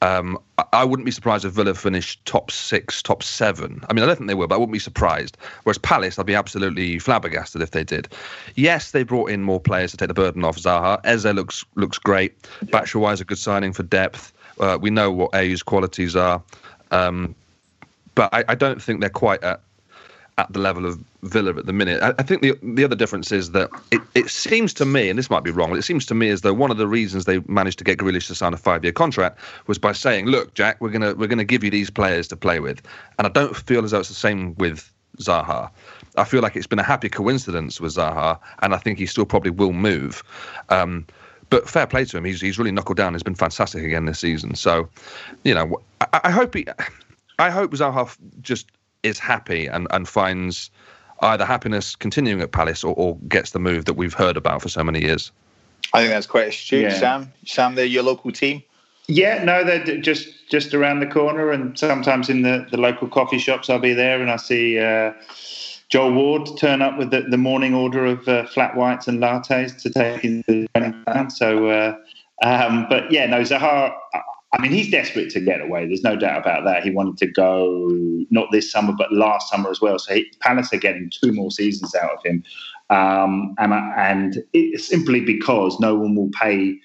Um, 0.03 0.39
I 0.73 0.83
wouldn't 0.83 1.05
be 1.05 1.11
surprised 1.11 1.45
if 1.45 1.51
Villa 1.53 1.75
finished 1.75 2.25
top 2.25 2.49
six, 2.49 3.03
top 3.03 3.21
seven. 3.21 3.83
I 3.87 3.93
mean, 3.93 4.03
I 4.03 4.07
don't 4.07 4.15
think 4.15 4.27
they 4.29 4.33
will, 4.33 4.47
but 4.47 4.55
I 4.55 4.57
wouldn't 4.57 4.73
be 4.73 4.79
surprised. 4.79 5.37
Whereas 5.63 5.77
Palace, 5.77 6.17
I'd 6.17 6.25
be 6.25 6.33
absolutely 6.33 6.97
flabbergasted 6.97 7.61
if 7.61 7.69
they 7.69 7.83
did. 7.83 8.11
Yes, 8.55 8.91
they 8.91 9.03
brought 9.03 9.29
in 9.29 9.43
more 9.43 9.59
players 9.59 9.91
to 9.91 9.97
take 9.97 10.07
the 10.07 10.15
burden 10.15 10.43
off 10.43 10.57
Zaha. 10.57 10.99
Eze 11.03 11.25
looks 11.25 11.63
looks 11.75 11.99
great. 11.99 12.35
Yeah. 12.61 12.79
Batshuayi 12.79 13.21
a 13.21 13.23
good 13.23 13.37
signing 13.37 13.73
for 13.73 13.83
depth. 13.83 14.33
Uh, 14.59 14.77
we 14.81 14.89
know 14.89 15.11
what 15.11 15.35
Ayew's 15.35 15.61
qualities 15.61 16.15
are. 16.15 16.41
Um, 16.91 17.35
but 18.15 18.33
I, 18.33 18.43
I, 18.49 18.55
don't 18.55 18.81
think 18.81 18.99
they're 18.99 19.09
quite 19.09 19.41
at 19.43 19.61
at 20.37 20.51
the 20.51 20.59
level 20.59 20.85
of 20.85 20.99
Villa 21.23 21.55
at 21.55 21.65
the 21.65 21.73
minute. 21.73 22.01
I, 22.01 22.13
I, 22.17 22.23
think 22.23 22.41
the 22.41 22.57
the 22.61 22.83
other 22.83 22.95
difference 22.95 23.31
is 23.31 23.51
that 23.51 23.69
it, 23.91 24.01
it 24.15 24.29
seems 24.29 24.73
to 24.75 24.85
me, 24.85 25.09
and 25.09 25.17
this 25.17 25.29
might 25.29 25.43
be 25.43 25.51
wrong, 25.51 25.75
it 25.75 25.83
seems 25.83 26.05
to 26.07 26.15
me 26.15 26.29
as 26.29 26.41
though 26.41 26.53
one 26.53 26.71
of 26.71 26.77
the 26.77 26.87
reasons 26.87 27.25
they 27.25 27.39
managed 27.47 27.77
to 27.79 27.83
get 27.83 27.97
Grealish 27.97 28.27
to 28.27 28.35
sign 28.35 28.53
a 28.53 28.57
five 28.57 28.83
year 28.83 28.93
contract 28.93 29.39
was 29.67 29.77
by 29.77 29.91
saying, 29.91 30.25
"Look, 30.25 30.53
Jack, 30.53 30.81
we're 30.81 30.89
gonna 30.89 31.13
we're 31.15 31.27
gonna 31.27 31.43
give 31.43 31.63
you 31.63 31.69
these 31.69 31.89
players 31.89 32.27
to 32.29 32.35
play 32.35 32.59
with," 32.59 32.81
and 33.17 33.27
I 33.27 33.29
don't 33.29 33.55
feel 33.55 33.83
as 33.83 33.91
though 33.91 33.99
it's 33.99 34.09
the 34.09 34.15
same 34.15 34.55
with 34.55 34.91
Zaha. 35.17 35.69
I 36.17 36.25
feel 36.25 36.41
like 36.41 36.55
it's 36.55 36.67
been 36.67 36.79
a 36.79 36.83
happy 36.83 37.09
coincidence 37.09 37.79
with 37.79 37.95
Zaha, 37.95 38.37
and 38.61 38.73
I 38.73 38.77
think 38.77 38.99
he 38.99 39.05
still 39.05 39.25
probably 39.25 39.51
will 39.51 39.73
move. 39.73 40.23
Um, 40.69 41.05
but 41.51 41.69
fair 41.69 41.85
play 41.85 42.05
to 42.05 42.17
him. 42.17 42.23
He's 42.23 42.41
he's 42.41 42.57
really 42.57 42.71
knuckled 42.71 42.97
down. 42.97 43.13
He's 43.13 43.21
been 43.21 43.35
fantastic 43.35 43.83
again 43.83 44.05
this 44.05 44.19
season. 44.19 44.55
So, 44.55 44.89
you 45.43 45.53
know, 45.53 45.79
I, 45.99 46.21
I 46.23 46.31
hope 46.31 46.55
he, 46.55 46.65
I 47.37 47.51
hope 47.51 47.71
Zaha 47.73 48.17
just 48.41 48.71
is 49.03 49.19
happy 49.19 49.67
and 49.67 49.87
and 49.91 50.09
finds 50.09 50.71
either 51.21 51.45
happiness 51.45 51.95
continuing 51.95 52.41
at 52.41 52.51
Palace 52.51 52.83
or, 52.83 52.95
or 52.95 53.15
gets 53.27 53.51
the 53.51 53.59
move 53.59 53.85
that 53.85 53.93
we've 53.93 54.15
heard 54.15 54.37
about 54.37 54.63
for 54.63 54.69
so 54.69 54.83
many 54.83 55.01
years. 55.01 55.31
I 55.93 55.99
think 55.99 56.11
that's 56.11 56.25
quite 56.25 56.47
astute, 56.47 56.83
yeah. 56.83 56.97
Sam. 56.97 57.33
Sam, 57.45 57.75
they're 57.75 57.85
your 57.85 58.03
local 58.03 58.31
team. 58.31 58.63
Yeah, 59.07 59.43
no, 59.43 59.63
they're 59.63 59.99
just 59.99 60.49
just 60.49 60.73
around 60.73 61.01
the 61.01 61.07
corner, 61.07 61.51
and 61.51 61.77
sometimes 61.77 62.29
in 62.29 62.43
the, 62.43 62.65
the 62.71 62.77
local 62.77 63.09
coffee 63.09 63.39
shops, 63.39 63.69
I'll 63.69 63.79
be 63.79 63.93
there, 63.93 64.21
and 64.21 64.31
I 64.31 64.37
see 64.37 64.79
uh, 64.79 65.11
Joel 65.91 66.13
Ward 66.13 66.49
turn 66.57 66.81
up 66.81 66.97
with 66.97 67.11
the, 67.11 67.23
the 67.23 67.37
morning 67.37 67.73
order 67.75 68.05
of 68.05 68.25
uh, 68.27 68.45
flat 68.47 68.77
whites 68.77 69.09
and 69.09 69.19
lattes 69.19 69.79
to 69.81 69.89
take 69.89 70.23
into 70.23 70.43
the 70.47 70.67
training 70.73 71.03
plan. 71.05 71.29
So, 71.29 71.67
uh, 71.67 71.95
um, 72.43 72.87
but 72.89 73.11
yeah, 73.11 73.25
no, 73.27 73.41
Zaha. 73.41 73.93
I 74.53 74.61
mean, 74.61 74.71
he's 74.71 74.89
desperate 74.89 75.29
to 75.31 75.39
get 75.39 75.61
away. 75.61 75.85
There's 75.85 76.03
no 76.03 76.15
doubt 76.17 76.41
about 76.41 76.65
that. 76.65 76.83
He 76.83 76.91
wanted 76.91 77.17
to 77.19 77.27
go 77.27 77.89
not 78.31 78.47
this 78.51 78.71
summer, 78.71 78.93
but 78.97 79.11
last 79.13 79.49
summer 79.49 79.69
as 79.69 79.79
well. 79.79 79.99
So 79.99 80.13
he, 80.15 80.31
Palace 80.39 80.73
are 80.73 80.77
getting 80.77 81.09
two 81.09 81.33
more 81.33 81.51
seasons 81.51 81.93
out 81.95 82.11
of 82.11 82.23
him, 82.23 82.43
um, 82.89 83.53
and 83.59 83.73
and 83.73 84.43
it's 84.53 84.87
simply 84.87 85.19
because 85.21 85.79
no 85.79 85.95
one 85.95 86.15
will 86.15 86.31
pay 86.31 86.77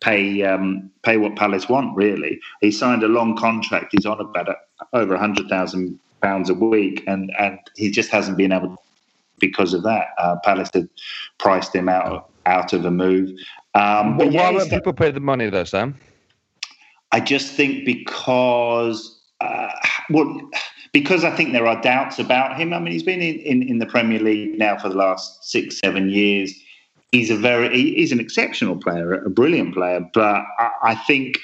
pay 0.00 0.42
um, 0.42 0.90
pay 1.02 1.16
what 1.16 1.36
Palace 1.36 1.68
want. 1.68 1.96
Really, 1.96 2.40
he 2.60 2.70
signed 2.70 3.02
a 3.02 3.08
long 3.08 3.36
contract. 3.36 3.88
He's 3.92 4.06
on 4.06 4.20
about 4.20 4.48
a, 4.48 4.56
over 4.92 5.14
a 5.14 5.18
hundred 5.18 5.48
thousand 5.48 5.98
pounds 6.24 6.48
a 6.54 6.54
week, 6.54 6.96
and 7.12 7.22
and 7.44 7.58
he 7.80 7.86
just 7.98 8.10
hasn't 8.16 8.36
been 8.42 8.52
able 8.56 8.70
to, 8.74 8.78
because 9.46 9.72
of 9.78 9.82
that. 9.90 10.06
Uh, 10.22 10.36
Palace 10.44 10.70
had 10.78 10.88
priced 11.44 11.72
him 11.78 11.88
out 11.88 12.30
out 12.46 12.72
of 12.76 12.84
a 12.84 12.90
move. 12.90 13.26
Um, 13.82 14.16
but 14.18 14.28
why 14.32 14.50
won't 14.50 14.70
people 14.70 14.94
pay 15.04 15.10
the 15.18 15.24
money 15.32 15.50
though, 15.50 15.68
Sam? 15.74 15.88
I 17.16 17.20
just 17.20 17.48
think 17.58 17.72
because 17.84 18.98
uh, 19.40 19.70
well. 20.10 20.28
Because 21.00 21.24
I 21.24 21.32
think 21.36 21.48
there 21.52 21.66
are 21.66 21.80
doubts 21.82 22.20
about 22.20 22.56
him. 22.56 22.72
I 22.72 22.78
mean, 22.78 22.92
he's 22.92 23.02
been 23.02 23.20
in, 23.20 23.36
in, 23.40 23.58
in 23.70 23.78
the 23.80 23.90
Premier 23.94 24.20
League 24.20 24.56
now 24.56 24.78
for 24.78 24.88
the 24.88 24.94
last 24.94 25.42
six, 25.42 25.80
seven 25.80 26.08
years. 26.08 26.54
He's 27.10 27.30
a 27.30 27.36
very, 27.36 27.68
he's 28.00 28.12
an 28.12 28.20
exceptional 28.20 28.76
player, 28.76 29.12
a 29.14 29.28
brilliant 29.28 29.74
player. 29.74 30.08
But 30.14 30.44
I, 30.60 30.70
I 30.92 30.94
think, 30.94 31.40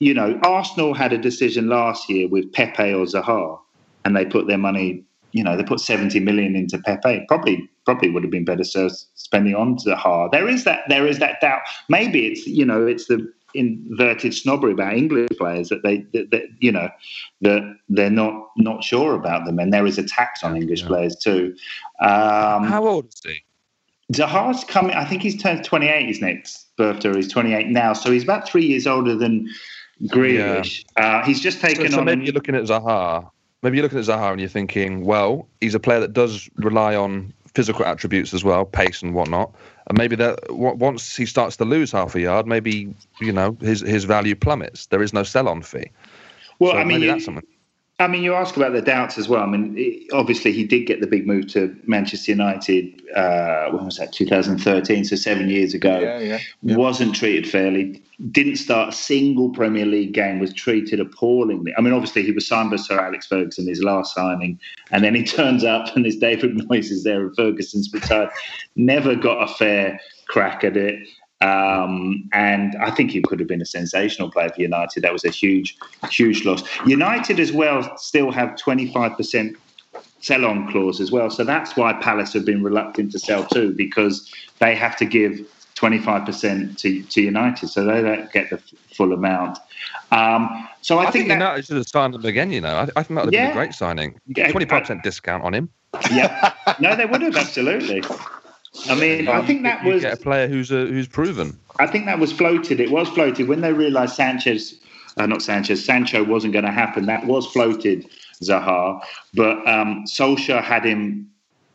you 0.00 0.12
know, 0.12 0.36
Arsenal 0.42 0.94
had 0.94 1.12
a 1.12 1.18
decision 1.30 1.68
last 1.68 2.10
year 2.10 2.26
with 2.26 2.52
Pepe 2.52 2.92
or 2.92 3.06
Zaha 3.06 3.60
and 4.04 4.16
they 4.16 4.24
put 4.24 4.46
their 4.46 4.58
money, 4.58 5.04
you 5.32 5.42
know, 5.42 5.56
they 5.56 5.64
put 5.64 5.80
70 5.80 6.20
million 6.20 6.56
into 6.56 6.78
Pepe. 6.78 7.24
Probably, 7.28 7.68
probably 7.84 8.10
would 8.10 8.22
have 8.22 8.32
been 8.32 8.44
better 8.44 8.64
served 8.64 8.96
spending 9.14 9.54
on 9.54 9.76
Zaha. 9.78 10.30
There 10.30 10.48
is 10.48 10.64
that, 10.64 10.80
there 10.88 11.06
is 11.06 11.18
that 11.18 11.40
doubt. 11.40 11.62
Maybe 11.88 12.26
it's, 12.26 12.46
you 12.46 12.64
know, 12.64 12.86
it's 12.86 13.06
the 13.06 13.32
inverted 13.54 14.34
snobbery 14.34 14.72
about 14.72 14.94
English 14.94 15.28
players 15.38 15.68
that 15.68 15.82
they, 15.82 15.98
that, 16.12 16.30
that 16.30 16.44
you 16.60 16.72
know, 16.72 16.88
that 17.40 17.76
they're 17.88 18.10
not 18.10 18.48
not 18.56 18.84
sure 18.84 19.14
about 19.14 19.44
them, 19.44 19.58
and 19.58 19.72
there 19.72 19.86
is 19.86 19.98
a 19.98 20.02
tax 20.02 20.42
on 20.42 20.56
English 20.56 20.82
yeah. 20.82 20.88
players 20.88 21.16
too. 21.16 21.54
Um, 22.00 22.64
How 22.64 22.86
old 22.86 23.06
is 23.06 23.20
he? 23.24 23.44
Zaha's 24.12 24.64
coming. 24.64 24.94
I 24.94 25.04
think 25.04 25.22
he's 25.22 25.40
turned 25.40 25.64
28. 25.64 26.06
His 26.06 26.20
next 26.20 26.76
birthday. 26.76 27.14
He's 27.14 27.30
28 27.30 27.68
now, 27.68 27.92
so 27.92 28.10
he's 28.10 28.22
about 28.22 28.48
three 28.48 28.66
years 28.66 28.86
older 28.86 29.14
than 29.14 29.48
Grealish. 30.04 30.84
Yeah. 30.96 31.18
Uh, 31.18 31.24
he's 31.24 31.40
just 31.40 31.60
taken 31.60 31.86
so, 31.86 31.92
so 31.92 31.98
on. 32.00 32.04
Maybe 32.06 32.24
you're 32.24 32.34
looking 32.34 32.54
at 32.54 32.64
Zaha 32.64 33.30
maybe 33.62 33.76
you're 33.76 33.84
looking 33.84 33.98
at 33.98 34.04
Zaha 34.04 34.32
and 34.32 34.40
you're 34.40 34.48
thinking, 34.48 35.04
well, 35.04 35.46
he's 35.60 35.74
a 35.74 35.80
player 35.80 36.00
that 36.00 36.12
does 36.12 36.48
rely 36.56 36.94
on 36.94 37.32
physical 37.54 37.84
attributes 37.84 38.32
as 38.34 38.44
well, 38.44 38.64
pace 38.64 39.02
and 39.02 39.14
whatnot. 39.14 39.54
And 39.88 39.98
maybe 39.98 40.16
that 40.16 40.38
once 40.50 41.16
he 41.16 41.26
starts 41.26 41.56
to 41.58 41.64
lose 41.64 41.92
half 41.92 42.14
a 42.14 42.20
yard, 42.20 42.46
maybe 42.46 42.94
you 43.20 43.32
know 43.32 43.56
his 43.60 43.80
his 43.80 44.04
value 44.04 44.34
plummets. 44.34 44.86
There 44.86 45.02
is 45.02 45.12
no 45.12 45.22
sell-on 45.22 45.62
fee. 45.62 45.90
Well, 46.58 46.72
so 46.72 46.78
I 46.78 46.84
mean, 46.84 47.00
maybe 47.00 47.06
that's 47.12 47.24
something. 47.24 47.46
I 47.98 48.08
mean, 48.08 48.22
you 48.22 48.34
ask 48.34 48.56
about 48.56 48.72
the 48.72 48.82
doubts 48.82 49.16
as 49.16 49.28
well. 49.28 49.42
I 49.42 49.46
mean, 49.46 50.08
obviously 50.12 50.50
he 50.52 50.64
did 50.64 50.86
get 50.86 51.00
the 51.00 51.06
big 51.06 51.26
move 51.26 51.46
to 51.48 51.76
Manchester 51.86 52.32
United. 52.32 53.00
Uh, 53.14 53.70
when 53.70 53.84
was 53.84 53.98
that? 53.98 54.12
2013, 54.12 55.04
so 55.04 55.14
seven 55.14 55.48
years 55.48 55.72
ago. 55.72 56.00
Yeah, 56.00 56.18
yeah, 56.18 56.38
yeah. 56.62 56.76
Wasn't 56.76 57.14
treated 57.14 57.48
fairly. 57.48 58.02
Didn't 58.30 58.56
start 58.56 58.88
a 58.88 58.92
single 58.92 59.50
Premier 59.50 59.86
League 59.86 60.14
game. 60.14 60.40
Was 60.40 60.52
treated 60.52 60.98
appallingly. 60.98 61.72
I 61.76 61.80
mean, 61.80 61.92
obviously 61.92 62.24
he 62.24 62.32
was 62.32 62.46
signed 62.46 62.70
by 62.70 62.76
Sir 62.76 62.98
Alex 62.98 63.26
Ferguson, 63.26 63.68
his 63.68 63.84
last 63.84 64.14
signing, 64.14 64.58
and 64.90 65.04
then 65.04 65.14
he 65.14 65.22
turns 65.38 65.62
up 65.62 65.94
and 65.94 66.04
there's 66.04 66.16
David 66.16 66.56
Moyes 66.56 66.90
is 66.90 67.04
there, 67.04 67.20
and 67.20 67.36
Ferguson's 67.36 67.92
retired. 67.92 68.30
Never 68.74 69.14
got 69.14 69.48
a 69.48 69.54
fair 69.54 70.00
crack 70.26 70.64
at 70.64 70.76
it. 70.76 71.06
Um, 71.42 72.28
and 72.32 72.76
I 72.76 72.90
think 72.92 73.10
he 73.10 73.20
could 73.20 73.40
have 73.40 73.48
been 73.48 73.60
a 73.60 73.66
sensational 73.66 74.30
player 74.30 74.50
for 74.50 74.60
United. 74.60 75.02
That 75.02 75.12
was 75.12 75.24
a 75.24 75.30
huge, 75.30 75.76
huge 76.08 76.44
loss. 76.44 76.62
United 76.86 77.40
as 77.40 77.52
well 77.52 77.96
still 77.98 78.30
have 78.30 78.50
25% 78.50 79.56
sell 80.20 80.44
on 80.44 80.70
clause 80.70 81.00
as 81.00 81.10
well. 81.10 81.30
So 81.30 81.42
that's 81.42 81.76
why 81.76 81.94
Palace 81.94 82.32
have 82.34 82.44
been 82.44 82.62
reluctant 82.62 83.10
to 83.12 83.18
sell 83.18 83.44
too, 83.44 83.74
because 83.74 84.32
they 84.60 84.76
have 84.76 84.96
to 84.98 85.04
give 85.04 85.40
25% 85.74 86.78
to, 86.78 87.02
to 87.02 87.20
United. 87.20 87.68
So 87.68 87.84
they 87.84 88.02
don't 88.02 88.30
get 88.30 88.50
the 88.50 88.58
full 88.94 89.12
amount. 89.12 89.58
Um, 90.12 90.68
so 90.80 90.98
I, 90.98 91.06
I 91.06 91.10
think, 91.10 91.26
think 91.26 91.28
that, 91.30 91.34
United 91.34 91.66
should 91.66 91.76
have 91.76 91.88
signed 91.88 92.14
him 92.14 92.24
again, 92.24 92.52
you 92.52 92.60
know. 92.60 92.76
I, 92.76 92.82
I 92.94 93.02
think 93.02 93.16
that 93.18 93.24
would 93.24 93.24
have 93.24 93.32
yeah, 93.34 93.48
been 93.48 93.50
a 93.50 93.60
great 93.60 93.74
signing. 93.74 94.16
25% 94.30 95.02
discount 95.02 95.42
on 95.42 95.54
him. 95.54 95.70
Yeah. 96.12 96.54
No, 96.78 96.94
they 96.94 97.04
would 97.04 97.22
have, 97.22 97.36
absolutely. 97.36 98.02
I 98.88 98.94
mean, 98.94 99.28
I 99.28 99.44
think 99.46 99.62
that 99.64 99.84
you 99.84 99.92
was 99.92 100.02
get 100.02 100.14
a 100.14 100.22
player 100.22 100.48
who's 100.48 100.72
uh, 100.72 100.86
who's 100.86 101.08
proven. 101.08 101.58
I 101.78 101.86
think 101.86 102.06
that 102.06 102.18
was 102.18 102.32
floated. 102.32 102.80
It 102.80 102.90
was 102.90 103.08
floated 103.08 103.48
when 103.48 103.60
they 103.60 103.72
realised 103.72 104.14
Sanchez, 104.14 104.80
uh, 105.18 105.26
not 105.26 105.42
Sanchez, 105.42 105.84
Sancho 105.84 106.24
wasn't 106.24 106.52
going 106.52 106.64
to 106.64 106.70
happen. 106.70 107.06
That 107.06 107.26
was 107.26 107.46
floated, 107.46 108.08
Zaha. 108.42 109.02
But 109.34 109.66
um, 109.68 110.04
Solskjaer 110.06 110.62
had 110.62 110.84
him 110.84 111.28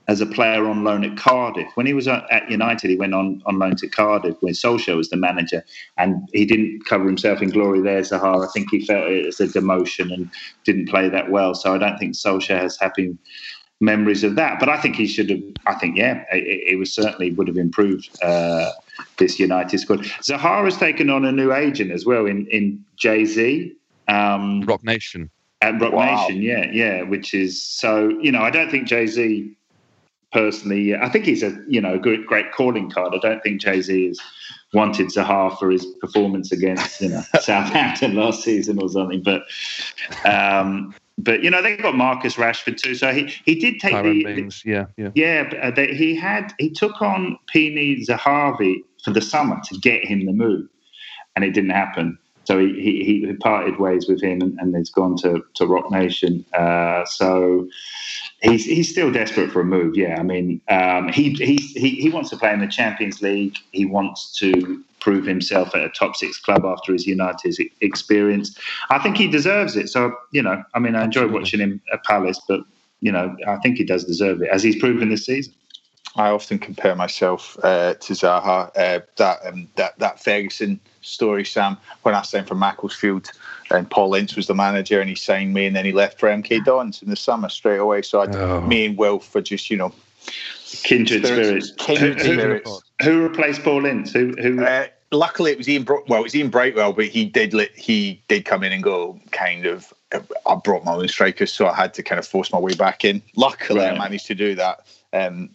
as 0.07 0.21
a 0.21 0.25
player 0.25 0.65
on 0.65 0.83
loan 0.83 1.03
at 1.03 1.17
Cardiff. 1.17 1.69
When 1.75 1.85
he 1.85 1.93
was 1.93 2.07
at 2.07 2.49
United, 2.49 2.89
he 2.89 2.95
went 2.95 3.13
on, 3.13 3.41
on 3.45 3.59
loan 3.59 3.75
to 3.75 3.89
Cardiff 3.89 4.37
when 4.39 4.53
Solskjaer 4.53 4.95
was 4.95 5.09
the 5.09 5.17
manager, 5.17 5.63
and 5.97 6.27
he 6.33 6.45
didn't 6.45 6.85
cover 6.85 7.05
himself 7.05 7.41
in 7.41 7.49
glory 7.49 7.81
there, 7.81 8.01
Zaha. 8.01 8.47
I 8.47 8.51
think 8.53 8.69
he 8.71 8.85
felt 8.85 9.07
it 9.07 9.25
as 9.25 9.39
a 9.39 9.47
demotion 9.47 10.13
and 10.13 10.29
didn't 10.63 10.87
play 10.87 11.09
that 11.09 11.29
well. 11.29 11.53
So 11.53 11.75
I 11.75 11.77
don't 11.77 11.97
think 11.97 12.15
Solskjaer 12.15 12.61
has 12.61 12.77
happy 12.77 13.17
memories 13.79 14.23
of 14.23 14.35
that. 14.35 14.59
But 14.59 14.69
I 14.69 14.79
think 14.79 14.95
he 14.95 15.07
should 15.07 15.29
have. 15.29 15.41
I 15.65 15.75
think 15.75 15.97
yeah, 15.97 16.23
it, 16.31 16.73
it 16.73 16.79
was 16.79 16.93
certainly 16.93 17.31
would 17.31 17.47
have 17.47 17.57
improved 17.57 18.09
uh, 18.23 18.71
this 19.17 19.39
United 19.39 19.79
squad. 19.79 19.99
Zahara's 20.21 20.77
taken 20.77 21.09
on 21.09 21.25
a 21.25 21.31
new 21.31 21.53
agent 21.53 21.91
as 21.91 22.05
well 22.05 22.25
in 22.25 22.47
in 22.47 22.83
Jay 22.95 23.25
Z. 23.25 23.73
Um, 24.07 24.61
Roc 24.61 24.83
Nation. 24.83 25.29
At 25.61 25.81
Roc 25.81 25.91
wow. 25.93 26.27
Nation, 26.27 26.41
yeah, 26.41 26.69
yeah, 26.71 27.01
which 27.01 27.33
is 27.33 27.61
so. 27.61 28.09
You 28.21 28.31
know, 28.31 28.41
I 28.41 28.49
don't 28.49 28.69
think 28.69 28.87
Jay 28.87 29.07
Z 29.07 29.55
personally. 30.31 30.95
I 30.95 31.09
think 31.09 31.25
he's 31.25 31.43
a 31.43 31.57
you 31.67 31.81
know 31.81 31.97
good, 31.97 32.25
great 32.25 32.51
calling 32.51 32.89
card. 32.89 33.13
I 33.13 33.19
don't 33.19 33.41
think 33.41 33.61
Jay 33.61 33.81
Z 33.81 34.07
is 34.07 34.21
wanted 34.73 35.07
Zaha 35.07 35.57
for 35.57 35.71
his 35.71 35.85
performance 35.99 36.51
against 36.51 37.01
you 37.01 37.09
know 37.09 37.21
Southampton 37.41 38.15
last 38.15 38.43
season 38.43 38.81
or 38.81 38.89
something. 38.89 39.23
But 39.23 39.43
um, 40.25 40.93
but 41.17 41.43
you 41.43 41.49
know 41.49 41.61
they 41.61 41.75
got 41.77 41.95
Marcus 41.95 42.35
Rashford 42.35 42.77
too, 42.77 42.95
so 42.95 43.11
he 43.11 43.33
he 43.45 43.55
did 43.55 43.79
take 43.79 44.03
the, 44.03 44.23
the, 44.23 44.61
yeah 44.65 44.85
yeah 44.97 45.09
yeah. 45.15 45.43
But, 45.49 45.59
uh, 45.59 45.71
they, 45.71 45.93
he 45.95 46.15
had 46.15 46.53
he 46.59 46.69
took 46.69 47.01
on 47.01 47.37
Pini 47.53 48.05
Zahavi 48.05 48.83
for 49.03 49.11
the 49.11 49.21
summer 49.21 49.59
to 49.65 49.77
get 49.79 50.05
him 50.05 50.25
the 50.25 50.33
move, 50.33 50.67
and 51.35 51.43
it 51.43 51.51
didn't 51.51 51.71
happen. 51.71 52.17
so 52.43 52.59
he, 52.59 52.73
he, 53.03 53.25
he 53.27 53.33
parted 53.33 53.79
ways 53.79 54.07
with 54.07 54.21
him 54.21 54.41
and, 54.41 54.57
and 54.59 54.75
has 54.75 54.89
gone 54.89 55.17
to, 55.17 55.43
to 55.55 55.65
Roc 55.65 55.91
Nation. 55.91 56.45
Uh, 56.53 57.03
so 57.05 57.67
he's 58.41 58.65
he's 58.65 58.89
still 58.89 59.11
desperate 59.11 59.51
for 59.51 59.61
a 59.61 59.65
move. 59.65 59.97
Yeah, 59.97 60.17
I 60.19 60.23
mean, 60.23 60.61
um, 60.69 61.09
he, 61.09 61.33
he 61.33 61.55
he 61.55 61.89
he 61.89 62.09
wants 62.09 62.29
to 62.29 62.37
play 62.37 62.53
in 62.53 62.59
the 62.59 62.67
Champions 62.67 63.21
League. 63.21 63.57
He 63.71 63.85
wants 63.85 64.37
to 64.39 64.83
prove 64.99 65.25
himself 65.25 65.75
at 65.75 65.83
a 65.83 65.89
top 65.89 66.15
six 66.15 66.39
club 66.39 66.65
after 66.65 66.93
his 66.93 67.05
United 67.05 67.55
experience. 67.81 68.57
I 68.89 68.99
think 68.99 69.17
he 69.17 69.27
deserves 69.27 69.75
it. 69.75 69.89
So 69.89 70.15
you 70.31 70.41
know, 70.41 70.63
I 70.73 70.79
mean, 70.79 70.95
I 70.95 71.03
enjoy 71.03 71.27
watching 71.27 71.59
him 71.59 71.81
at 71.93 72.03
Palace, 72.03 72.41
but 72.47 72.61
you 73.01 73.11
know, 73.11 73.35
I 73.47 73.57
think 73.57 73.77
he 73.77 73.83
does 73.83 74.05
deserve 74.05 74.41
it 74.41 74.49
as 74.49 74.63
he's 74.63 74.77
proven 74.77 75.09
this 75.09 75.25
season. 75.25 75.53
I 76.15 76.29
often 76.29 76.57
compare 76.57 76.95
myself 76.95 77.57
uh, 77.63 77.93
to 77.93 78.13
Zaha. 78.13 78.71
Uh, 78.75 79.01
that 79.17 79.45
um, 79.45 79.67
that 79.75 79.97
that 79.99 80.23
Ferguson 80.23 80.79
story, 81.01 81.45
Sam, 81.45 81.77
when 82.01 82.15
I 82.15 82.23
signed 82.23 82.47
for 82.47 82.55
Macclesfield, 82.55 83.31
and 83.69 83.89
Paul 83.89 84.15
Ince 84.15 84.35
was 84.35 84.47
the 84.47 84.55
manager, 84.55 84.99
and 84.99 85.09
he 85.09 85.15
signed 85.15 85.53
me, 85.53 85.67
and 85.67 85.75
then 85.75 85.85
he 85.85 85.91
left 85.91 86.19
for 86.19 86.27
MK 86.27 86.65
Dons 86.65 87.03
in 87.03 87.09
the 87.09 87.15
summer 87.15 87.49
straight 87.49 87.77
away. 87.77 88.01
So 88.01 88.21
I, 88.21 88.25
oh. 88.35 88.61
me 88.61 88.87
and 88.87 88.97
Wilf 88.97 89.27
for 89.27 89.41
just 89.41 89.69
you 89.69 89.77
know 89.77 89.93
kindred 90.83 91.25
spirits. 91.25 91.71
Kindred 91.77 92.19
spirits. 92.19 92.81
Who, 93.03 93.23
replaced 93.23 93.63
Paul 93.63 93.85
Ince? 93.85 94.11
Who? 94.11 94.33
who... 94.41 94.63
Uh, 94.63 94.87
luckily, 95.11 95.51
it 95.51 95.57
was 95.57 95.69
Ian. 95.69 95.83
Bro- 95.83 96.05
well, 96.07 96.19
it 96.19 96.23
was 96.23 96.35
Ian 96.35 96.49
Brightwell, 96.49 96.93
but 96.93 97.05
he 97.05 97.25
did 97.25 97.53
let, 97.53 97.75
he 97.75 98.21
did 98.27 98.45
come 98.45 98.63
in 98.63 98.71
and 98.71 98.83
go 98.83 99.19
kind 99.31 99.65
of. 99.65 99.93
I 100.45 100.55
brought 100.55 100.85
my 100.85 100.93
own 100.93 101.07
strikers, 101.09 101.51
so 101.51 101.67
I 101.67 101.75
had 101.75 101.93
to 101.95 102.03
kind 102.03 102.17
of 102.17 102.25
force 102.25 102.51
my 102.51 102.59
way 102.59 102.73
back 102.73 103.03
in. 103.03 103.21
Luckily, 103.35 103.81
right. 103.81 103.93
I 103.93 103.97
managed 103.97 104.25
to 104.27 104.35
do 104.35 104.55
that. 104.55 104.87
Um, 105.11 105.49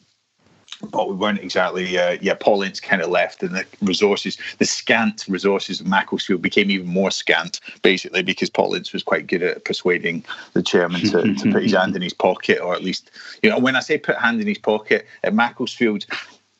but 0.90 1.08
we 1.08 1.14
weren't 1.14 1.40
exactly. 1.40 1.98
Uh, 1.98 2.18
yeah, 2.20 2.34
Paul 2.34 2.62
Ince 2.62 2.80
kind 2.80 3.02
of 3.02 3.08
left, 3.08 3.42
and 3.42 3.54
the 3.54 3.64
resources, 3.82 4.36
the 4.58 4.64
scant 4.64 5.24
resources 5.28 5.80
of 5.80 5.86
Macclesfield 5.86 6.42
became 6.42 6.70
even 6.70 6.88
more 6.88 7.10
scant, 7.10 7.60
basically 7.82 8.22
because 8.22 8.50
Paul 8.50 8.74
Ince 8.74 8.92
was 8.92 9.02
quite 9.02 9.26
good 9.26 9.42
at 9.42 9.64
persuading 9.64 10.24
the 10.52 10.62
chairman 10.62 11.00
to, 11.02 11.34
to 11.34 11.52
put 11.52 11.62
his 11.62 11.72
hand 11.76 11.94
in 11.96 12.02
his 12.02 12.14
pocket, 12.14 12.60
or 12.60 12.74
at 12.74 12.82
least, 12.82 13.10
you 13.42 13.50
know, 13.50 13.58
when 13.58 13.76
I 13.76 13.80
say 13.80 13.98
put 13.98 14.16
hand 14.16 14.40
in 14.40 14.46
his 14.46 14.58
pocket 14.58 15.06
at 15.22 15.34
Macclesfield, 15.34 16.04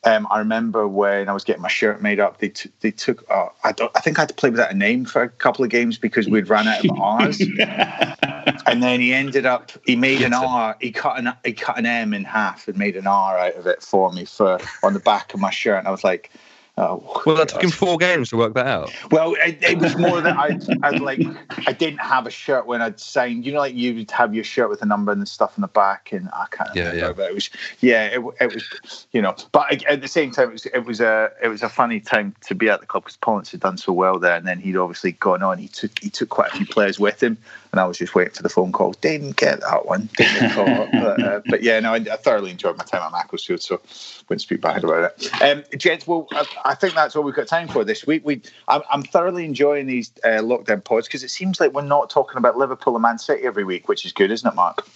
um, 0.05 0.27
I 0.31 0.39
remember 0.41 0.89
when 0.89 1.29
I 1.29 1.33
was 1.33 1.45
getting 1.45 1.63
my 1.63 1.69
shirt 1.69 2.03
made 2.03 2.19
up, 2.19 2.39
they 2.39 2.49
t- 2.49 2.71
they 2.81 2.91
took. 2.91 3.25
Uh, 3.31 3.49
I 3.63 3.71
don't. 3.71 3.91
I 3.97 4.01
think 4.01 4.19
I 4.19 4.23
had 4.23 4.29
to 4.31 4.35
play 4.35 4.51
without 4.51 4.73
a 4.73 4.75
name 4.75 5.05
for 5.05 5.23
a 5.23 5.29
couple 5.29 5.65
of 5.65 5.71
games 5.71 5.97
because 5.97 6.29
we'd 6.29 6.49
run 6.49 6.67
out 6.67 6.85
of 6.85 6.91
R's. 7.01 7.41
and 7.41 8.83
then 8.83 9.01
he 9.01 9.15
ended 9.15 9.47
up. 9.47 9.71
He 9.87 9.95
made 9.95 10.23
an 10.23 10.35
R. 10.35 10.77
He 10.81 10.91
cut 10.91 11.19
an 11.19 11.33
he 11.45 11.53
cut 11.53 11.79
an 11.79 11.87
M 11.87 12.13
in 12.15 12.25
half 12.25 12.67
and 12.67 12.77
made 12.77 12.97
an 12.97 13.07
R 13.07 13.39
out 13.39 13.55
of 13.55 13.67
it 13.69 13.81
for 13.81 14.13
me 14.13 14.25
for 14.25 14.59
on 14.83 14.93
the 14.93 15.01
back 15.01 15.35
of 15.35 15.41
my 15.41 15.51
shirt. 15.51 15.79
And 15.79 15.87
I 15.87 15.93
was 15.93 16.03
like, 16.03 16.33
Oh, 16.79 17.23
well, 17.27 17.37
that 17.37 17.51
took 17.51 17.63
him 17.63 17.71
four 17.71 17.99
games 17.99 18.31
to 18.31 18.37
work 18.39 18.55
that 18.55 18.67
out. 18.67 18.91
Well, 19.11 19.35
it, 19.41 19.63
it 19.63 19.79
was 19.79 19.95
more 19.99 20.23
that 20.23 20.37
I, 20.39 20.59
I 20.83 20.91
like 20.97 21.21
I 21.67 21.73
didn't 21.73 21.99
have 21.99 22.27
a 22.27 22.31
shirt 22.31 22.67
when 22.67 22.81
I'd 22.81 22.99
signed. 22.99 23.45
You 23.45 23.53
know, 23.53 23.59
like 23.59 23.75
you 23.75 23.95
would 23.95 24.11
have 24.11 24.35
your 24.35 24.43
shirt 24.43 24.71
with 24.71 24.81
a 24.81 24.87
number 24.87 25.13
and 25.13 25.21
the 25.21 25.27
stuff 25.27 25.59
in 25.59 25.61
the 25.61 25.69
back, 25.69 26.13
and 26.13 26.31
I 26.33 26.47
can't 26.51 26.75
yeah, 26.75 26.93
remember. 26.93 27.07
Yeah. 27.07 27.13
But 27.13 27.31
it 27.31 27.35
was 27.35 27.51
yeah, 27.81 28.05
it, 28.07 28.25
it 28.41 28.55
was 28.55 29.07
you 29.13 29.21
know. 29.21 29.37
But 29.53 29.85
at 29.85 30.01
the 30.01 30.09
same 30.09 30.31
time, 30.31 30.49
it 30.49 30.53
was 30.53 30.65
it 30.65 30.87
was 30.87 31.03
a 31.03 31.31
it 31.43 31.49
was 31.49 31.63
a 31.63 31.69
funny 31.69 32.01
time 32.01 32.35
to 32.47 32.55
be 32.55 32.71
at 32.71 32.81
the 32.81 32.87
club 32.87 33.05
because 33.05 33.19
Paul 33.19 33.41
Ince 33.41 33.51
had 33.51 33.61
done 33.61 33.77
so 33.77 33.93
well 33.93 34.19
there, 34.19 34.37
and 34.37 34.47
then 34.47 34.59
he'd 34.59 34.77
obviously 34.77 35.13
gone 35.13 35.43
on. 35.43 35.59
He 35.59 35.69
took 35.69 35.99
he 35.99 36.09
took 36.09 36.31
quite 36.31 36.55
a 36.55 36.57
few 36.57 36.67
players 36.67 36.99
with 36.99 37.23
him, 37.23 37.37
and 37.73 37.81
I 37.81 37.87
was 37.87 37.97
just 37.97 38.15
waiting 38.15 38.35
for 38.35 38.43
the 38.43 38.51
phone 38.51 38.71
call. 38.71 38.93
Didn't 38.93 39.37
get 39.37 39.61
that 39.61 39.87
one. 39.87 40.11
Didn't 40.19 40.51
call 40.51 40.69
up. 40.83 40.89
But, 40.93 41.23
uh, 41.23 41.41
but, 41.49 41.63
yeah, 41.63 41.81
no, 41.81 41.95
I, 41.95 41.97
I, 41.97 42.17
thoroughly 42.17 42.51
enjoyed 42.51 42.77
my 42.77 42.85
time 42.85 43.01
at 43.01 43.13
Macclesfield, 43.13 43.63
so 43.63 43.81
wouldn't 44.29 44.43
speak 44.43 44.61
bad 44.61 44.85
about 44.85 45.13
it. 45.19 45.43
Um, 45.43 45.65
gents, 45.79 46.07
well, 46.07 46.27
I, 46.33 46.47
I, 46.67 46.75
think 46.75 46.95
that's 46.95 47.17
all 47.17 47.23
we've 47.23 47.35
got 47.35 47.47
time 47.47 47.69
for 47.69 47.83
this 47.83 48.07
week. 48.07 48.27
We, 48.27 48.43
I'm, 48.69 48.83
I'm 48.93 49.03
thoroughly 49.03 49.47
enjoying 49.47 49.87
these 49.87 50.13
uh, 50.23 50.43
lockdown 50.43 50.85
pods 50.85 51.09
because 51.09 51.25
it 51.25 51.31
seems 51.31 51.61
like 51.61 51.73
we're 51.73 51.81
not 51.81 52.11
talking 52.11 52.37
about 52.37 52.59
Liverpool 52.59 52.95
and 52.95 53.03
Man 53.03 53.19
City 53.19 53.45
every 53.45 53.65
week, 53.65 53.89
which 53.89 54.05
is 54.05 54.13
good, 54.13 54.31
isn't 54.31 54.47
it, 54.47 54.55
Mark? 54.55 54.87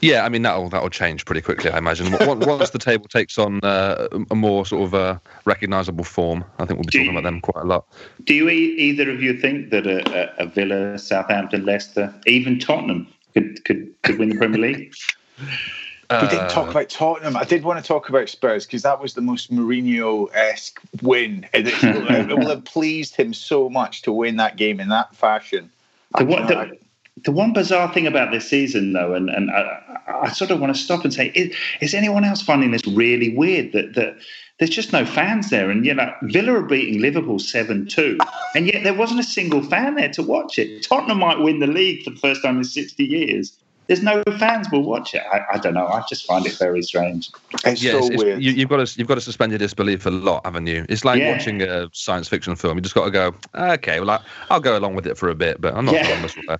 Yeah, 0.00 0.24
I 0.24 0.28
mean 0.28 0.42
that'll 0.42 0.68
that'll 0.70 0.90
change 0.90 1.24
pretty 1.24 1.42
quickly, 1.42 1.70
I 1.70 1.78
imagine. 1.78 2.10
Once 2.26 2.70
the 2.70 2.78
table 2.78 3.06
takes 3.06 3.38
on 3.38 3.60
uh, 3.62 4.08
a 4.30 4.34
more 4.34 4.64
sort 4.64 4.84
of 4.84 4.94
uh, 4.94 5.18
recognisable 5.44 6.04
form, 6.04 6.44
I 6.58 6.64
think 6.64 6.78
we'll 6.78 6.84
be 6.84 6.92
do 6.92 6.98
talking 6.98 7.12
you, 7.12 7.18
about 7.18 7.24
them 7.24 7.40
quite 7.40 7.62
a 7.64 7.66
lot. 7.66 7.86
Do 8.24 8.34
you 8.34 8.48
either 8.48 9.10
of 9.10 9.22
you 9.22 9.36
think 9.36 9.70
that 9.70 9.86
a, 9.86 10.40
a, 10.40 10.44
a 10.44 10.46
Villa, 10.46 10.98
Southampton, 10.98 11.64
Leicester, 11.66 12.14
even 12.26 12.58
Tottenham 12.58 13.08
could 13.34 13.64
could, 13.64 13.92
could 14.02 14.18
win 14.18 14.30
the 14.30 14.36
Premier 14.36 14.60
League? 14.60 14.94
we 16.10 16.28
didn't 16.28 16.50
talk 16.50 16.68
uh, 16.68 16.70
about 16.70 16.88
Tottenham. 16.88 17.36
I 17.36 17.44
did 17.44 17.62
want 17.62 17.82
to 17.82 17.86
talk 17.86 18.08
about 18.08 18.28
Spurs 18.28 18.66
because 18.66 18.82
that 18.82 19.00
was 19.00 19.14
the 19.14 19.20
most 19.20 19.52
Mourinho-esque 19.52 20.80
win. 21.02 21.46
It, 21.54 21.68
it, 21.68 22.36
will 22.36 22.48
have 22.48 22.64
pleased 22.64 23.14
him 23.14 23.32
so 23.32 23.68
much 23.68 24.02
to 24.02 24.12
win 24.12 24.36
that 24.36 24.56
game 24.56 24.80
in 24.80 24.88
that 24.88 25.14
fashion. 25.14 25.70
The, 26.18 26.24
what, 26.24 26.48
the, 26.48 26.78
the 27.24 27.32
one 27.32 27.52
bizarre 27.52 27.92
thing 27.92 28.06
about 28.06 28.30
this 28.30 28.48
season, 28.48 28.92
though, 28.92 29.14
and, 29.14 29.28
and 29.30 29.50
I, 29.50 30.00
I 30.22 30.28
sort 30.30 30.50
of 30.50 30.60
want 30.60 30.74
to 30.74 30.80
stop 30.80 31.04
and 31.04 31.12
say, 31.12 31.28
is, 31.34 31.54
is, 31.80 31.94
anyone 31.94 32.24
else 32.24 32.42
finding 32.42 32.70
this 32.70 32.86
really 32.86 33.34
weird 33.34 33.72
that 33.72 33.94
that 33.94 34.16
there's 34.58 34.70
just 34.70 34.92
no 34.92 35.04
fans 35.04 35.50
there? 35.50 35.70
And 35.70 35.84
you 35.84 35.94
know, 35.94 36.12
Villa 36.22 36.54
are 36.54 36.62
beating 36.62 37.00
Liverpool 37.00 37.38
seven 37.38 37.86
two, 37.86 38.18
and 38.54 38.66
yet 38.66 38.84
there 38.84 38.94
wasn't 38.94 39.20
a 39.20 39.24
single 39.24 39.62
fan 39.62 39.94
there 39.94 40.10
to 40.10 40.22
watch 40.22 40.58
it. 40.58 40.82
Tottenham 40.82 41.18
might 41.18 41.38
win 41.38 41.60
the 41.60 41.66
league 41.66 42.04
for 42.04 42.10
the 42.10 42.16
first 42.16 42.42
time 42.42 42.58
in 42.58 42.64
sixty 42.64 43.04
years. 43.04 43.56
There's 43.86 44.04
no 44.04 44.22
fans 44.38 44.68
will 44.70 44.84
watch 44.84 45.14
it. 45.16 45.22
I, 45.32 45.40
I 45.54 45.58
don't 45.58 45.74
know. 45.74 45.84
I 45.84 46.04
just 46.08 46.24
find 46.24 46.46
it 46.46 46.52
very 46.52 46.80
strange. 46.80 47.28
It's 47.64 47.82
yeah, 47.82 47.98
so 47.98 48.06
it's, 48.06 48.22
weird. 48.22 48.40
You, 48.40 48.54
have 48.54 48.68
got 48.68 48.86
to 48.86 48.98
you've 48.98 49.08
got 49.08 49.16
to 49.16 49.20
suspend 49.20 49.50
your 49.50 49.58
disbelief 49.58 50.06
a 50.06 50.10
lot, 50.10 50.44
haven't 50.44 50.68
you? 50.68 50.86
It's 50.88 51.04
like 51.04 51.18
yeah. 51.18 51.32
watching 51.32 51.60
a 51.62 51.88
science 51.92 52.28
fiction 52.28 52.54
film. 52.54 52.78
You 52.78 52.82
just 52.82 52.94
got 52.94 53.06
to 53.06 53.10
go. 53.10 53.34
Okay, 53.52 53.98
well, 53.98 54.10
I, 54.10 54.54
will 54.54 54.60
go 54.60 54.78
along 54.78 54.94
with 54.94 55.08
it 55.08 55.18
for 55.18 55.28
a 55.28 55.34
bit, 55.34 55.60
but 55.60 55.74
I'm 55.74 55.86
not 55.86 55.94
yeah. 55.94 56.56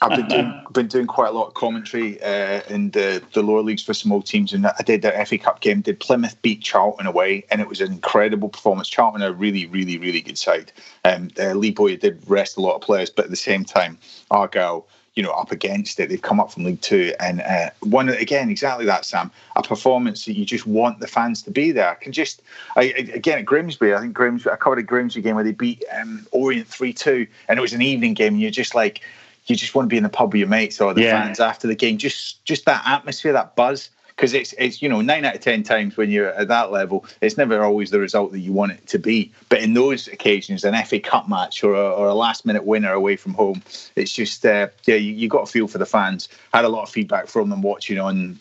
I've 0.00 0.16
been 0.16 0.28
doing 0.28 0.64
been 0.72 0.86
doing 0.86 1.06
quite 1.06 1.28
a 1.28 1.32
lot 1.32 1.48
of 1.48 1.54
commentary 1.54 2.22
uh, 2.22 2.62
in 2.68 2.90
the, 2.90 3.22
the 3.32 3.42
lower 3.42 3.62
leagues 3.62 3.82
for 3.82 3.94
small 3.94 4.22
teams, 4.22 4.52
and 4.52 4.66
I 4.66 4.82
did 4.84 5.02
the 5.02 5.12
FA 5.26 5.38
Cup 5.38 5.60
game. 5.60 5.80
Did 5.80 6.00
Plymouth 6.00 6.40
beat 6.42 6.62
Charlton 6.62 7.06
away, 7.06 7.44
and 7.50 7.60
it 7.60 7.68
was 7.68 7.80
an 7.80 7.92
incredible 7.92 8.48
performance. 8.48 8.88
Charlton 8.88 9.22
are 9.22 9.30
a 9.30 9.32
really, 9.32 9.66
really, 9.66 9.98
really 9.98 10.20
good 10.20 10.38
side. 10.38 10.72
Um, 11.04 11.30
uh, 11.38 11.54
Lee 11.54 11.70
Bowyer 11.70 11.96
did 11.96 12.22
rest 12.28 12.56
a 12.56 12.60
lot 12.60 12.76
of 12.76 12.82
players, 12.82 13.10
but 13.10 13.24
at 13.24 13.30
the 13.30 13.36
same 13.36 13.64
time, 13.64 13.98
Argyle, 14.30 14.86
you 15.14 15.22
know, 15.24 15.32
up 15.32 15.50
against 15.50 15.98
it. 15.98 16.08
They've 16.08 16.22
come 16.22 16.38
up 16.38 16.52
from 16.52 16.64
League 16.64 16.80
Two, 16.80 17.12
and 17.18 17.40
uh, 17.40 17.70
one 17.80 18.08
again, 18.08 18.50
exactly 18.50 18.86
that, 18.86 19.04
Sam. 19.04 19.32
A 19.56 19.62
performance 19.64 20.26
that 20.26 20.34
you 20.34 20.44
just 20.44 20.64
want 20.64 21.00
the 21.00 21.08
fans 21.08 21.42
to 21.42 21.50
be 21.50 21.72
there. 21.72 21.90
I 21.90 21.94
can 21.94 22.12
just, 22.12 22.40
I, 22.76 22.84
again 22.84 23.38
at 23.38 23.44
Grimsby, 23.44 23.94
I 23.94 24.00
think 24.00 24.14
Grimsby. 24.14 24.50
I 24.50 24.54
covered 24.54 24.78
a 24.78 24.84
Grimsby 24.84 25.22
game 25.22 25.34
where 25.34 25.42
they 25.42 25.50
beat 25.50 25.82
um, 26.00 26.24
Orient 26.30 26.68
three 26.68 26.92
two, 26.92 27.26
and 27.48 27.58
it 27.58 27.62
was 27.62 27.72
an 27.72 27.82
evening 27.82 28.14
game, 28.14 28.34
and 28.34 28.40
you're 28.40 28.52
just 28.52 28.76
like 28.76 29.00
you 29.48 29.56
just 29.56 29.74
want 29.74 29.86
to 29.86 29.88
be 29.88 29.96
in 29.96 30.02
the 30.02 30.08
pub 30.08 30.32
with 30.32 30.40
your 30.40 30.48
mates 30.48 30.80
or 30.80 30.94
the 30.94 31.02
yeah. 31.02 31.22
fans 31.22 31.40
after 31.40 31.66
the 31.66 31.74
game. 31.74 31.98
Just 31.98 32.44
just 32.44 32.64
that 32.66 32.82
atmosphere, 32.86 33.32
that 33.32 33.56
buzz. 33.56 33.90
Because 34.08 34.34
it's 34.34 34.52
it's 34.58 34.82
you 34.82 34.88
know 34.88 35.00
nine 35.00 35.24
out 35.24 35.36
of 35.36 35.40
ten 35.40 35.62
times 35.62 35.96
when 35.96 36.10
you're 36.10 36.32
at 36.32 36.48
that 36.48 36.72
level, 36.72 37.06
it's 37.20 37.36
never 37.36 37.62
always 37.62 37.92
the 37.92 38.00
result 38.00 38.32
that 38.32 38.40
you 38.40 38.52
want 38.52 38.72
it 38.72 38.84
to 38.88 38.98
be. 38.98 39.32
But 39.48 39.60
in 39.62 39.74
those 39.74 40.08
occasions, 40.08 40.64
an 40.64 40.74
FA 40.84 40.98
Cup 40.98 41.28
match 41.28 41.62
or 41.62 41.74
a, 41.74 41.90
or 41.90 42.08
a 42.08 42.14
last 42.14 42.44
minute 42.44 42.64
winner 42.64 42.92
away 42.92 43.14
from 43.14 43.34
home, 43.34 43.62
it's 43.94 44.12
just 44.12 44.44
uh, 44.44 44.68
yeah, 44.86 44.96
you, 44.96 45.12
you 45.12 45.28
got 45.28 45.42
a 45.42 45.46
feel 45.46 45.68
for 45.68 45.78
the 45.78 45.86
fans. 45.86 46.28
I 46.52 46.58
had 46.58 46.64
a 46.64 46.68
lot 46.68 46.82
of 46.82 46.90
feedback 46.90 47.28
from 47.28 47.48
them 47.48 47.62
watching 47.62 47.98
on 48.00 48.40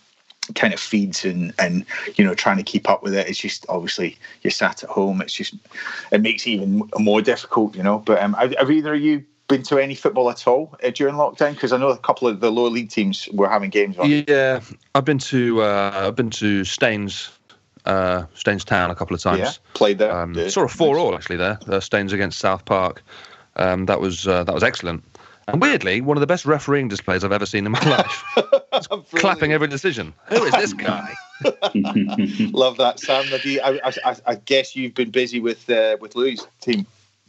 kind 0.55 0.73
of 0.73 0.79
feeds 0.79 1.25
and 1.25 1.53
and 1.59 1.85
you 2.15 2.23
know 2.23 2.33
trying 2.33 2.57
to 2.57 2.63
keep 2.63 2.89
up 2.89 3.03
with 3.03 3.13
it 3.13 3.27
it's 3.27 3.37
just 3.37 3.65
obviously 3.67 4.17
you're 4.41 4.51
sat 4.51 4.81
at 4.81 4.89
home 4.89 5.21
it's 5.21 5.33
just 5.33 5.55
it 6.11 6.21
makes 6.21 6.47
it 6.47 6.51
even 6.51 6.89
more 6.97 7.21
difficult 7.21 7.75
you 7.75 7.83
know 7.83 7.99
but 7.99 8.21
um, 8.21 8.33
have, 8.33 8.55
have 8.55 8.71
either 8.71 8.93
of 8.93 9.01
you 9.01 9.25
been 9.47 9.63
to 9.63 9.79
any 9.79 9.95
football 9.95 10.29
at 10.29 10.47
all 10.47 10.75
uh, 10.83 10.89
during 10.89 11.15
lockdown? 11.15 11.53
Because 11.53 11.71
I 11.71 11.77
know 11.77 11.89
a 11.89 11.97
couple 11.97 12.27
of 12.27 12.39
the 12.39 12.51
lower 12.51 12.69
league 12.69 12.89
teams 12.89 13.27
were 13.33 13.49
having 13.49 13.69
games 13.69 13.97
on. 13.97 14.09
Yeah, 14.09 14.61
I've 14.95 15.05
been 15.05 15.19
to 15.19 15.61
uh, 15.61 15.91
I've 16.07 16.15
been 16.15 16.29
to 16.31 16.63
Staines. 16.63 17.31
Uh, 17.85 18.25
Staines 18.33 18.65
Town 18.65 18.91
a 18.91 18.95
couple 18.95 19.15
of 19.15 19.21
times. 19.21 19.39
Yeah, 19.39 19.51
played 19.73 19.97
there. 19.97 20.11
Um, 20.11 20.33
sort 20.49 20.69
of 20.69 20.75
four 20.75 20.99
all 20.99 21.15
actually 21.15 21.37
there. 21.37 21.57
Uh, 21.69 21.79
Staines 21.79 22.11
against 22.11 22.37
South 22.37 22.65
Park. 22.65 23.01
Um, 23.55 23.85
that 23.85 24.01
was 24.01 24.27
uh, 24.27 24.43
that 24.43 24.53
was 24.53 24.63
excellent. 24.63 25.05
And 25.47 25.61
weirdly, 25.61 26.01
one 26.01 26.17
of 26.17 26.21
the 26.21 26.27
best 26.27 26.45
refereeing 26.45 26.89
displays 26.89 27.23
I've 27.23 27.31
ever 27.31 27.45
seen 27.45 27.65
in 27.65 27.71
my 27.71 27.79
life. 27.89 28.23
clapping 29.11 29.53
every 29.53 29.69
decision. 29.69 30.13
Who 30.25 30.43
is 30.43 30.51
this 30.51 30.73
guy? 30.73 31.13
Love 32.51 32.77
that, 32.77 32.99
Sam. 32.99 33.25
I, 33.31 33.93
I, 34.03 34.15
I, 34.25 34.35
guess 34.35 34.75
you've 34.75 34.93
been 34.93 35.11
busy 35.11 35.39
with 35.39 35.69
uh, 35.69 35.97
with 36.01 36.15
Louis' 36.15 36.45
team. 36.59 36.85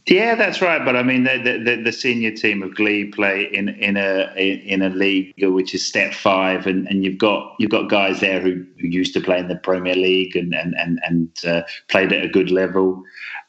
Yeah, 0.09 0.33
that's 0.33 0.59
right. 0.59 0.83
But 0.83 0.95
I 0.95 1.03
mean, 1.03 1.25
the, 1.25 1.37
the, 1.63 1.81
the, 1.83 1.91
senior 1.91 2.31
team 2.31 2.63
of 2.63 2.73
Glee 2.73 3.05
play 3.05 3.43
in 3.53 3.69
in 3.69 3.95
a 3.95 4.33
in 4.35 4.81
a 4.81 4.89
league 4.89 5.35
which 5.37 5.75
is 5.75 5.85
step 5.85 6.15
five, 6.15 6.65
and, 6.65 6.87
and 6.87 7.05
you've 7.05 7.19
got 7.19 7.53
you've 7.59 7.69
got 7.69 7.91
guys 7.91 8.19
there 8.19 8.39
who, 8.41 8.65
who 8.79 8.87
used 8.87 9.13
to 9.13 9.21
play 9.21 9.37
in 9.37 9.49
the 9.49 9.55
Premier 9.57 9.95
League 9.95 10.35
and 10.35 10.55
and 10.55 10.73
and, 10.79 10.99
and 11.05 11.29
uh, 11.45 11.61
played 11.89 12.11
at 12.11 12.25
a 12.25 12.27
good 12.27 12.49
level. 12.49 13.03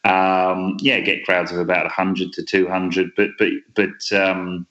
Um, 0.04 0.76
yeah, 0.80 1.00
get 1.00 1.24
crowds 1.24 1.50
of 1.50 1.58
about 1.58 1.90
hundred 1.90 2.34
to 2.34 2.42
two 2.42 2.68
hundred, 2.68 3.10
but 3.16 3.30
but 3.38 3.52
but. 3.74 4.12
Um, 4.12 4.66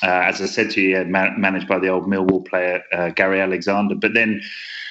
uh, 0.00 0.22
as 0.26 0.40
I 0.40 0.46
said 0.46 0.70
to 0.70 0.80
you, 0.80 1.04
managed 1.06 1.66
by 1.66 1.80
the 1.80 1.88
old 1.88 2.04
Millwall 2.04 2.46
player 2.46 2.84
uh, 2.92 3.08
Gary 3.08 3.40
Alexander. 3.40 3.96
But 3.96 4.14
then, 4.14 4.40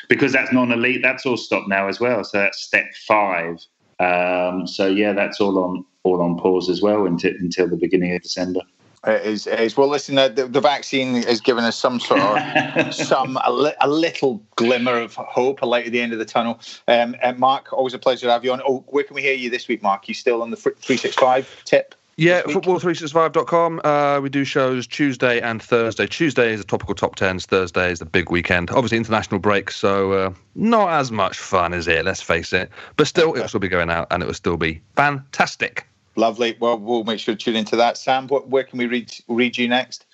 because 0.09 0.33
that's 0.33 0.51
non-elite, 0.51 1.01
that's 1.01 1.25
all 1.25 1.37
stopped 1.37 1.69
now 1.69 1.87
as 1.87 2.01
well. 2.01 2.25
So 2.25 2.39
that's 2.39 2.59
step 2.59 2.93
five. 3.07 3.65
Um, 4.01 4.67
so 4.67 4.87
yeah, 4.87 5.13
that's 5.13 5.39
all 5.39 5.57
on 5.59 5.85
all 6.07 6.21
on 6.21 6.37
pause 6.37 6.69
as 6.69 6.81
well 6.81 7.05
until, 7.05 7.31
until 7.39 7.67
the 7.67 7.75
beginning 7.75 8.15
of 8.15 8.21
December. 8.21 8.61
It 9.05 9.25
is, 9.25 9.47
it 9.47 9.59
is. 9.59 9.77
Well, 9.77 9.87
listen, 9.87 10.15
the, 10.15 10.49
the 10.51 10.59
vaccine 10.59 11.21
has 11.23 11.39
given 11.39 11.63
us 11.63 11.77
some 11.77 11.99
sort 11.99 12.19
of 12.19 12.93
some 12.93 13.37
a, 13.45 13.51
li- 13.51 13.75
a, 13.79 13.87
little 13.87 14.43
glimmer 14.55 14.99
of 14.99 15.15
hope, 15.15 15.61
a 15.61 15.65
light 15.65 15.85
at 15.85 15.91
the 15.91 16.01
end 16.01 16.13
of 16.13 16.19
the 16.19 16.25
tunnel. 16.25 16.59
Um, 16.87 17.15
and 17.21 17.37
Mark, 17.37 17.71
always 17.71 17.93
a 17.93 17.99
pleasure 17.99 18.25
to 18.25 18.31
have 18.31 18.43
you 18.43 18.51
on. 18.51 18.61
Oh, 18.67 18.83
where 18.87 19.03
can 19.03 19.15
we 19.15 19.21
hear 19.21 19.35
you 19.35 19.49
this 19.49 19.67
week, 19.67 19.83
Mark? 19.83 20.07
You 20.07 20.13
still 20.13 20.41
on 20.41 20.49
the 20.49 20.57
three 20.57 20.97
six 20.97 21.15
five 21.15 21.47
tip? 21.63 21.93
Yeah, 22.19 22.41
football365.com. 22.41 23.81
Uh, 23.83 24.19
we 24.21 24.29
do 24.29 24.43
shows 24.43 24.87
Tuesday 24.87 25.39
and 25.39 25.61
Thursday. 25.61 26.07
Tuesday 26.07 26.51
is 26.51 26.59
the 26.59 26.65
topical 26.65 26.95
top 26.95 27.15
tens. 27.15 27.45
Thursday 27.45 27.91
is 27.91 27.99
the 27.99 28.05
big 28.05 28.31
weekend. 28.31 28.71
Obviously, 28.71 28.97
international 28.97 29.39
break, 29.39 29.69
so 29.69 30.13
uh, 30.13 30.33
not 30.55 30.89
as 30.89 31.11
much 31.11 31.37
fun 31.37 31.75
as 31.75 31.87
it. 31.87 32.03
Let's 32.03 32.23
face 32.23 32.53
it. 32.53 32.71
But 32.95 33.05
still, 33.05 33.35
it 33.35 33.41
will 33.41 33.47
still 33.47 33.59
be 33.59 33.67
going 33.67 33.91
out, 33.91 34.07
and 34.09 34.23
it 34.23 34.25
will 34.25 34.33
still 34.33 34.57
be 34.57 34.81
fantastic. 34.95 35.85
Lovely. 36.17 36.57
Well, 36.59 36.79
we'll 36.79 37.03
make 37.03 37.19
sure 37.19 37.35
to 37.35 37.39
tune 37.39 37.55
into 37.55 37.75
that. 37.75 37.95
Sam, 37.95 38.27
what, 38.27 38.49
where 38.49 38.63
can 38.63 38.79
we 38.79 38.87
read 38.87 39.13
read 39.27 39.55
you 39.55 39.67
next? 39.67 40.05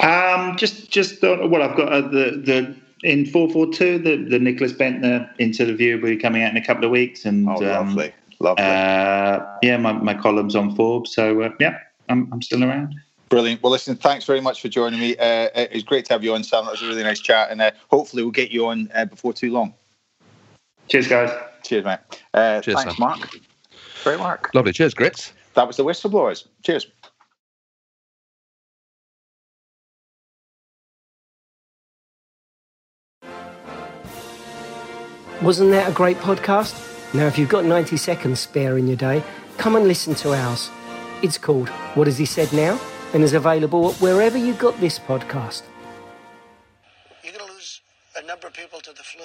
Um, 0.00 0.56
just, 0.56 0.90
just 0.90 1.22
uh, 1.22 1.38
well, 1.46 1.62
I've 1.62 1.76
got 1.76 1.92
uh, 1.92 2.00
the 2.00 2.42
the 2.44 3.08
in 3.08 3.24
four 3.24 3.48
four 3.48 3.72
two 3.72 3.98
the 3.98 4.16
the 4.16 4.38
Nicklas 4.38 4.72
Bendtner 4.72 5.30
interview 5.38 6.00
will 6.00 6.10
be 6.10 6.16
coming 6.16 6.42
out 6.42 6.50
in 6.50 6.56
a 6.56 6.64
couple 6.64 6.84
of 6.84 6.90
weeks, 6.90 7.24
and 7.24 7.48
oh, 7.48 7.52
lovely, 7.52 8.06
um, 8.06 8.12
lovely. 8.40 8.64
Uh, 8.64 9.46
yeah, 9.62 9.76
my, 9.76 9.92
my 9.92 10.14
columns 10.14 10.56
on 10.56 10.74
Forbes. 10.74 11.14
So 11.14 11.42
uh, 11.42 11.50
yeah, 11.60 11.78
I'm 12.08 12.28
I'm 12.32 12.42
still 12.42 12.64
around. 12.64 12.96
Brilliant. 13.28 13.62
Well, 13.62 13.70
listen, 13.70 13.94
thanks 13.94 14.24
very 14.24 14.40
much 14.40 14.60
for 14.60 14.68
joining 14.68 14.98
me. 14.98 15.16
Uh, 15.16 15.48
it's 15.54 15.84
great 15.84 16.04
to 16.06 16.14
have 16.14 16.24
you 16.24 16.34
on, 16.34 16.42
Sam. 16.42 16.64
That 16.64 16.72
was 16.72 16.82
a 16.82 16.88
really 16.88 17.04
nice 17.04 17.20
chat, 17.20 17.52
and 17.52 17.62
uh, 17.62 17.70
hopefully 17.90 18.24
we'll 18.24 18.32
get 18.32 18.50
you 18.50 18.66
on 18.66 18.90
before 19.08 19.32
too 19.32 19.52
long. 19.52 19.72
Cheers, 20.88 21.06
guys. 21.06 21.30
Cheers, 21.62 21.84
mate. 21.84 21.98
Cheers, 22.34 22.64
thanks, 22.64 22.82
Sam. 22.82 22.94
Mark. 22.98 23.30
Great, 24.02 24.18
Mark. 24.18 24.50
Lovely. 24.52 24.72
Cheers, 24.72 24.94
Grits 24.94 25.32
that 25.54 25.66
was 25.66 25.76
the 25.76 25.84
whistleblowers. 25.84 26.46
Cheers. 26.62 26.86
Wasn't 35.42 35.70
that 35.72 35.90
a 35.90 35.92
great 35.92 36.16
podcast? 36.18 36.80
Now, 37.12 37.26
if 37.26 37.38
you've 37.38 37.48
got 37.48 37.64
90 37.64 37.96
seconds 37.96 38.40
spare 38.40 38.78
in 38.78 38.86
your 38.86 38.96
day, 38.96 39.22
come 39.58 39.76
and 39.76 39.86
listen 39.86 40.14
to 40.16 40.32
ours. 40.32 40.70
It's 41.22 41.38
called 41.38 41.68
What 41.94 42.06
Has 42.06 42.18
He 42.18 42.24
Said 42.24 42.52
Now? 42.52 42.80
and 43.14 43.22
is 43.22 43.32
available 43.32 43.92
wherever 43.94 44.36
you 44.36 44.52
got 44.54 44.78
this 44.80 44.98
podcast. 44.98 45.62
You're 47.22 47.32
going 47.32 47.46
to 47.46 47.52
lose 47.52 47.80
a 48.16 48.22
number 48.26 48.48
of 48.48 48.52
people 48.54 48.80
to 48.80 48.92
the 48.92 49.04
flu. 49.04 49.24